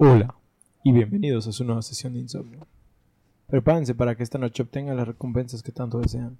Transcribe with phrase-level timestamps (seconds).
[0.00, 0.32] Hola
[0.84, 2.68] y bienvenidos a su nueva sesión de insomnio.
[3.48, 6.38] Prepárense para que esta noche obtengan las recompensas que tanto desean.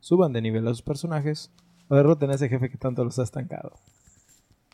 [0.00, 1.52] Suban de nivel a sus personajes
[1.86, 3.74] o derroten a ese jefe que tanto los ha estancado.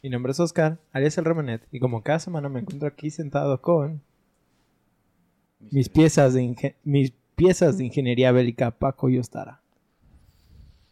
[0.02, 3.60] Mi nombre es Oscar, alias el Remenet, y como cada semana me encuentro aquí sentado
[3.60, 4.00] con
[5.70, 9.60] mis piezas de, mis piezas de ingeniería bélica Paco y Ostara.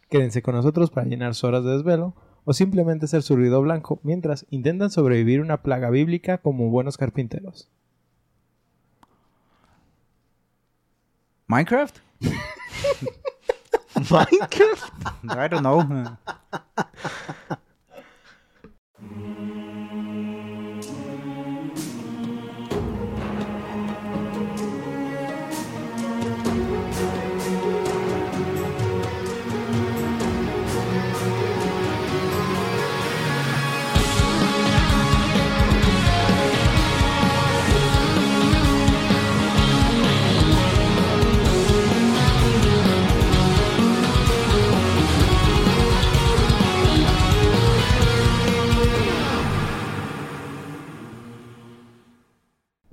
[0.07, 2.13] Quédense con nosotros para llenar sus horas de desvelo
[2.45, 7.69] o simplemente ser su ruido blanco mientras intentan sobrevivir una plaga bíblica como buenos carpinteros.
[11.47, 11.99] Minecraft?
[14.09, 14.93] Minecraft.
[15.29, 16.17] I don't know.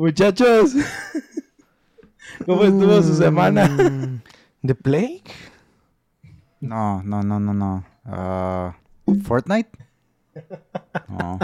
[0.00, 0.72] Muchachos,
[2.46, 3.68] ¿cómo estuvo su semana?
[4.62, 5.24] Mm, ¿The Plague?
[6.58, 7.84] No, no, no, no, no.
[8.06, 8.78] Ah,
[9.22, 9.68] ¿Fortnite?
[11.06, 11.38] No.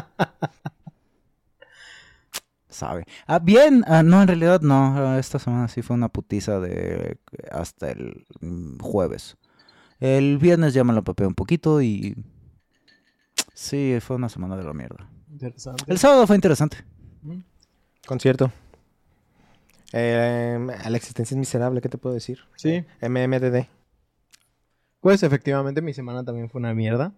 [2.71, 3.05] Sabe.
[3.27, 3.85] Ah, bien.
[3.87, 4.95] Ah, no, en realidad no.
[4.97, 7.19] Ah, esta semana sí fue una putiza de
[7.51, 9.37] hasta el mm, jueves.
[10.01, 12.17] El viernes ya me lo papé un poquito y...
[13.53, 15.11] Sí, fue una semana de la mierda.
[15.31, 15.85] Interesante.
[15.87, 16.96] El sábado fue interesante.
[18.07, 18.53] Concierto.
[19.93, 22.39] Eh, la existencia es miserable, ¿qué te puedo decir?
[22.57, 23.67] Sí, MMDD.
[25.01, 27.13] pues efectivamente mi semana también fue una mierda.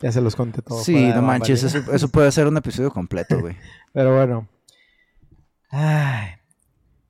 [0.00, 0.82] Ya se los conté todo.
[0.82, 3.56] Sí, no manches, eso, eso puede ser un episodio completo, güey.
[3.92, 4.48] Pero bueno.
[5.68, 6.30] Ay.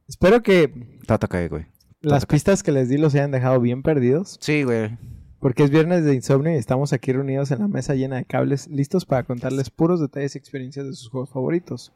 [0.08, 1.66] Espero que Tata cae, güey.
[2.00, 4.38] las pistas que les di los hayan dejado bien perdidos.
[4.40, 4.98] Sí, güey.
[5.38, 8.66] Porque es viernes de insomnio y estamos aquí reunidos en la mesa llena de cables,
[8.68, 11.92] listos para contarles puros detalles y experiencias de sus juegos favoritos.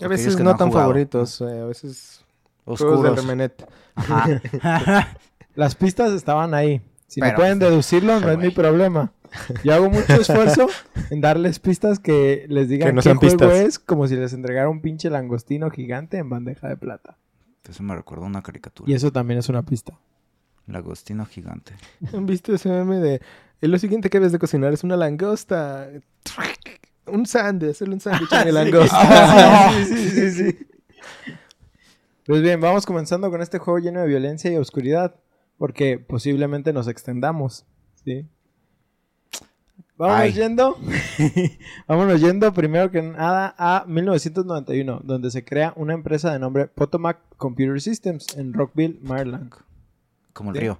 [0.00, 0.86] A Aquellos veces que no, han tan jugado.
[0.88, 2.24] favoritos, eh, a veces
[2.64, 3.16] juegos de Oscuros.
[3.16, 3.68] Remenet.
[3.94, 4.40] Ajá.
[5.54, 6.80] Las pistas estaban ahí.
[7.06, 9.12] Si no Pero- pueden deducirlo, no es mi problema.
[9.64, 10.68] Yo hago mucho esfuerzo
[11.10, 13.52] en darles pistas que les digan Que no qué sean juego pistas.
[13.58, 17.16] es, como si les entregara un pinche langostino gigante en bandeja de plata.
[17.68, 18.90] Eso me recuerda a una caricatura.
[18.90, 19.98] Y eso también es una pista.
[20.66, 21.72] El agostino gigante.
[22.14, 23.20] ¿Han visto ese meme de...
[23.60, 25.88] "Eh, lo siguiente que debes de cocinar es una langosta?
[27.12, 28.96] Un sándwich, hacerle un sándwich a mi langosta.
[29.00, 30.58] Ah, sí, sí, sí, sí.
[32.26, 35.14] Pues bien, vamos comenzando con este juego lleno de violencia y oscuridad,
[35.56, 37.64] porque posiblemente nos extendamos,
[38.04, 38.26] ¿sí?
[39.96, 40.32] Vámonos Ay.
[40.32, 40.76] yendo.
[41.88, 47.18] Vámonos yendo primero que nada a 1991, donde se crea una empresa de nombre Potomac
[47.38, 49.50] Computer Systems en Rockville, Maryland.
[50.34, 50.60] Como el Sí.
[50.60, 50.78] río.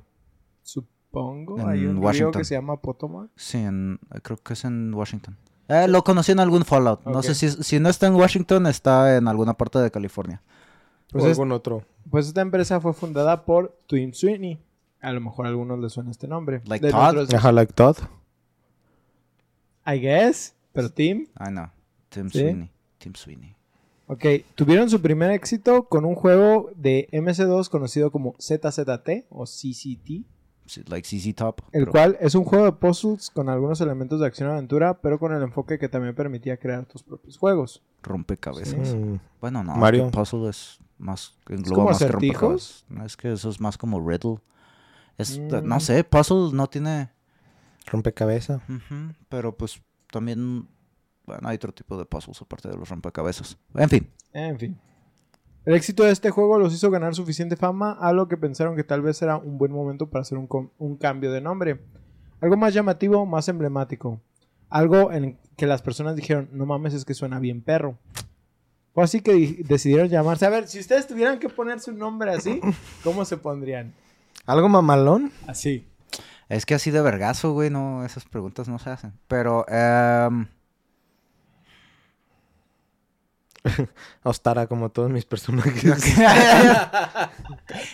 [0.63, 3.31] Supongo, En hay un río que se llama Potomac.
[3.37, 5.37] Sí, en- creo que es en Washington.
[5.69, 7.05] Eh, lo conocí en algún Fallout.
[7.05, 10.43] No sé si, si no está en Washington, está en alguna parte de California.
[11.13, 11.85] Pues o es- algún otro.
[12.11, 14.59] Pues esta empresa fue fundada por Twin Sweeney.
[15.01, 16.63] A lo mejor a algunos les suena este nombre.
[16.65, 17.35] Like De Todd?
[17.35, 17.97] Ajá, like Todd.
[19.87, 21.27] I guess, pero Tim.
[21.37, 21.71] Ay, no.
[22.09, 22.41] Tim ¿Sí?
[22.41, 22.71] Sweeney.
[22.99, 23.55] Tim Sweeney.
[24.07, 24.25] Ok,
[24.55, 30.25] tuvieron su primer éxito con un juego de MC2 conocido como ZZT o CCT,
[30.89, 31.61] Like CZ Top.
[31.73, 35.01] el pero- cual es un juego de puzzles con algunos elementos de acción y aventura,
[35.01, 37.83] pero con el enfoque que también permitía crear tus propios juegos.
[38.03, 38.97] Rompecabezas.
[39.41, 39.75] Bueno, no.
[39.77, 40.07] Mario.
[40.11, 41.37] que Puzzle es más.
[41.49, 42.41] Engloba como más que acertijos?
[42.41, 42.85] rompecabezas.
[42.89, 44.39] No, es que eso es más como Riddle.
[45.17, 45.65] Es, Mm.
[45.67, 47.11] No sé, Puzzle no tiene.
[47.87, 48.61] rompecabezas.
[49.29, 49.81] Pero pues
[50.13, 50.69] también.
[51.27, 53.59] Bueno, hay otro tipo de puzzles aparte de los rompecabezas.
[53.75, 54.11] En fin.
[54.33, 54.79] En fin.
[55.69, 58.85] El éxito de este juego los hizo ganar suficiente fama a lo que pensaron que
[58.85, 60.49] tal vez era un buen momento para hacer un,
[60.79, 61.79] un cambio de nombre.
[62.41, 64.19] Algo más llamativo, más emblemático.
[64.71, 67.99] Algo en que las personas dijeron, no mames, es que suena bien perro.
[68.95, 70.47] Fue así que di- decidieron llamarse.
[70.47, 72.63] A ver, si ustedes tuvieran que ponerse un nombre así,
[73.05, 73.93] ¿cómo se pondrían?
[74.47, 75.31] ¿Algo mamalón?
[75.47, 75.87] Así.
[76.49, 79.13] Es que así de vergazo, güey, no, esas preguntas no se hacen.
[79.29, 80.47] Pero, em,
[84.23, 85.85] Ostara, como todos mis personajes.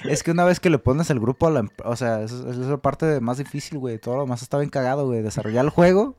[0.05, 1.69] es que una vez que le pones el grupo a la...
[1.85, 3.99] O sea, esa es la parte más difícil, güey.
[3.99, 5.23] Todo lo demás está bien cagado, güey.
[5.23, 6.17] Desarrollar el juego,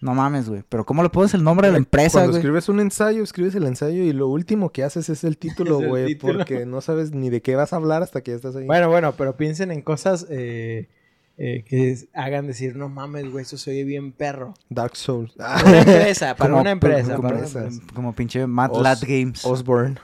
[0.00, 0.62] no mames, güey.
[0.68, 2.40] Pero ¿cómo le pones el nombre a la empresa, Cuando güey?
[2.40, 5.82] escribes un ensayo, escribes el ensayo y lo último que haces es el título, Es
[5.82, 6.06] el güey.
[6.06, 6.38] título.
[6.38, 8.66] Porque no sabes ni de qué vas a hablar hasta que ya estás ahí.
[8.66, 10.88] Bueno, bueno, pero piensen en cosas eh,
[11.38, 14.54] eh, que hagan decir, no mames, güey, eso se oye bien perro.
[14.70, 15.32] Dark Souls.
[15.34, 17.16] Para una empresa, para Como- una empresa.
[17.16, 19.44] como, para como pinche Mad Os- Lad Games.
[19.44, 19.96] Osborne.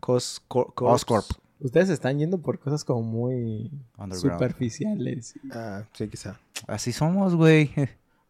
[0.00, 0.72] Cos, Cor-.
[0.76, 1.24] Oscorp.
[1.60, 3.70] Ustedes están yendo por cosas como muy
[4.12, 5.34] superficiales.
[5.50, 6.38] Ah, sí, quizá.
[6.66, 7.70] Así somos, güey.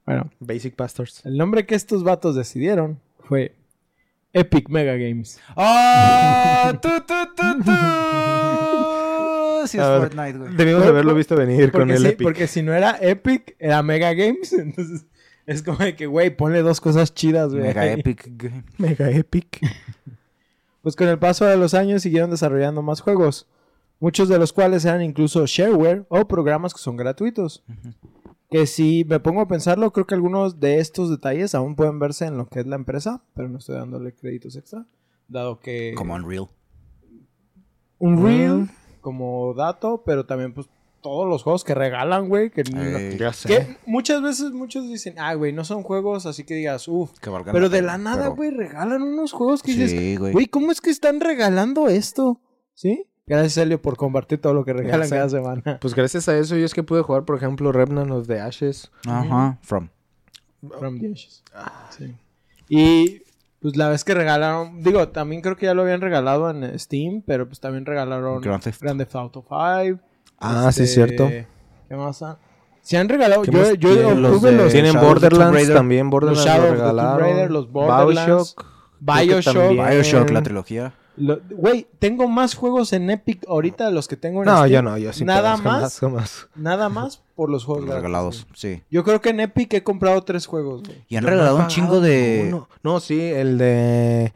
[0.06, 1.24] Bueno, Basic Pastors.
[1.24, 3.56] el nombre que estos vatos decidieron fue
[4.34, 5.40] Epic Mega Games.
[5.56, 6.70] ¡Oh!
[6.80, 7.72] ¡Tu, tu, tu,
[9.66, 10.56] Sí, es A ver, Fortnite, güey.
[10.56, 12.22] Debimos haberlo visto venir con Porque, el sí, Epic.
[12.22, 14.52] porque si no era Epic, era Mega Games.
[14.58, 15.06] Entonces
[15.46, 17.64] es como de que, güey, ponle dos cosas chidas, güey.
[17.64, 17.86] Mega.
[17.92, 18.64] Epic Game.
[18.78, 19.60] Mega Epic.
[20.82, 23.48] Pues con el paso de los años siguieron desarrollando más juegos,
[24.00, 27.64] muchos de los cuales eran incluso shareware o programas que son gratuitos.
[28.50, 32.26] Que si me pongo a pensarlo, creo que algunos de estos detalles aún pueden verse
[32.26, 34.86] en lo que es la empresa, pero no estoy dándole créditos extra,
[35.26, 36.48] dado que Como Unreal.
[37.98, 38.68] Unreal Mm.
[39.04, 40.66] Como dato, pero también pues
[41.00, 43.46] todos los juegos que regalan, güey, que, Ey, Ya sé.
[43.48, 47.10] que muchas veces muchos dicen, ah, güey, no son juegos así que digas, uff,
[47.52, 50.32] pero de la nada, pero- güey, regalan unos juegos que dices, Sí, güey.
[50.32, 52.40] Güey, ¿cómo es que están regalando esto?
[52.72, 53.04] ¿Sí?
[53.26, 55.78] Gracias, Elio, por compartir todo lo que regalan cada semana.
[55.80, 58.90] Pues gracias a eso yo es que pude jugar, por ejemplo, Remnant of the Ashes.
[59.06, 59.88] Ajá, from.
[60.78, 61.42] From the Ashes.
[61.90, 62.14] Sí.
[62.68, 63.22] Y
[63.64, 67.22] pues la vez que regalaron, digo, también creo que ya lo habían regalado en Steam,
[67.26, 68.82] pero pues también regalaron Grand Theft.
[68.82, 70.00] Grand Theft Auto 5.
[70.38, 71.28] Ah, sí, este, cierto.
[71.28, 72.20] ¿Qué más?
[72.22, 72.36] han-
[72.82, 74.20] Se han regalado, ¿Qué yo, yo tienen?
[74.22, 75.74] Los obtuve de- los, Tienen Shadow Borderlands Raider.
[75.76, 77.20] también, Borderlands Shadow lo of the Tomb regalaron.
[77.20, 78.66] Raider, los Borderlands, Bioshock.
[79.00, 79.70] Bioshock.
[79.70, 80.92] Bioshock, la trilogía.
[81.16, 84.70] Lo- Güey, tengo más juegos en Epic ahorita de los que tengo en No, Steam.
[84.72, 85.24] yo no, yo sí.
[85.24, 85.98] Nada puedo, jamás, más.
[86.00, 86.48] jamás.
[86.54, 88.82] Nada más por los juegos gratis, Regalados, sí.
[88.90, 91.04] Yo creo que en Epic he comprado tres juegos, güey.
[91.08, 92.40] Y han Yo no he regalado un pagado chingo de...
[92.44, 92.68] ninguno.
[92.82, 94.32] No, sí, el de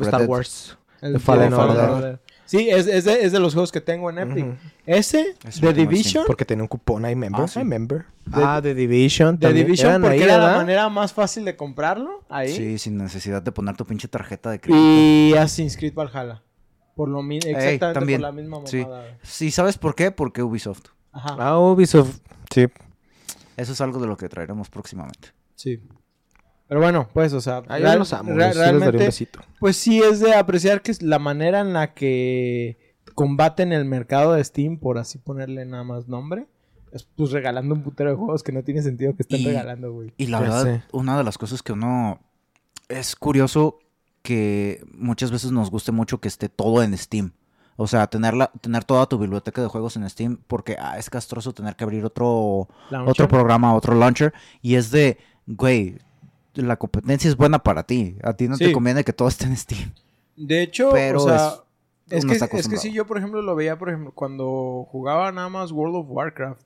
[0.00, 0.28] Star Dead.
[0.28, 0.76] Wars.
[1.00, 2.20] El The Fallen de Order.
[2.44, 4.46] Sí, es, es, de, es de los juegos que tengo en Epic.
[4.84, 6.24] Ese, Ese The Division.
[6.26, 7.42] Porque tenía un cupón ahí, member.
[7.44, 7.60] Ah, sí.
[7.60, 8.04] I member.
[8.24, 9.38] The- ah, The Division.
[9.38, 9.66] The también.
[9.66, 12.48] Division porque ahí, era la manera más fácil de comprarlo ahí.
[12.54, 14.78] Sí, sin necesidad de poner tu pinche tarjeta de crédito.
[14.84, 16.42] Y Assassin's Creed Valhalla.
[16.94, 18.20] Por lo mi- exactamente también.
[18.20, 19.18] por la misma mamada.
[19.22, 19.46] Sí.
[19.46, 20.10] Sí, ¿sabes por qué?
[20.10, 20.88] Porque Ubisoft.
[21.12, 21.36] Ajá.
[21.38, 22.18] Ah, Ubisoft.
[22.52, 22.66] Sí.
[23.56, 25.28] Eso es algo de lo que traeremos próximamente.
[25.54, 25.80] Sí.
[26.72, 28.30] Pero bueno, pues, o sea, Ah, yo real- los amo.
[28.32, 29.40] re- yo sí les daría un realmente, besito.
[29.60, 34.32] pues sí es de apreciar que es la manera en la que combaten el mercado
[34.32, 36.46] de Steam, por así ponerle nada más nombre,
[36.90, 39.92] es pues regalando un putero de juegos que no tiene sentido que estén Y- regalando,
[39.92, 40.14] güey.
[40.16, 40.82] Y la Ya verdad, sé.
[40.92, 42.20] una de las cosas que uno...
[42.88, 43.78] Es curioso
[44.22, 47.32] que muchas veces nos guste mucho que esté todo en Steam.
[47.76, 51.52] O sea, tenerla, tener toda tu biblioteca de juegos en Steam porque ah, es castroso
[51.52, 53.10] tener que abrir otro, Launcher.
[53.10, 54.32] otro programa, otro launcher.
[54.62, 55.98] Y es de, güey,
[56.54, 58.16] la competencia es buena para ti.
[58.22, 58.64] A ti no Sí.
[58.66, 59.92] te conviene que todo esté en Steam.
[60.36, 61.54] De hecho, Pero o sea,
[62.10, 65.48] es- que, es que si yo, por ejemplo, lo veía, por ejemplo, cuando jugaba nada
[65.48, 66.62] más World of Warcraft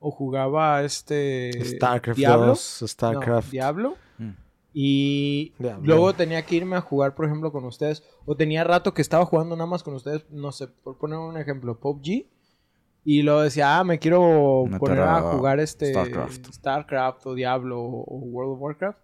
[0.00, 3.50] o jugaba este StarCraft Diablo, 2, no, StarCraft.
[3.50, 4.30] Diablo Mm.
[4.72, 5.84] y Diablo.
[5.86, 9.24] luego tenía que irme a jugar, por ejemplo, con ustedes o tenía rato que estaba
[9.24, 12.26] jugando nada más con ustedes, no sé, por poner un ejemplo, PUBG
[13.04, 16.52] y luego decía, ah, me quiero Meter poner a, jugar este StarCraft.
[16.52, 18.98] StarCraft o Diablo o World of Warcraft.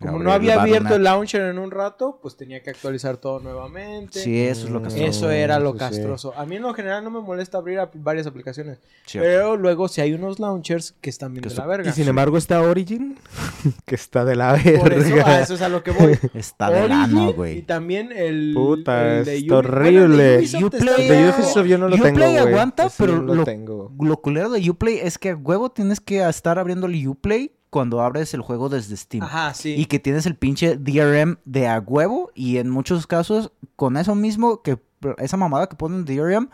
[0.00, 3.38] Como no había el abierto el launcher en un rato, pues tenía que actualizar todo
[3.40, 4.18] nuevamente.
[4.20, 6.32] Sí, eso es lo que está- Eso era lo castroso.
[6.38, 8.78] A mí en lo general no me molesta abrir varias aplicaciones.
[9.04, 9.28] Cierto.
[9.28, 11.90] Pero luego si hay unos launchers que están bien Que de la verga.
[11.90, 13.18] Y sin embargo está Origin,
[13.84, 15.40] que está de la Por eso, a verga.
[15.42, 16.18] eso es a lo que voy.
[16.34, 17.62] Está de Origin lano, Y güey.
[17.62, 18.52] también el.
[18.54, 20.46] Puta, el de está horrible.
[20.50, 21.28] Bueno, Uplay- De.
[21.30, 22.38] Ubisoft yo no lo Uplay tengo, güey.
[22.38, 23.92] aguanta, pero no lo lo- tengo.
[24.00, 28.00] Lo culero de Uplay es que a huevo tienes que estar abriendo el Uplay cuando
[28.02, 29.22] abres el juego desde Steam.
[29.22, 29.74] Ajá, sí.
[29.76, 32.30] Y que tienes el pinche DRM de a huevo.
[32.34, 34.78] Y en muchos casos, con eso mismo, que
[35.18, 36.50] esa mamada que ponen DRM,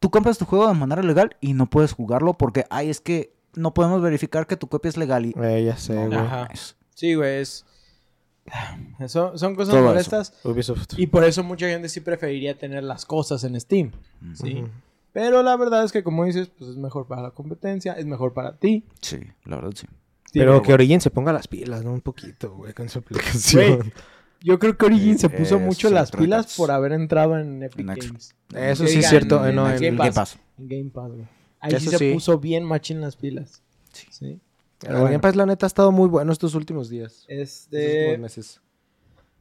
[0.00, 3.32] tú compras tu juego de manera legal y no puedes jugarlo porque, ay, es que
[3.54, 5.26] no podemos verificar que tu copia es legal.
[5.26, 5.34] Y...
[5.40, 6.18] Eh, ya sé, No güey.
[6.18, 6.42] Ajá.
[6.44, 6.76] mames.
[6.94, 7.40] Sí, güey.
[7.40, 7.64] Es...
[8.98, 9.88] Eso- son cosas Todo eso.
[9.88, 10.32] molestas.
[10.44, 10.98] Ubisoft.
[10.98, 13.92] Y por eso mucha gente sí preferiría tener las cosas en Steam.
[14.34, 14.64] Sí.
[15.12, 18.32] Pero la verdad es que, como dices, pues es mejor para la competencia, es mejor
[18.34, 18.84] para ti.
[19.00, 19.86] Sí, la verdad sí.
[20.32, 21.92] Pero que Origin se ponga las pilas, ¿no?
[21.92, 23.92] Un poquito, güey, con su aplicación.
[24.42, 27.80] Yo creo que Origin se Eh, puso mucho las pilas por haber entrado en Epic
[27.80, 27.86] En.
[27.86, 28.34] Games.
[28.54, 30.38] Eso Que sí es cierto, no, en en Game el Pass.
[30.58, 31.26] En Game Pass, güey.
[31.60, 33.62] Ahí Eso sí se puso bien machín las pilas.
[33.92, 34.06] Sí.
[34.10, 34.26] Sí.
[34.26, 34.40] El
[34.78, 37.24] Pero bueno, Game Pass, la neta, ha estado muy bueno estos últimos días.
[37.28, 37.98] Estos Este...
[38.10, 38.60] últimos meses.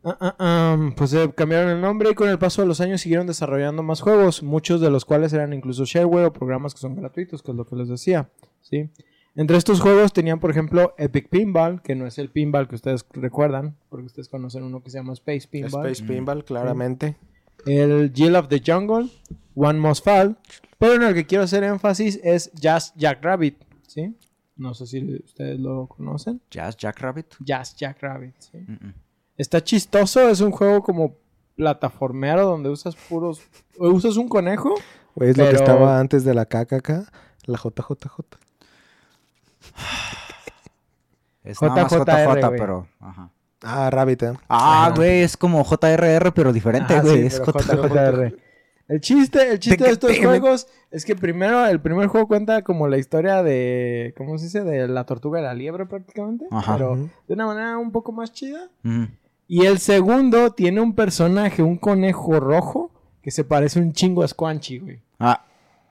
[0.08, 3.25] Ah, ah, pues eh, cambiaron el nombre y con el paso de los años siguieron
[3.25, 7.42] desarrollando más juegos, muchos de los cuales eran incluso shareware o programas que son gratuitos,
[7.42, 8.30] que es lo que les decía,
[8.62, 8.89] ¿sí?
[9.36, 13.06] Entre estos juegos tenían, por ejemplo, Epic Pinball, que no es el pinball que ustedes
[13.12, 15.88] recuerdan, porque ustedes conocen uno que se llama Space Pinball.
[15.88, 17.18] Space Pinball, claramente.
[17.65, 19.10] El Jill of the Jungle,
[19.56, 20.38] One Must Fall,
[20.77, 24.15] pero en el que quiero hacer énfasis es Just Jack Rabbit, ¿sí?
[24.56, 26.42] No sé si ustedes lo conocen.
[26.50, 27.36] Jazz Jackrabbit.
[27.39, 28.58] Jazz Jackrabbit, ¿sí?
[28.58, 28.94] Mm, mm.
[29.38, 31.18] Está chistoso, es un juego como
[31.58, 33.42] plataformero donde usas puros...
[33.77, 34.75] o Usas un conejo.
[35.15, 36.89] Güey, es lo que estaba antes de la KKK,
[37.48, 38.44] la JJJ.
[41.44, 42.60] Es nada más JJR, JJ, güey.
[42.60, 42.88] pero.
[43.00, 43.29] Ajá.
[43.62, 44.34] Ah, Rabbit, ¿eh?
[44.50, 47.22] Ah, güey, es como JRR, pero diferente, Ajá, güey.
[47.22, 47.41] sí, es.
[47.41, 48.36] JJR.
[48.88, 52.88] El chiste, el chiste de estos juegos es que primero, el primer juego cuenta como
[52.88, 54.63] la historia de, ¿cómo se dice?
[54.63, 56.46] De la tortuga y la liebre prácticamente.
[56.51, 56.74] Ajá.
[56.74, 56.96] Pero
[57.27, 58.70] de una manera un poco más chida.
[58.84, 59.05] Mm.
[59.48, 62.91] Y el segundo tiene un personaje, un conejo rojo,
[63.24, 65.01] que se parece un chingo a Squanchy, güey.
[65.20, 65.46] Ah,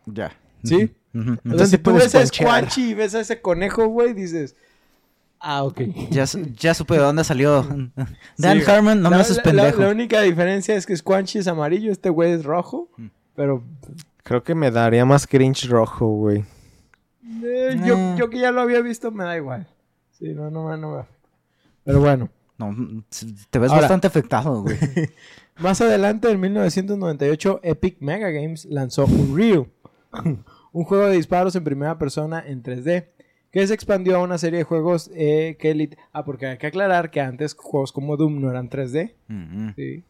[0.06, 0.32] ya.
[0.62, 0.94] ¿Sí?
[1.14, 2.26] Entonces si tú puedes ves a.
[2.26, 4.56] Squanchy y ves a ese conejo, güey, dices,
[5.40, 5.80] ah, ok.
[6.10, 7.62] Ya, su- ya supe de dónde salió.
[8.36, 9.78] Dan Sí, Harmon, no la, me haces pendejo.
[9.80, 12.88] La, la única diferencia es que Squanchy es amarillo, este güey es rojo.
[12.96, 13.06] Mm.
[13.36, 13.62] Pero
[14.22, 16.44] Creo que me daría más cringe rojo, güey.
[17.42, 18.14] eh, yo, Eh.
[18.18, 19.66] yo que ya lo había visto, me da igual.
[20.18, 21.28] Sí, no, no, me- no me afecta.
[21.84, 22.28] Pero bueno.
[22.56, 22.74] No,
[23.50, 24.76] te ves Ahora- bastante afectado, güey.
[25.58, 29.66] Más adelante, en 1998, Epic Mega Games lanzó Unreal,
[30.74, 33.06] un juego de disparos en primera persona en 3D,
[33.50, 35.74] que se expandió a una serie de juegos eh, que...
[35.74, 39.14] lit- Ah, porque hay que aclarar que antes juegos como Doom no eran 3D.
[39.28, 39.74] Mm, mm.
[39.76, 40.04] Sí.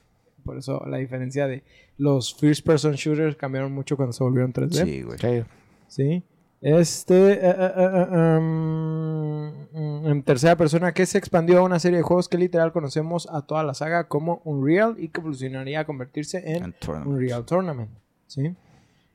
[0.44, 1.62] Por eso la diferencia de
[1.98, 4.84] los first person shooters cambiaron mucho cuando se volvieron 3D.
[4.84, 5.18] Sí, güey.
[5.18, 5.44] Sí.
[5.88, 6.22] Sí.
[6.60, 7.32] Este.
[7.32, 8.06] eh, eh,
[8.38, 12.72] um, mm, en tercera persona, que se expandió a una serie de juegos que literal
[12.72, 16.74] conocemos a toda la saga como Unreal y que evolucionaría a convertirse en.
[17.06, 17.90] Unreal Tournament.
[18.26, 18.54] ¿Sí?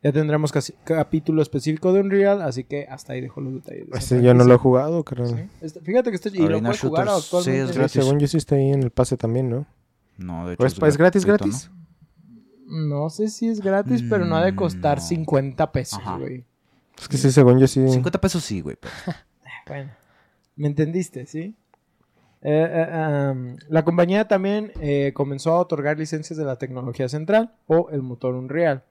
[0.02, 3.88] Ya tendremos casi- capítulo específico de Unreal, así que hasta ahí dejo los detalles.
[3.94, 5.26] Ese yo no lo he jugado, creo.
[5.28, 5.36] Sí.
[5.62, 6.30] Este- fíjate que está.
[6.30, 7.64] Y lo puedes jugar Shooters, sí, actualmente.
[7.72, 7.92] es gratis.
[8.04, 9.66] según yo sí está ahí en el pase también, ¿no?
[10.18, 10.64] No, de hecho.
[10.64, 11.70] ¿O es, es gratis, gratis?
[12.66, 15.08] No sé si es gratis, pero no ha de costar Mm, no.
[15.08, 16.18] 50 pesos, Ajá.
[16.18, 16.46] güey.
[17.00, 17.80] Es que sí, según yo sí.
[17.80, 17.90] ¿no?
[17.92, 18.78] 50 pesos sí, güey.
[18.80, 18.94] pero-
[19.68, 19.92] Bueno,
[20.56, 21.56] ¿me entendiste, sí?
[22.42, 27.90] Eh, eh, la compañía también eh, comenzó a otorgar licencias de la tecnología central o
[27.92, 28.84] el motor Unreal,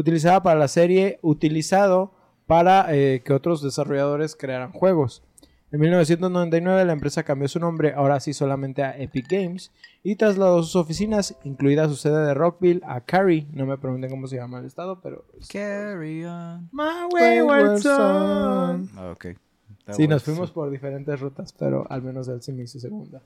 [0.00, 2.12] utilizada para la serie, utilizado
[2.46, 5.22] para eh, que otros desarrolladores crearan juegos.
[5.72, 9.70] En 1999 la empresa cambió su nombre, ahora sí solamente a Epic Games,
[10.02, 13.46] y trasladó sus oficinas, incluida su sede de Rockville, a Cary.
[13.52, 15.24] No me pregunten cómo se llama el estado, pero...
[15.48, 16.68] Carry on.
[16.72, 18.90] My Wayward son.
[18.96, 19.26] Ah, ok.
[19.84, 23.22] That Sí, nos fuimos por diferentes rutas, pero al menos él se me hizo segunda.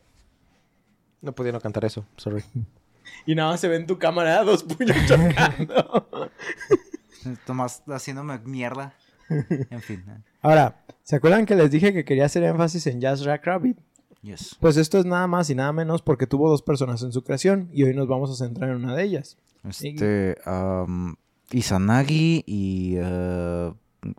[1.23, 2.45] No pudieron cantar eso, sorry.
[3.27, 6.11] Y nada más se ve en tu cámara dos puños chocando.
[7.47, 8.93] Tomás haciéndome mierda.
[9.29, 10.05] En fin.
[10.09, 10.21] eh.
[10.43, 13.79] Ahora, ¿se acuerdan que les dije que quería hacer énfasis en Jazz Rack Rabbit?
[14.23, 14.57] Yes.
[14.61, 17.69] Pues esto es nada más y nada menos porque tuvo dos personas en su creación
[17.73, 19.37] y hoy nos vamos a centrar en una de ellas.
[19.69, 20.37] Este.
[20.45, 21.17] am,
[21.51, 22.95] Izanagi y.
[22.99, 23.73] eh,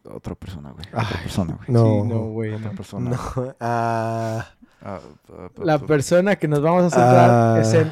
[0.05, 0.85] otra persona, güey.
[0.87, 1.67] Otra Ay, persona, güey.
[1.69, 1.83] No.
[2.03, 2.75] Sí, no, güey, Otra no.
[2.75, 3.09] persona.
[3.11, 3.53] No.
[3.59, 4.51] Ah,
[4.81, 4.99] Ah,
[5.31, 7.91] ah, La ah, persona que nos vamos a centrar es en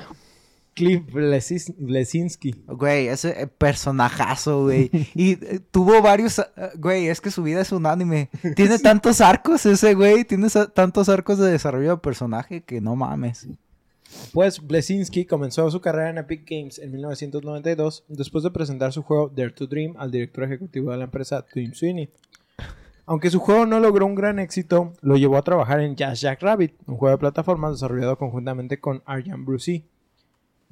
[0.73, 2.63] Cliff Blesinski.
[2.67, 4.89] Güey, ese eh, personajazo, güey.
[5.13, 6.39] Y eh, tuvo varios.
[6.39, 8.29] ah, Güey, es que su vida es un anime.
[8.55, 10.25] Tiene tantos arcos ese, güey.
[10.25, 13.47] Tiene tantos arcos de desarrollo de personaje que no mames.
[14.31, 19.29] Pues Blesinski comenzó su carrera en Epic Games en 1992 después de presentar su juego
[19.29, 22.09] Dare to Dream al director ejecutivo de la empresa Tim Sweeney.
[23.05, 26.41] Aunque su juego no logró un gran éxito, lo llevó a trabajar en Jazz Jack
[26.41, 29.83] Rabbit, un juego de plataformas desarrollado conjuntamente con Arjan Brucey.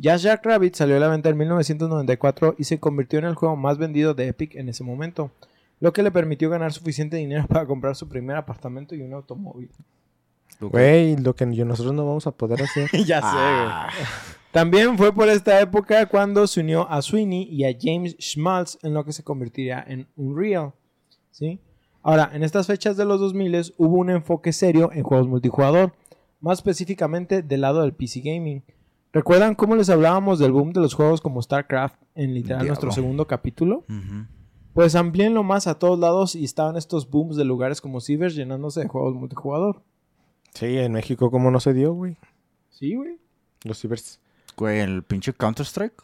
[0.02, 3.56] Jazz Jack Rabbit salió a la venta en 1994 y se convirtió en el juego
[3.56, 5.30] más vendido de Epic en ese momento,
[5.80, 9.70] lo que le permitió ganar suficiente dinero para comprar su primer apartamento y un automóvil.
[10.60, 12.90] güey, lo que nosotros no vamos a poder hacer.
[13.06, 13.90] ya Ah,
[14.52, 18.96] También fue por esta época cuando se unió a Sweeney y a James Schmaltz en
[18.96, 20.74] lo que se convertiría en Unreal.
[21.30, 21.60] ¿sí?
[22.02, 25.94] Ahora, en estas fechas de los 2000 hubo un enfoque serio en juegos multijugador,
[26.40, 28.64] más específicamente del lado del PC Gaming.
[29.14, 33.28] ¿Recuerdan cómo les hablábamos del boom de los juegos como StarCraft en literal nuestro segundo
[33.28, 33.84] capítulo?
[33.90, 34.26] ujú.
[34.74, 38.80] Pues amplíenlo más a todos lados y estaban estos booms de lugares como Cibers llenándose
[38.80, 39.84] de juegos multijugador.
[40.54, 42.16] Sí, en México, ¿cómo no se dio, güey?
[42.70, 43.18] Sí, güey.
[43.64, 44.22] Los cibers.
[44.56, 46.02] Güey, el pinche Counter-Strike.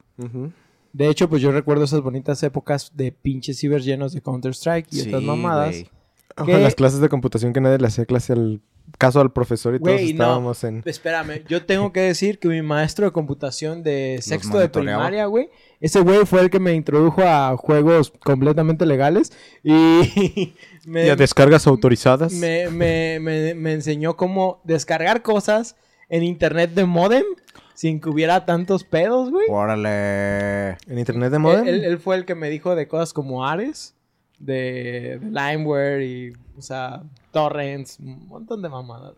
[0.91, 5.01] De hecho, pues yo recuerdo esas bonitas épocas de pinches cibers llenos de Counter-Strike y
[5.07, 5.69] otras mamadas.
[5.69, 5.89] güey.
[6.35, 8.61] Ojo, las clases de computación que nadie le hacía clase al
[8.97, 10.23] caso al profesor y todos Güey, no.
[10.23, 10.81] estábamos en...
[10.85, 15.49] Espérame, yo tengo que decir que mi maestro de computación de sexto de primaria, güey,
[15.81, 20.53] ese güey fue el que me introdujo a juegos completamente legales y
[20.85, 22.31] me, ¿Y a descargas autorizadas?
[22.33, 25.75] me, me- me- me enseñó cómo descargar cosas
[26.09, 27.25] en internet de modem
[27.73, 29.45] sin que hubiera tantos pedos, güey.
[29.49, 30.69] Órale.
[30.87, 31.67] ¿En internet de modem?
[31.67, 33.93] Él, él fue el que me dijo de cosas como Ares
[34.39, 39.15] de, de LimeWare y, o sea, torrents, un montón de mamadas.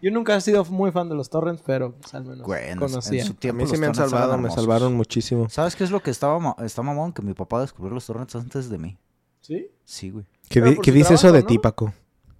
[0.00, 2.70] Yo nunca he sido muy fan de los torrents, pero pues, al menos Güey, en,
[2.72, 3.24] en conocía.
[3.24, 5.48] su A mí sí me han salvado, me salvaron muchísimo.
[5.48, 7.12] ¿Sabes qué es lo que estaba ma- está mamón?
[7.12, 8.96] Que mi papá descubrió los torrents antes de mí.
[9.40, 9.66] ¿Sí?
[9.84, 10.24] Sí, güey.
[10.48, 11.46] ¿Qué, di- dice eso de ¿no?
[11.46, 11.92] ti, Paco?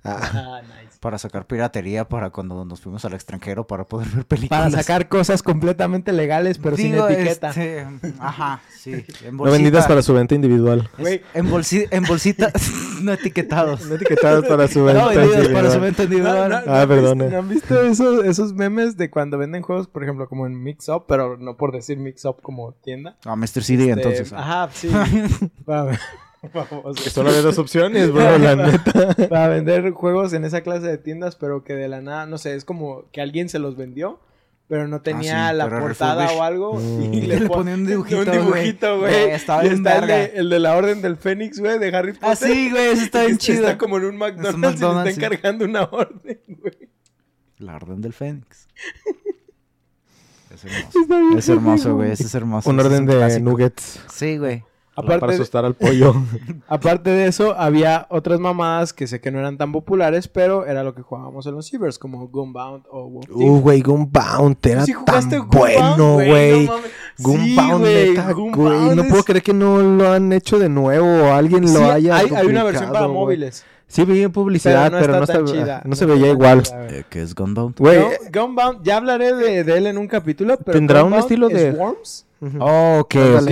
[0.05, 0.88] Ah, Ah, nice.
[1.01, 4.65] Para sacar piratería para cuando nos fuimos al extranjero para poder ver películas.
[4.73, 7.51] Para sacar cosas completamente legales, pero Digo, sin etiqueta.
[7.51, 7.87] este,
[8.19, 9.05] ajá, sí.
[9.25, 10.91] En no vendidas para su venta individual.
[10.99, 12.51] es- En, bolsi- en bolsita,
[13.03, 13.87] no etiquetados.
[13.87, 15.81] No etiquetadas para su venta No vendidas para su individual.
[15.81, 16.49] venta No, individual.
[16.51, 20.03] no, ¿no Ah, visto- ¿no han visto esos, esos memes de cuando venden juegos, por
[20.03, 23.17] ejemplo, como en Mix Up, pero no por decir Mix Up como tienda?
[23.25, 23.63] A Mr.
[23.63, 24.33] CD, Este, entonces.
[24.33, 24.65] ah.
[24.65, 24.89] Ajá, sí.
[27.03, 29.15] Que solo había dos opciones, bro, la neta.
[29.29, 32.55] para vender juegos en esa clase de tiendas, pero que de la nada, no sé,
[32.55, 34.21] es como que alguien se los vendió,
[34.69, 36.39] pero no tenía sí, la portada refurbish.
[36.39, 36.75] o algo.
[36.79, 37.15] Mm.
[37.15, 39.11] Y Y le pon- ponían un dibujito, un dibujito, güey.
[39.13, 40.25] Güey, estaba y bien está el de, verga.
[40.39, 42.29] el de la Orden del Fénix, güey, de Harry Potter.
[42.31, 43.61] Ah, sí, güey, eso está bien está- chido.
[43.67, 45.21] Está como en un McDonald's, McDonald's, y sí.
[45.21, 46.89] le está encargando una orden, güey.
[47.59, 48.69] La Orden del Fénix.
[50.55, 51.39] Es hermoso.
[51.39, 52.13] Es hermoso, güey.
[52.13, 52.71] ese Es hermoso.
[52.71, 53.45] Un es orden de clásico.
[53.51, 54.01] nuggets.
[54.13, 54.65] Sí, güey.
[55.03, 56.15] Para Aparte de, asustar al pollo.
[56.69, 60.83] aparte de eso, había otras mamadas que sé que no eran tan populares, pero era
[60.83, 63.31] lo que jugábamos en los cibers, como Gunbound o Wolf.
[63.31, 66.67] Uh, güey, Gunbound era ¿Sí jugaste tan Gunbound, bueno, güey.
[66.67, 66.73] No.
[67.19, 68.51] Gunbound, Sí, güey, neta, güey.
[68.53, 71.77] Gunbound No puedo creer que no lo han hecho de nuevo o alguien lo Sí,
[71.85, 73.65] haya hay, hay una versión para móviles.
[73.91, 75.81] Sí, vi en publicidad, pero no, se, chida.
[75.87, 76.63] no se veía igual.
[76.91, 77.75] Eh, ¿Qué es Gunbound?
[77.79, 78.07] Güey, No,
[78.43, 81.71] Gunbound, ya hablaré de, de él en un capítulo, pero ¿Tendrá un estilo es de-
[81.71, 82.59] Worms, ujú.
[82.61, 83.51] Oh, ok, ok.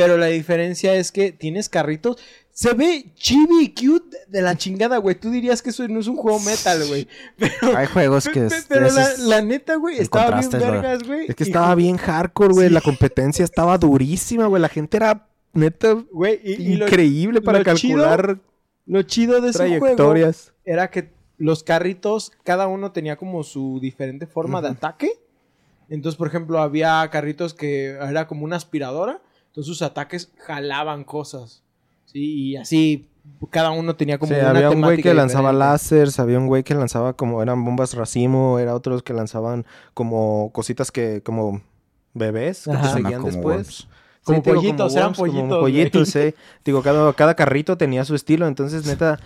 [0.00, 2.16] Pero la diferencia es que tienes carritos.
[2.52, 5.14] Se ve chibi y cute de la chingada, güey.
[5.14, 7.06] Tú dirías que eso no es un juego metal, güey.
[7.36, 8.46] Pero, Hay juegos que...
[8.46, 8.88] es- pero
[9.18, 11.26] la, neta, güey, estaba bien vergas, güey.
[11.28, 12.68] es que estaba bien hardcore, güey.
[12.68, 12.74] Sí.
[12.74, 14.62] La competencia estaba durísima, güey.
[14.62, 18.38] La gente era neta Güey, y, y lo, increíble para lo chido calcular
[18.86, 20.52] lo chido de ese juego trayectorias.
[20.64, 25.12] era que los carritos, cada uno tenía como su diferente forma de ataque.
[25.88, 29.20] Entonces, por ejemplo, había carritos que era como una aspiradora.
[29.50, 31.62] Entonces sus ataques jalaban cosas.
[32.06, 33.06] Sí, y así
[33.50, 36.62] cada uno tenía como Sí, una había un güey que lanzaba láseres, había un güey
[36.62, 41.62] que lanzaba como eran bombas racimo, era otros que lanzaban como cositas que como
[42.14, 43.56] bebés que te seguían como después.
[43.56, 43.88] Worms.
[44.22, 46.34] Como Sí, te digo, pollitos, eran worms, como pollitos, pollitos, sí.
[46.64, 49.18] Digo, cada, cada carrito tenía su estilo, entonces neta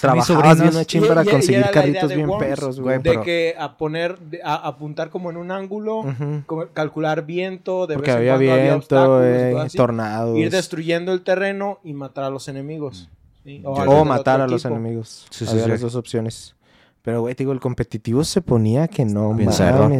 [0.00, 0.74] trabajabas bien sobrinos.
[0.74, 2.96] machín Y- para conseguir carritos de bien Worms, perros, güey.
[2.96, 6.42] De pero- que a poner, de- a apuntar como en un ángulo, Ujú.
[6.46, 10.38] como calcular viento, de Porque vez en había cuando había viento, obstáculos, eh, tornados.
[10.38, 13.08] ir destruyendo el terreno y matar a los enemigos.
[13.44, 13.60] ¿sí?
[13.64, 15.26] O del matar a los enemigos.
[15.30, 15.70] Sí, sí, había sí.
[15.70, 16.54] las dos opciones.
[17.02, 19.56] Pero, güey, te digo, el competitivo se ponía que no mames.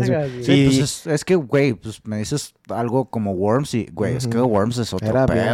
[0.07, 0.13] Sí,
[0.45, 4.15] Sí, Y- pues es, es que, güey, pues me dices algo como Worms y, güey,
[4.15, 4.39] es que.
[4.41, 5.49] Worms es otro Era bien.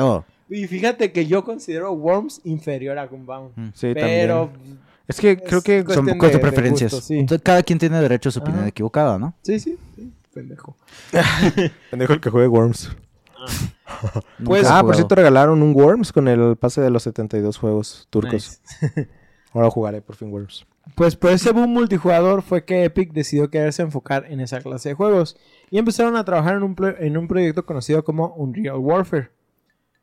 [0.51, 3.73] Y fíjate que yo considero Worms inferior a Gunbound.
[3.75, 4.79] Sí, pero también.
[5.07, 6.93] Es que creo que Son de de- de preferencias.
[6.93, 7.19] gusto, sí.
[7.19, 8.69] Entonces, cada quien tiene derecho a su opinión Ajá.
[8.69, 9.35] equivocada, ¿no?
[9.43, 10.77] Sí, sí, sí, pendejo.
[11.91, 12.91] pendejo el que juegue Worms.
[13.39, 18.07] Nunca Pues- ah, por cierto, regalaron un Worms con el pase de los 72 juegos
[18.11, 18.61] turcos.
[18.83, 19.09] Nice.
[19.53, 20.67] Ahora jugaré por fin Worms.
[20.95, 24.95] Pues por ese boom multijugador fue que Epic decidió quererse enfocar en esa clase de
[24.95, 25.37] juegos
[25.71, 29.31] y empezaron a trabajar en un, pro- en un proyecto conocido como Unreal Warfare.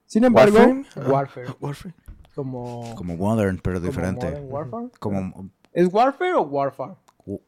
[0.06, 0.86] Sin embargo, ¿Warframe?
[0.96, 1.10] Ah.
[1.12, 1.94] Warfare, Warfare.
[2.36, 4.26] como, Como Modern, pero como diferente.
[4.28, 4.88] Modern Warfare.
[5.00, 6.94] Como ¿Es Warfare o Warfare?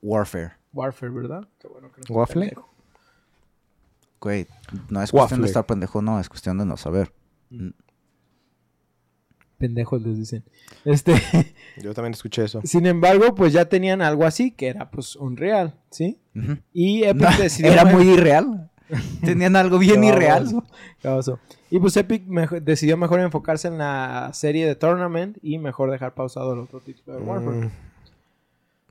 [0.01, 0.51] Warfare.
[0.73, 1.47] Warfare, ¿verdad?
[1.59, 2.41] Qué bueno que no ¿Waffle?
[2.47, 2.69] pendejo.
[4.19, 4.47] Güey,
[4.89, 7.13] no es cuestión de estar pendejo, no, es cuestión de no saber.
[9.57, 10.43] Pendejos les dicen.
[10.85, 11.13] Este,
[11.81, 12.61] Yo también escuché eso.
[12.63, 16.19] sin embargo, pues ya tenían algo así que era pues Unreal, ¿sí?
[16.35, 16.57] Ujú.
[16.73, 18.69] Y Epic No, decidió Era muy irreal.
[19.23, 20.45] Tenían algo bien Qué irreal.
[20.45, 20.63] baboso,
[21.01, 21.39] qué baboso.
[21.69, 22.23] Y pues Epic
[22.61, 27.17] decidió mejor enfocarse en la serie de Tournament y mejor dejar pausado el otro título
[27.17, 27.57] de Warfare.
[27.65, 27.71] Mm,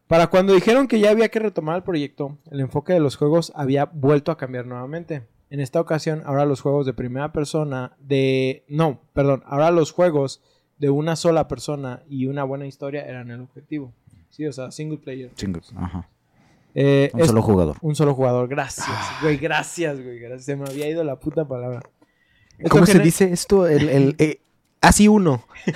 [0.07, 3.53] Para cuando dijeron que ya había que retomar el proyecto, el enfoque de los juegos
[3.55, 5.23] había vuelto a cambiar nuevamente.
[5.49, 8.65] En esta ocasión, ahora los juegos de primera persona de...
[8.69, 10.43] No, perdón, ahora los juegos
[10.79, 13.93] de una sola persona y una buena historia eran el objetivo.
[14.29, 15.33] Sí, o sea, single player.
[15.35, 16.09] Chingos, Ajá.
[16.79, 17.77] Eh, Un es- solo jugador.
[17.81, 18.49] un solo jugador.
[18.49, 18.87] Gracias,
[19.23, 20.19] güey, gracias, güey.
[20.19, 20.45] Gracias.
[20.45, 21.81] Se me había ido la puta palabra.
[22.59, 23.67] Esto ¿Cómo se dice esto?
[23.67, 24.41] El, el, eh,
[24.83, 25.43] así uno.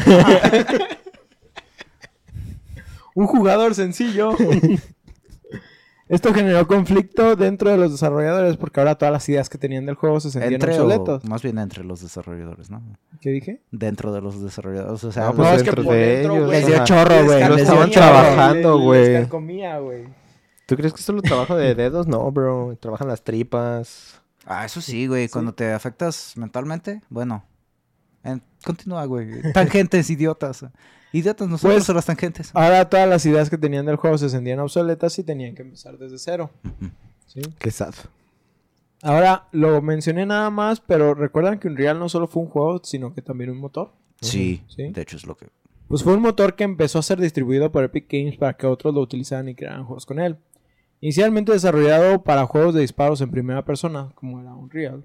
[3.14, 4.34] Un jugador sencillo.
[6.08, 9.94] Esto generó conflicto dentro de los desarrolladores porque ahora todas las ideas que tenían del
[9.94, 11.24] juego se sentían Entre o, obsoletos.
[11.24, 12.82] más bien entre los desarrolladores, ¿no?
[13.20, 13.62] ¿Qué dije?
[13.70, 15.04] Dentro de los desarrolladores.
[15.04, 16.84] O sea, No, pues No, es que dentro por de dentro, ellos, güey, Les dio
[16.84, 17.48] chorro, güey.
[17.48, 19.08] Lo estaban trabajando, güey.
[19.08, 20.04] les güey.
[20.70, 22.06] ¿Tú crees que es lo trabajo de dedos?
[22.06, 22.76] No, bro.
[22.80, 24.20] Trabajan las tripas.
[24.46, 25.28] Ah, eso sí, güey.
[25.28, 27.44] Cuando te afectas mentalmente, bueno,
[28.24, 29.28] En- continúa, güey.
[29.52, 30.64] Tangentes, idiotas.
[31.12, 32.50] Idiotas nosotros Pues- son las tangentes.
[32.54, 35.98] Ahora todas las ideas que tenían del juego se sentían obsoletas y tenían que empezar
[35.98, 36.50] desde cero.
[37.26, 37.40] ¿sí?
[37.58, 37.94] Qué sad.
[39.02, 43.14] Ahora lo mencioné nada más, pero recuerdan que Unreal no solo fue un juego, sino
[43.14, 43.92] que también un motor.
[44.20, 44.90] Sí, Sí.
[44.90, 45.48] de hecho es lo que...
[45.88, 48.94] Pues fue un motor que empezó a ser distribuido por Epic Games para que otros
[48.94, 50.36] lo utilizaran y crearan juegos con él.
[51.00, 55.04] Inicialmente desarrollado para juegos de disparos en primera persona, como era Unreal,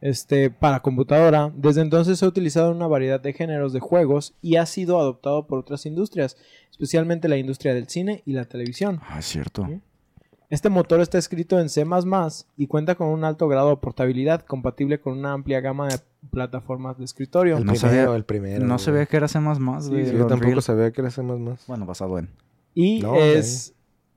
[0.00, 4.34] este, para computadora, desde entonces se ha utilizado en una variedad de géneros de juegos
[4.42, 6.36] y ha sido adoptado por otras industrias,
[6.70, 9.00] especialmente la industria del cine y la televisión.
[9.08, 9.66] Ah, es cierto.
[9.66, 9.80] Sí.
[10.50, 11.84] Este motor está escrito en C++
[12.58, 15.98] y cuenta con un alto grado de portabilidad compatible con una amplia gama de
[16.30, 17.56] plataformas de escritorio.
[17.56, 18.64] El No primero, sabía- el primero.
[18.64, 19.00] No se güey.
[19.02, 19.80] ve que era C++, güey.
[19.80, 21.22] Sí, el yo tampoco sabía que era C++.
[21.22, 22.28] Bueno, basado en...
[22.74, 23.73] Y, No, es,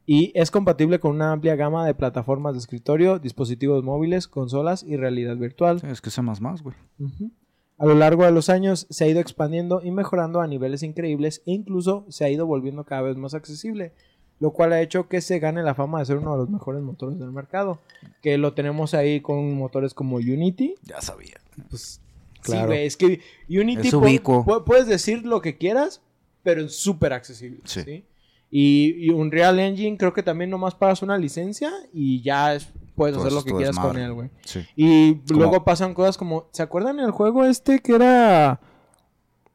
[0.09, 4.95] y es compatible con una amplia gama de plataformas de escritorio, dispositivos móviles, consolas y
[4.95, 5.81] realidad virtual.
[5.81, 6.75] Sí, es que C++, güey.
[6.97, 7.31] Ujú.
[7.77, 11.43] A lo largo de los años se ha ido expandiendo y mejorando a niveles increíbles
[11.45, 13.91] e incluso se ha ido volviendo cada vez más accesible,
[14.39, 16.81] lo cual ha hecho que se gane la fama de ser uno de los mejores
[16.81, 17.79] motores del mercado.
[18.21, 20.75] Que lo tenemos ahí con motores como Unity.
[20.83, 21.35] Ya sabía.
[21.69, 21.99] Pues,
[22.41, 22.61] Claro.
[22.61, 24.21] Sí, güey, es que Unity Es
[24.65, 26.01] puedes decir lo que quieras,
[26.43, 27.59] pero es súper accesible.
[27.65, 27.81] Sí.
[27.81, 28.05] ¿sí?
[28.49, 33.15] Y, y Unreal Engine creo que también nomás pagas una licencia y ya es- puedes
[33.15, 34.29] Todo hacer lo que quieras con él, güey.
[34.45, 34.65] Sí.
[34.75, 38.59] Y luego pasan cosas como, ¿se acuerdan el juego este que era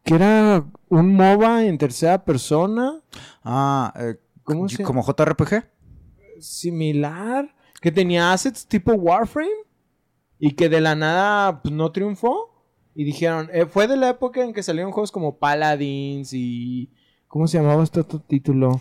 [0.05, 3.01] que era un MOBA en tercera persona?
[3.43, 5.65] Ah, eh, ¿Cómo se ¿como JRPG?
[6.41, 9.49] similar que tenía assets tipo Warframe
[10.39, 14.43] y que de la nada pues, no triunfó y dijeron eh, fue de la época
[14.45, 16.91] en que salieron juegos como Paladins y
[17.33, 18.79] ¿cómo se llamaba este otro título?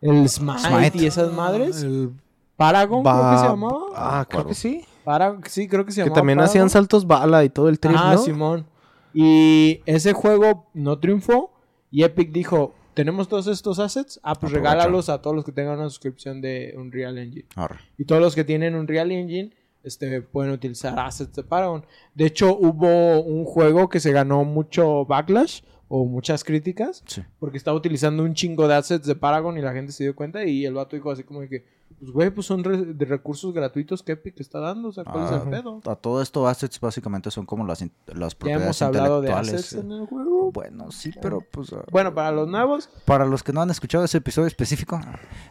[0.00, 0.98] El Smite, Smite.
[0.98, 1.80] y esas madres.
[1.84, 2.10] El
[2.56, 3.78] Paragon creo que Ba- se llamaba.
[3.94, 4.84] Ah, creo que sí.
[5.04, 6.16] Para- sí, creo que se Que llamaba.
[6.16, 6.50] también Paragon.
[6.50, 8.18] hacían saltos bala y todo el trip, Ah, ¿no?
[8.18, 8.66] Simón.
[9.14, 11.52] Y ese juego no triunfó.
[11.92, 14.18] Y Epic dijo: Tenemos todos estos assets.
[14.22, 14.72] Ah, pues Aprovecha.
[14.74, 17.46] regálalos a todos los que tengan una suscripción de Unreal Engine.
[17.56, 17.78] Arre.
[17.98, 19.50] Y todos los que tienen Unreal Engine
[19.84, 21.84] este, pueden utilizar assets de Paragon.
[22.14, 25.62] De hecho, hubo un juego que se ganó mucho backlash
[25.94, 27.04] o muchas críticas.
[27.06, 27.22] Sí.
[27.38, 30.42] Porque estaba utilizando un chingo de assets de Paragon y la gente se dio cuenta.
[30.42, 31.64] Y el vato dijo así como de que.
[31.98, 34.88] Pues güey, pues son re- de recursos gratuitos que Epic está dando.
[34.88, 35.80] O sea, ¿cuál es el pedo?
[35.86, 39.72] A todo esto, assets básicamente son como las, las Ya propiedades hemos hablado de assets
[39.74, 40.52] en el juego.
[40.52, 41.72] Bueno, sí, pero pues...
[41.72, 45.00] ah, Bueno, para los nuevos, Para los que no han escuchado ese episodio específico,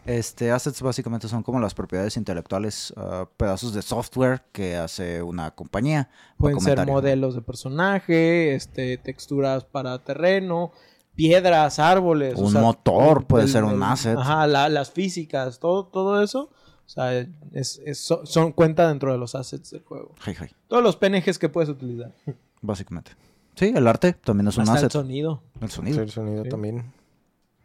[0.05, 5.51] este assets básicamente son como las propiedades intelectuales, ah, pedazos de software que hace una
[5.51, 6.09] compañía.
[6.37, 10.71] pueden ser modelos de personaje, este, texturas para terreno,
[11.15, 12.35] piedras, árboles.
[12.37, 14.17] o Un sea, motor puede el- ser un el- asset.
[14.17, 16.49] Ajá, la- las físicas, todo, todo eso.
[16.85, 17.17] O sea,
[17.53, 20.13] es, es- son, son cuenta dentro de los assets del juego.
[20.25, 22.13] Hey, hey, Todos los PNGs que puedes utilizar.
[22.61, 23.11] básicamente.
[23.55, 24.91] Sí, el arte también es un Hasta el asset.
[24.91, 25.43] sonido.
[25.61, 26.01] El Sí, sonido.
[26.01, 26.49] el sonido Sí.
[26.49, 26.93] también.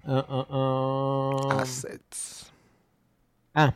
[0.04, 1.58] Ah, ah, ah.
[1.60, 2.52] Assets.
[3.54, 3.74] Ah,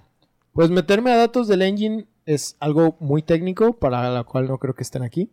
[0.52, 4.74] pues meterme a datos del engine es algo muy técnico para la cual no creo
[4.74, 5.30] que estén aquí.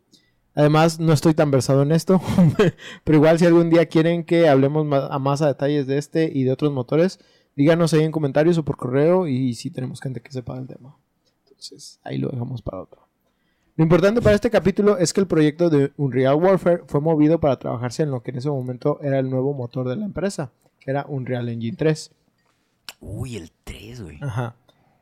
[0.57, 2.19] Además, no estoy tan versado en esto,
[3.03, 6.31] pero igual si algún día quieren que hablemos ma- a más a detalles de este
[6.33, 7.19] y de otros motores,
[7.55, 10.97] díganos ahí en comentarios o por correo y si tenemos gente que sepa del tema.
[11.47, 13.07] Entonces, ahí lo dejamos para otro.
[13.75, 17.59] Lo importante para este capítulo es que el proyecto de Unreal Warfare fue movido para
[17.59, 20.89] trabajarse en lo que en ese momento era el nuevo motor de la empresa, que
[20.89, 22.11] era Unreal Engine 3.
[23.01, 24.17] Uy, el 3, güey.
[24.23, 24.55] Ajá.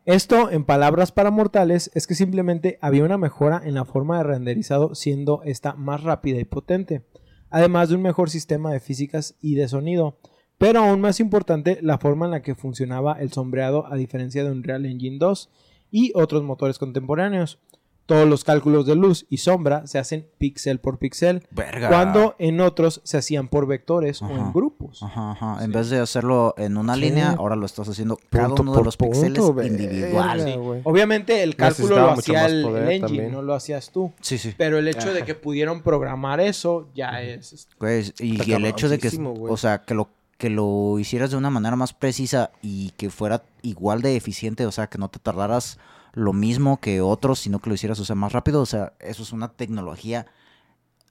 [0.06, 4.24] Esto, en palabras para mortales, es que simplemente había una mejora en la forma de
[4.24, 7.02] renderizado, siendo esta más rápida y potente,
[7.50, 10.20] además de un mejor sistema de físicas y de sonido.
[10.60, 14.52] Pero aún más importante, la forma en la que funcionaba el sombreado a diferencia de
[14.52, 15.50] Unreal Engine 2
[15.90, 17.60] y otros motores contemporáneos.
[18.06, 21.90] Todos los cálculos de luz y sombra se hacen píxel por píxel, Verga.
[21.90, 24.75] cuando en otros se hacían por vectores o en grupos.
[25.02, 25.58] Ajá, ajá.
[25.64, 25.78] En Sí.
[25.78, 27.02] vez de hacerlo en una Sí.
[27.02, 30.82] línea, ahora lo estás haciendo cada Punto uno de por los píxeles punto, verga, individual.
[30.84, 33.32] Obviamente el cálculo lo hacía el, el engine, también.
[33.32, 34.12] no lo hacías tú.
[34.22, 34.54] Sí, sí.
[34.58, 37.68] Pero el hecho de que pudieron programar eso ya es...
[37.78, 39.10] Pues, y Está el hecho de que,
[39.50, 43.44] o sea, que lo que lo hicieras de una manera más precisa y que fuera
[43.62, 45.78] igual de eficiente, o sea, que no te tardaras
[46.12, 49.24] lo mismo que otros, sino que lo hicieras, o sea, más rápido, o sea, eso
[49.24, 50.26] es una tecnología,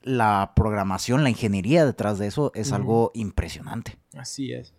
[0.05, 3.97] la programación, la ingeniería detrás de eso es algo impresionante.
[4.13, 4.73] Así es.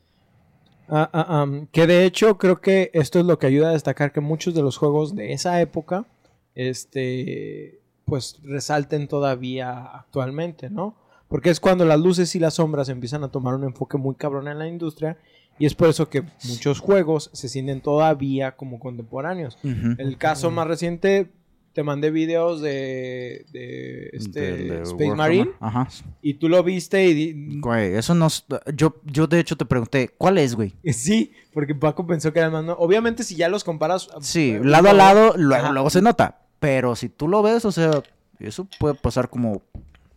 [0.89, 4.21] Ah, ah, que de hecho creo que esto es lo que ayuda a destacar que
[4.21, 6.07] muchos de los juegos de esa época,
[6.55, 10.95] este, pues resalten todavía actualmente, ¿no?
[11.27, 14.47] Porque es cuando las luces y las sombras empiezan a tomar un enfoque muy cabrón
[14.47, 15.19] en la industria
[15.59, 19.59] y es por eso que muchos juegos se sienten todavía como contemporáneos.
[19.65, 21.33] El caso más reciente
[21.77, 25.17] te mandé videos de, de este Del Space Warhammer.
[25.17, 25.89] Marine Ajá.
[26.23, 28.29] y tú lo viste y Güey, eso no...
[28.75, 30.73] Yo, yo de hecho te pregunté, ¿cuál es, güey?
[30.95, 32.65] sí, porque Paco pensó que era más.
[32.65, 34.09] no- Obviamente, si ya los comparas.
[34.23, 36.39] Sí, eh, lado a lado, luego, luego se nota.
[36.61, 38.03] Pero si tú lo ves, o sea,
[38.41, 39.61] eso puede pasar como...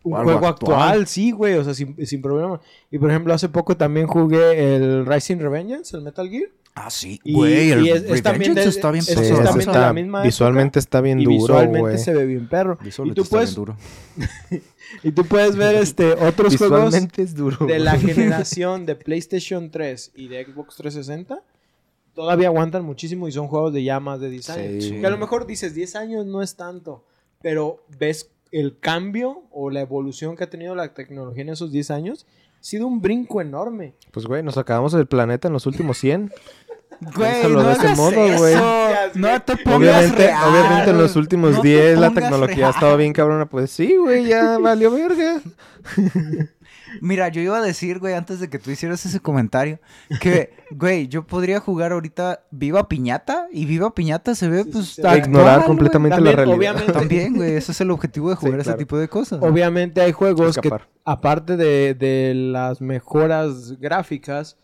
[0.02, 1.06] un algo juego actual, actual.
[1.08, 2.58] sí, güey, o sea, sin, sin problema.
[2.90, 6.48] Y por ejemplo, hace poco también jugué el Rising Revengeance, el Metal Gear.
[6.74, 9.30] Ah, sí, Y- güey, el es- es también de- está bien es- Sí, es ese
[9.32, 9.44] pasado.
[9.48, 11.98] también de está- la misma visualmente está bien duro, visualmente güey.
[11.98, 12.78] se ve bien perro.
[12.80, 13.76] Y Visualmente tú está bien puedes, duro.
[15.02, 17.66] y tú puedes ver este otros juegos es duro.
[17.66, 21.42] de la generación de PlayStation 3 y de Xbox 360
[22.14, 24.84] todavía aguantan muchísimo y son juegos de ya más de 10 años.
[24.84, 25.00] Sí.
[25.00, 27.04] Que a lo mejor dices 10 años no es tanto,
[27.42, 31.90] pero ves el cambio o la evolución que ha tenido la tecnología en esos 10
[31.90, 32.26] años,
[32.60, 33.94] sido un brinco enorme.
[34.10, 36.32] Pues, güey, nos acabamos del planeta en los últimos 100.
[37.16, 38.38] Güey, no de ese modo, eso.
[38.38, 38.54] güey.
[39.14, 40.48] No te pongas Obviamente, real.
[40.50, 42.68] obviamente en los últimos No te 10 la tecnología real.
[42.68, 43.46] ha estado bien cabrona.
[43.46, 45.40] Pues sí, güey, ya valió verga.
[47.00, 49.78] Mira, yo iba a decir, güey, antes de que tú hicieras ese comentario,
[50.20, 54.94] que, güey, yo podría jugar ahorita Viva Piñata y Viva Piñata se ve, pues, sí,
[54.96, 55.00] sí.
[55.02, 55.66] actual, Ignorar güey.
[55.68, 56.56] completamente También, la realidad.
[56.58, 59.40] obviamente, También, güey, ese es el objetivo de Sí, jugar ese tipo de cosas.
[59.42, 60.70] Obviamente hay juegos que,
[61.04, 64.56] aparte de, de las mejoras gráficas,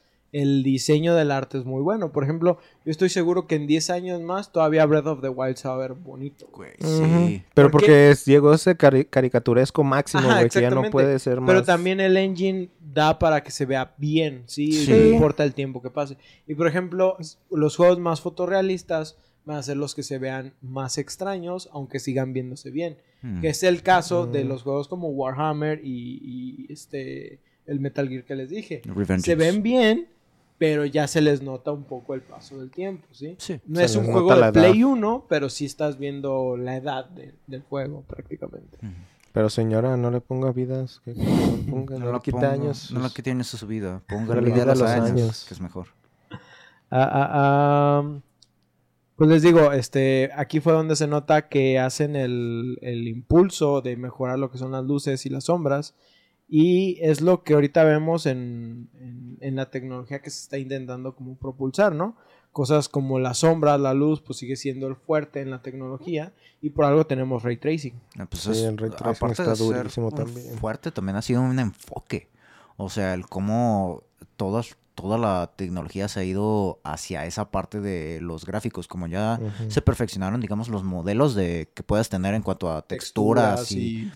[0.42, 2.12] el diseño del arte es muy bueno.
[2.12, 5.56] Por ejemplo, yo estoy seguro que en 10 años más todavía Breath of the Wild
[5.56, 6.46] se va a ver bonito.
[6.52, 7.42] Güey, sí.
[7.54, 11.40] Pero porque es- llegó ese cari- caricaturesco máximo, Ajá, güey, que ya no puede ser
[11.40, 11.48] más.
[11.48, 14.72] Pero también el engine da para que se vea bien, ¿sí?
[14.72, 14.90] Sí.
[14.90, 16.18] No importa el tiempo que pase.
[16.46, 17.16] Y por ejemplo,
[17.50, 22.32] los juegos más fotorrealistas van a ser los que se vean más extraños, aunque sigan
[22.32, 22.98] viéndose bien.
[23.22, 23.40] Mm.
[23.40, 28.24] Que es el caso de los juegos como Warhammer y, y, este el Metal Gear
[28.24, 28.82] que les dije.
[28.84, 29.24] Revengeance.
[29.24, 30.08] Se ven bien,
[30.58, 33.36] pero ya se les nota un poco el paso del tiempo, ¿sí?
[33.38, 33.60] Sí.
[33.66, 34.52] No es un juego de.
[34.52, 38.78] Play 1, pero sí estás viendo la edad de- del juego prácticamente.
[39.32, 41.02] Pero señora, no le ponga vidas.
[41.04, 42.90] Que, que no ponga, no, No le ponga- años.
[42.90, 44.02] No le quite años a su vida.
[44.08, 45.44] Ponga No la vida a quita los los años, años.
[45.46, 45.88] que es mejor.
[46.90, 47.30] Ah, ah,
[48.02, 48.20] ah,
[49.16, 53.96] pues les digo, este, aquí fue donde se nota que hacen el, el impulso de
[53.96, 55.94] mejorar lo que son las luces y las sombras.
[56.48, 61.14] Y es lo que ahorita vemos en, en- en la tecnología que se está intentando
[61.14, 62.16] como propulsar, ¿no?
[62.52, 66.32] Cosas como las sombras, la luz, pues sigue siendo el fuerte en la tecnología.
[66.62, 68.00] Y por algo tenemos ray tracing.
[68.18, 70.56] Ah, pues Sí, es- el ray tracing aparte está de ser durísimo un también.
[70.58, 72.30] fuerte, también ha sido un enfoque.
[72.78, 74.04] O sea, el cómo
[74.36, 79.38] todas, toda la tecnología se ha ido hacia esa parte de los gráficos, como ya
[79.40, 79.70] Ujú.
[79.70, 84.10] se perfeccionaron, digamos, los modelos de que puedas tener en cuanto a texturas, y...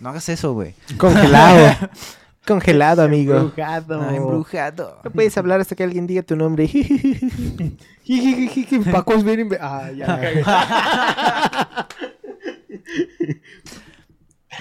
[0.00, 0.74] No hagas eso, güey.
[0.96, 1.90] Congelado.
[2.46, 3.36] Congelado, amigo.
[3.36, 4.02] Embrujado.
[4.02, 5.00] Ah, embrujado.
[5.04, 6.66] No puedes hablar hasta que alguien diga tu nombre.
[6.66, 9.50] Jijijiji, Paco es bien...
[9.60, 11.86] Ah, ya.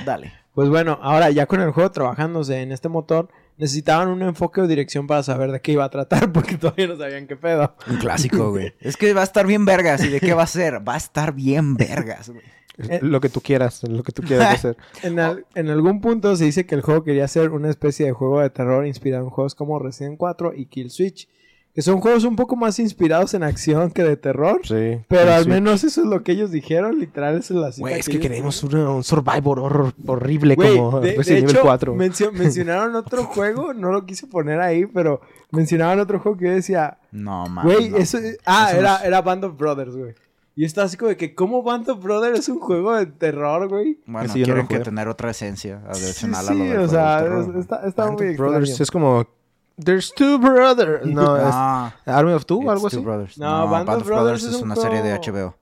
[0.06, 0.34] Dale.
[0.54, 4.68] Pues bueno, ahora ya con el juego trabajándose en este motor, necesitaban un enfoque o
[4.68, 7.76] dirección para saber de qué iba a tratar, porque todavía no sabían qué pedo.
[7.88, 8.74] Un clásico, güey.
[8.82, 10.04] es que va a estar bien vergas.
[10.04, 10.86] ¿Y de qué va a ser?
[10.88, 12.44] Va a estar bien vergas, güey.
[13.02, 14.78] Lo que tú quieras, lo que tú quieras hacer.
[15.04, 18.12] En, al- en algún punto se dice que el juego quería ser una especie de
[18.12, 21.28] juego de terror inspirado en juegos como Resident 4 y Kill Switch,
[21.74, 24.60] que son juegos un poco más inspirados en acción que de terror.
[24.64, 25.00] Sí.
[25.08, 25.50] Pero al Sí.
[25.50, 28.20] menos eso es lo que ellos dijeron, literal, esa es la cita Güey, es que
[28.20, 31.96] queremos una- un Survivor horror horrible Güey, como de, de Resident Evil hecho, 4.
[31.96, 36.52] mencio- mencionaron otro juego, no lo quise poner ahí, pero mencionaban otro juego que yo
[36.54, 37.74] decía, No, mames.
[37.76, 37.98] güey, no.
[37.98, 38.18] eso...
[38.46, 40.16] Ah, Eso era, es- era Band of Brothers, güey.
[40.60, 43.70] Y estaba así como de que, ¿cómo Band of Brothers es un juego de terror,
[43.70, 43.98] güey?
[44.06, 47.20] Bueno, Ese yo quieren que tener otra esencia Sí, adicional a lo sí, o sea,
[47.20, 47.50] terror.
[47.52, 48.84] es- está, está Band muy of Brothers extraño.
[48.84, 49.28] es como
[49.82, 51.06] There's two brothers.
[51.06, 53.06] No, es Ah, Army of Two, It's algo Two así.
[53.06, 53.38] Brothers.
[53.38, 55.56] No, No, Band Band, of of Brothers, es es un una serie de HBO.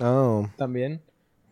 [0.00, 0.46] Oh.
[0.56, 1.02] También.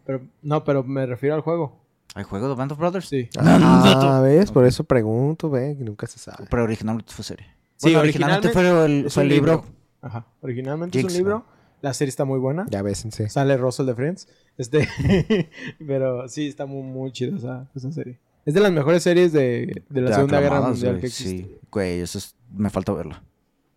[0.06, 1.80] Pero, no, pero me refiero al juego.
[2.14, 3.08] ¿Hay juego de Band of Brothers?
[3.08, 3.28] Sí.
[3.36, 4.52] Ah, ¿ves?
[4.52, 6.46] Por eso pregunto, ve, que nunca se sabe.
[6.48, 7.46] Pero originalmente fue serie.
[7.78, 9.64] Sí, Bueno, originalmente fue el, fue el libro.
[10.02, 10.24] Ajá.
[10.40, 11.44] Originalmente Jinx, es un libro.
[11.82, 12.64] La serie está muy buena.
[12.70, 13.28] Ya ves, sí.
[13.28, 14.28] Sale Russell de Friends.
[14.56, 14.88] Este,
[15.86, 18.20] pero sí, está muy, muy chida esa, esa serie.
[18.46, 21.42] Es de las mejores series de, de la de Segunda Guerra Mundial güey, que existe.
[21.42, 22.36] Sí, güey, eso es...
[22.52, 23.24] Me falta verla.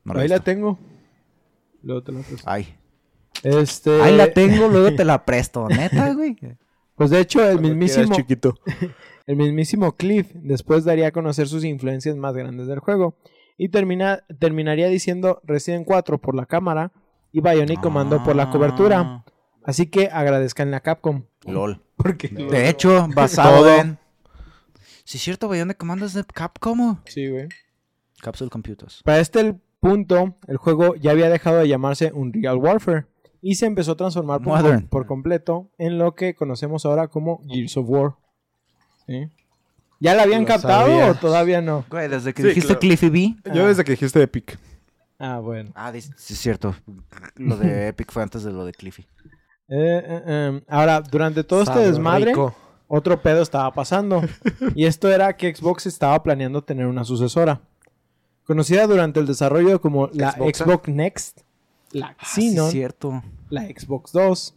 [0.03, 0.77] No Ahí la tengo.
[1.81, 2.43] Luego te la presto.
[2.45, 2.75] Ay.
[3.41, 5.67] Este, Ahí la tengo, luego te la presto.
[5.69, 6.37] Neta, güey.
[6.95, 8.53] Pues de hecho, el mismísimo, chiquito.
[9.25, 13.17] el mismísimo Cliff después daría a conocer sus influencias más grandes del juego.
[13.57, 16.91] Y termina, terminaría diciendo Resident 4 por la cámara
[17.35, 19.01] y Bionic Commando por la cobertura.
[19.01, 19.25] Ah,
[19.65, 21.23] Así que agradezcan a Capcom.
[21.45, 21.81] LOL.
[21.97, 23.75] Porque De hecho, basado Todo.
[23.75, 23.97] en...
[25.03, 26.97] Si es cierto, Bionic Commando es de Capcom.
[27.05, 27.49] Sí, güey.
[28.21, 29.01] Capsule Computers.
[29.03, 33.05] Para este el punto, el juego ya había dejado de llamarse Unreal Warfare
[33.41, 34.41] y se empezó a transformar
[34.89, 38.15] por, completo en lo que conocemos ahora como Gears of War.
[39.05, 39.29] ¿Sí?
[39.99, 41.11] ¿Ya la habían Lo captado sabía.
[41.11, 41.83] o todavía no?
[41.89, 42.79] Güey, desde que Sí, dijiste claro.
[42.79, 43.35] Cliffy B.
[43.53, 44.57] Yo desde que dijiste Epic.
[45.19, 45.71] Ah, bueno.
[45.75, 46.75] Ah, sí, es cierto.
[47.35, 49.03] Lo de Epic fue antes de lo de Cliffy.
[49.67, 52.55] Eh, eh, eh, Ahora, durante todo este desmadre, rico.
[52.87, 54.21] otro pedo estaba pasando.
[54.75, 57.61] y esto era que Xbox estaba planeando tener una sucesora.
[58.45, 60.33] Conocida durante el desarrollo como la.
[60.33, 61.41] Xbox Next,
[61.91, 63.23] la Ah, sí, Xenon, cierto.
[63.49, 64.55] la Xbox 2,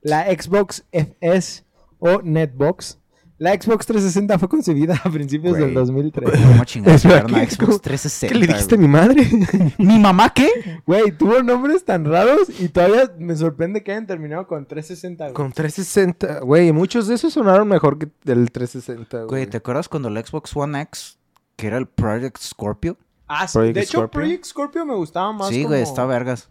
[0.00, 1.64] la Xbox FS
[2.00, 2.98] o Netbox.
[3.40, 5.66] La Xbox 360 fue concebida a principios Güey.
[5.66, 6.28] del 2003.
[6.30, 7.02] ¿Cómo chingados.
[7.02, 8.26] Xbox 360?
[8.28, 8.88] ¿Qué le dijiste a güey?
[8.88, 9.28] mi madre?
[9.78, 10.50] ¿Mi mamá qué?
[10.84, 15.24] Güey, tuvo nombres tan raros y todavía me sorprende que hayan terminado con 360.
[15.26, 15.34] güey.
[15.34, 16.40] Con 360.
[16.40, 19.28] Güey, muchos de esos sonaron mejor que el 360, güey.
[19.28, 21.18] Güey, ¿te acuerdas cuando el Xbox One X,
[21.54, 22.96] que era el Project Scorpio?
[23.28, 23.52] Ah, sí.
[23.56, 24.20] Project De hecho, Scorpio?
[24.20, 25.48] Project Scorpio me gustaba más.
[25.50, 26.48] sí, como- güey, está vergas.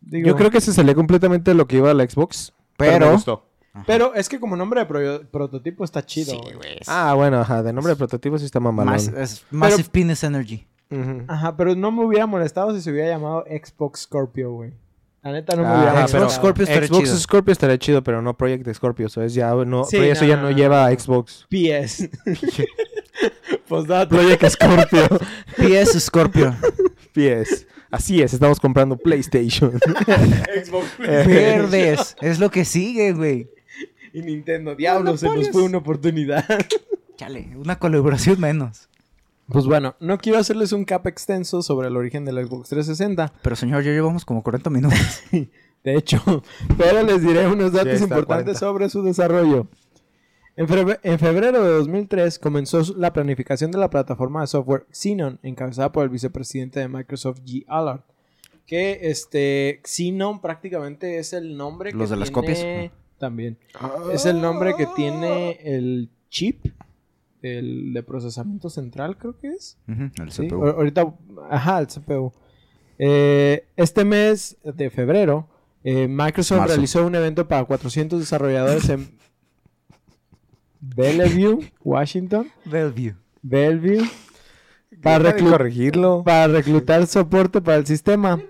[0.00, 2.52] digo, Yo creo que se salió completamente de lo que iba a la Xbox.
[2.76, 3.44] Pero- me gustó.
[3.86, 6.38] Pero es que como nombre de pro- prototipo está chido.
[6.40, 6.78] güey.
[6.86, 7.62] Ah, bueno, ajá.
[7.62, 8.92] De nombre de prototipo sí está mamalón.
[8.94, 10.66] Mas- es Massive Penis Energy.
[11.28, 14.72] Ajá, pero no me hubiera molestado si se hubiera llamado Xbox Scorpio, güey.
[15.22, 16.24] La neta no me Ah, hubiera ajá, molestado.
[16.26, 17.16] pero Scorpio estaría Xbox chido.
[17.18, 19.06] Scorpio estaría chido, pero no Project Scorpio.
[19.08, 20.96] Eso es ya no, Sí, eso no, ya no, lleva a.
[20.96, 21.46] Xbox.
[21.50, 22.08] PS.
[23.68, 24.08] Postdata.
[24.08, 25.08] Project Scorpio.
[25.56, 26.54] PS Scorpio.
[27.12, 27.66] PS.
[27.90, 29.72] Así es, estamos comprando PlayStation.
[30.64, 32.16] Xbox Verdes.
[32.20, 33.48] Es lo que sigue, güey.
[34.12, 34.74] Y Nintendo.
[34.74, 36.44] Diablo, se nos fue una oportunidad.
[37.16, 38.88] Chale, una colaboración menos.
[39.48, 43.32] Pues bueno, no quiero hacerles un cap extenso sobre el origen de la Xbox 360.
[43.42, 44.98] Pero señor, ya llevamos como 40 minutos.
[45.84, 46.20] De hecho,
[46.76, 48.58] pero les diré unos datos importantes 40.
[48.58, 49.68] sobre su desarrollo.
[50.56, 55.38] En, febre- en febrero de 2003 comenzó la planificación de la plataforma de software Xenon,
[55.44, 57.64] encabezada por el vicepresidente de Microsoft, G.
[57.68, 58.00] Allard.
[58.66, 62.58] Que este Xenon prácticamente es el nombre que ¿Los de las copias?
[63.18, 63.58] También.
[64.12, 66.66] Es el nombre que tiene el chip
[67.42, 69.78] el de procesamiento central, creo que es.
[69.88, 70.56] Ujú, el Sí, CPU.
[70.62, 71.14] ahor- ahorita,
[71.50, 72.32] ajá, el CPU.
[72.98, 75.48] Eh, este mes de febrero,
[75.84, 76.74] eh, Microsoft Marzo.
[76.74, 79.16] realizó un evento para 400 desarrolladores en
[80.80, 82.48] Bellevue, Washington.
[82.64, 83.14] Bellevue.
[83.42, 84.08] Bellevue.
[85.02, 86.22] Para, reclu- corregirlo.
[86.24, 88.40] para reclutar soporte para el sistema.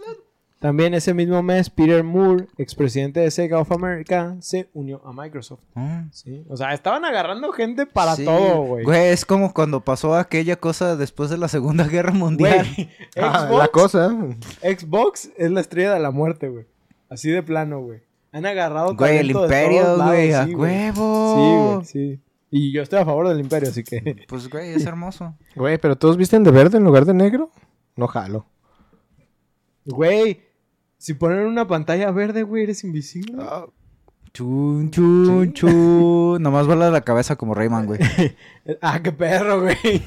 [0.66, 5.61] También ese mismo mes, Peter Moore, expresidente de Sega of America, se unió a Microsoft.
[5.76, 6.07] Ah.
[6.11, 8.24] Sí, O sea, estaban agarrando gente para Sí.
[8.24, 8.85] todo, güey.
[8.85, 12.66] Güey, es como cuando pasó aquella cosa después de la Segunda Guerra Mundial.
[12.76, 14.12] Güey, Ah, la cosa.
[14.61, 16.66] Xbox es la estrella de la muerte, güey.
[17.09, 18.00] Así de plano, güey.
[18.33, 20.72] Han agarrado Güey, el imperio, güey, a sí, güey.
[20.90, 21.85] huevo.
[21.87, 22.20] Sí, güey, sí.
[22.50, 24.24] Y yo estoy a favor del imperio, así que...
[24.29, 25.33] Pues, güey, es hermoso.
[25.55, 27.52] Güey, pero todos visten de verde en lugar de negro.
[27.94, 28.46] No jalo.
[29.85, 30.40] Güey,
[30.98, 33.42] si ponen una pantalla verde, güey, eres invisible.
[34.32, 36.42] Chun, chun, chun.
[36.42, 38.00] Nomás vuela la cabeza como Rayman, güey.
[38.82, 40.02] Ah, qué perro, güey.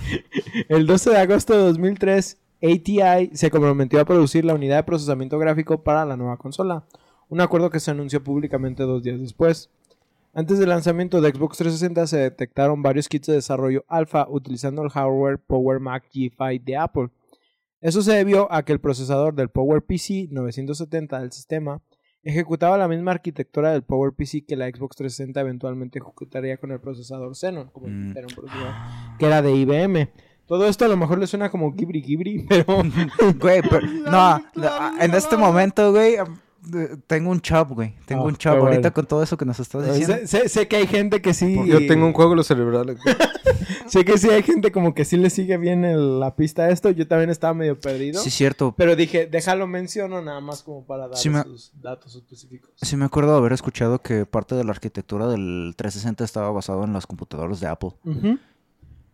[0.68, 5.40] El 12 de agosto de 2003, ATI se comprometió a producir la unidad de procesamiento
[5.40, 6.84] gráfico para la nueva consola.
[7.30, 9.70] Un acuerdo que se anunció públicamente dos días después.
[10.34, 14.90] Antes del lanzamiento de Xbox 360 se detectaron varios kits de desarrollo alfa utilizando el
[14.90, 17.10] hardware Power Mac G5 de Apple.
[17.82, 21.82] Eso se debió a que el procesador del Power PC 970 del sistema
[22.24, 26.80] ejecutaba la misma arquitectura del Power PC que la Xbox 360 eventualmente ejecutaría con el
[26.82, 28.18] procesador Xenon, como Mm.
[28.18, 28.74] era un procesador
[29.18, 30.10] que era de IBM.
[30.46, 32.66] Todo esto a lo mejor le suena como Ghibli Ghibli, pero
[33.40, 36.16] Güey, pero, no, no, en este momento, güey,
[37.08, 37.96] tengo un chop, güey.
[38.06, 38.94] Tengo Ah, un chop ahorita bueno.
[38.94, 40.18] con todo eso que nos estás diciendo.
[40.18, 41.56] sé, sé- sé que hay gente que sí.
[41.66, 42.98] Yo tengo un coágulo cerebral.
[42.98, 42.98] güey.
[43.92, 46.70] Sé que sí hay gente como que sí le sigue bien el- la pista a
[46.70, 46.90] esto.
[46.92, 48.22] Yo también estaba medio perdido.
[48.22, 48.74] Sí, cierto.
[48.78, 52.72] Pero dije, déjalo menciono nada más como para dar Sí me- sus datos específicos.
[52.82, 56.84] Sí me acuerdo de haber escuchado que parte de la arquitectura del 360 estaba basado
[56.84, 57.92] en las computadoras de Apple.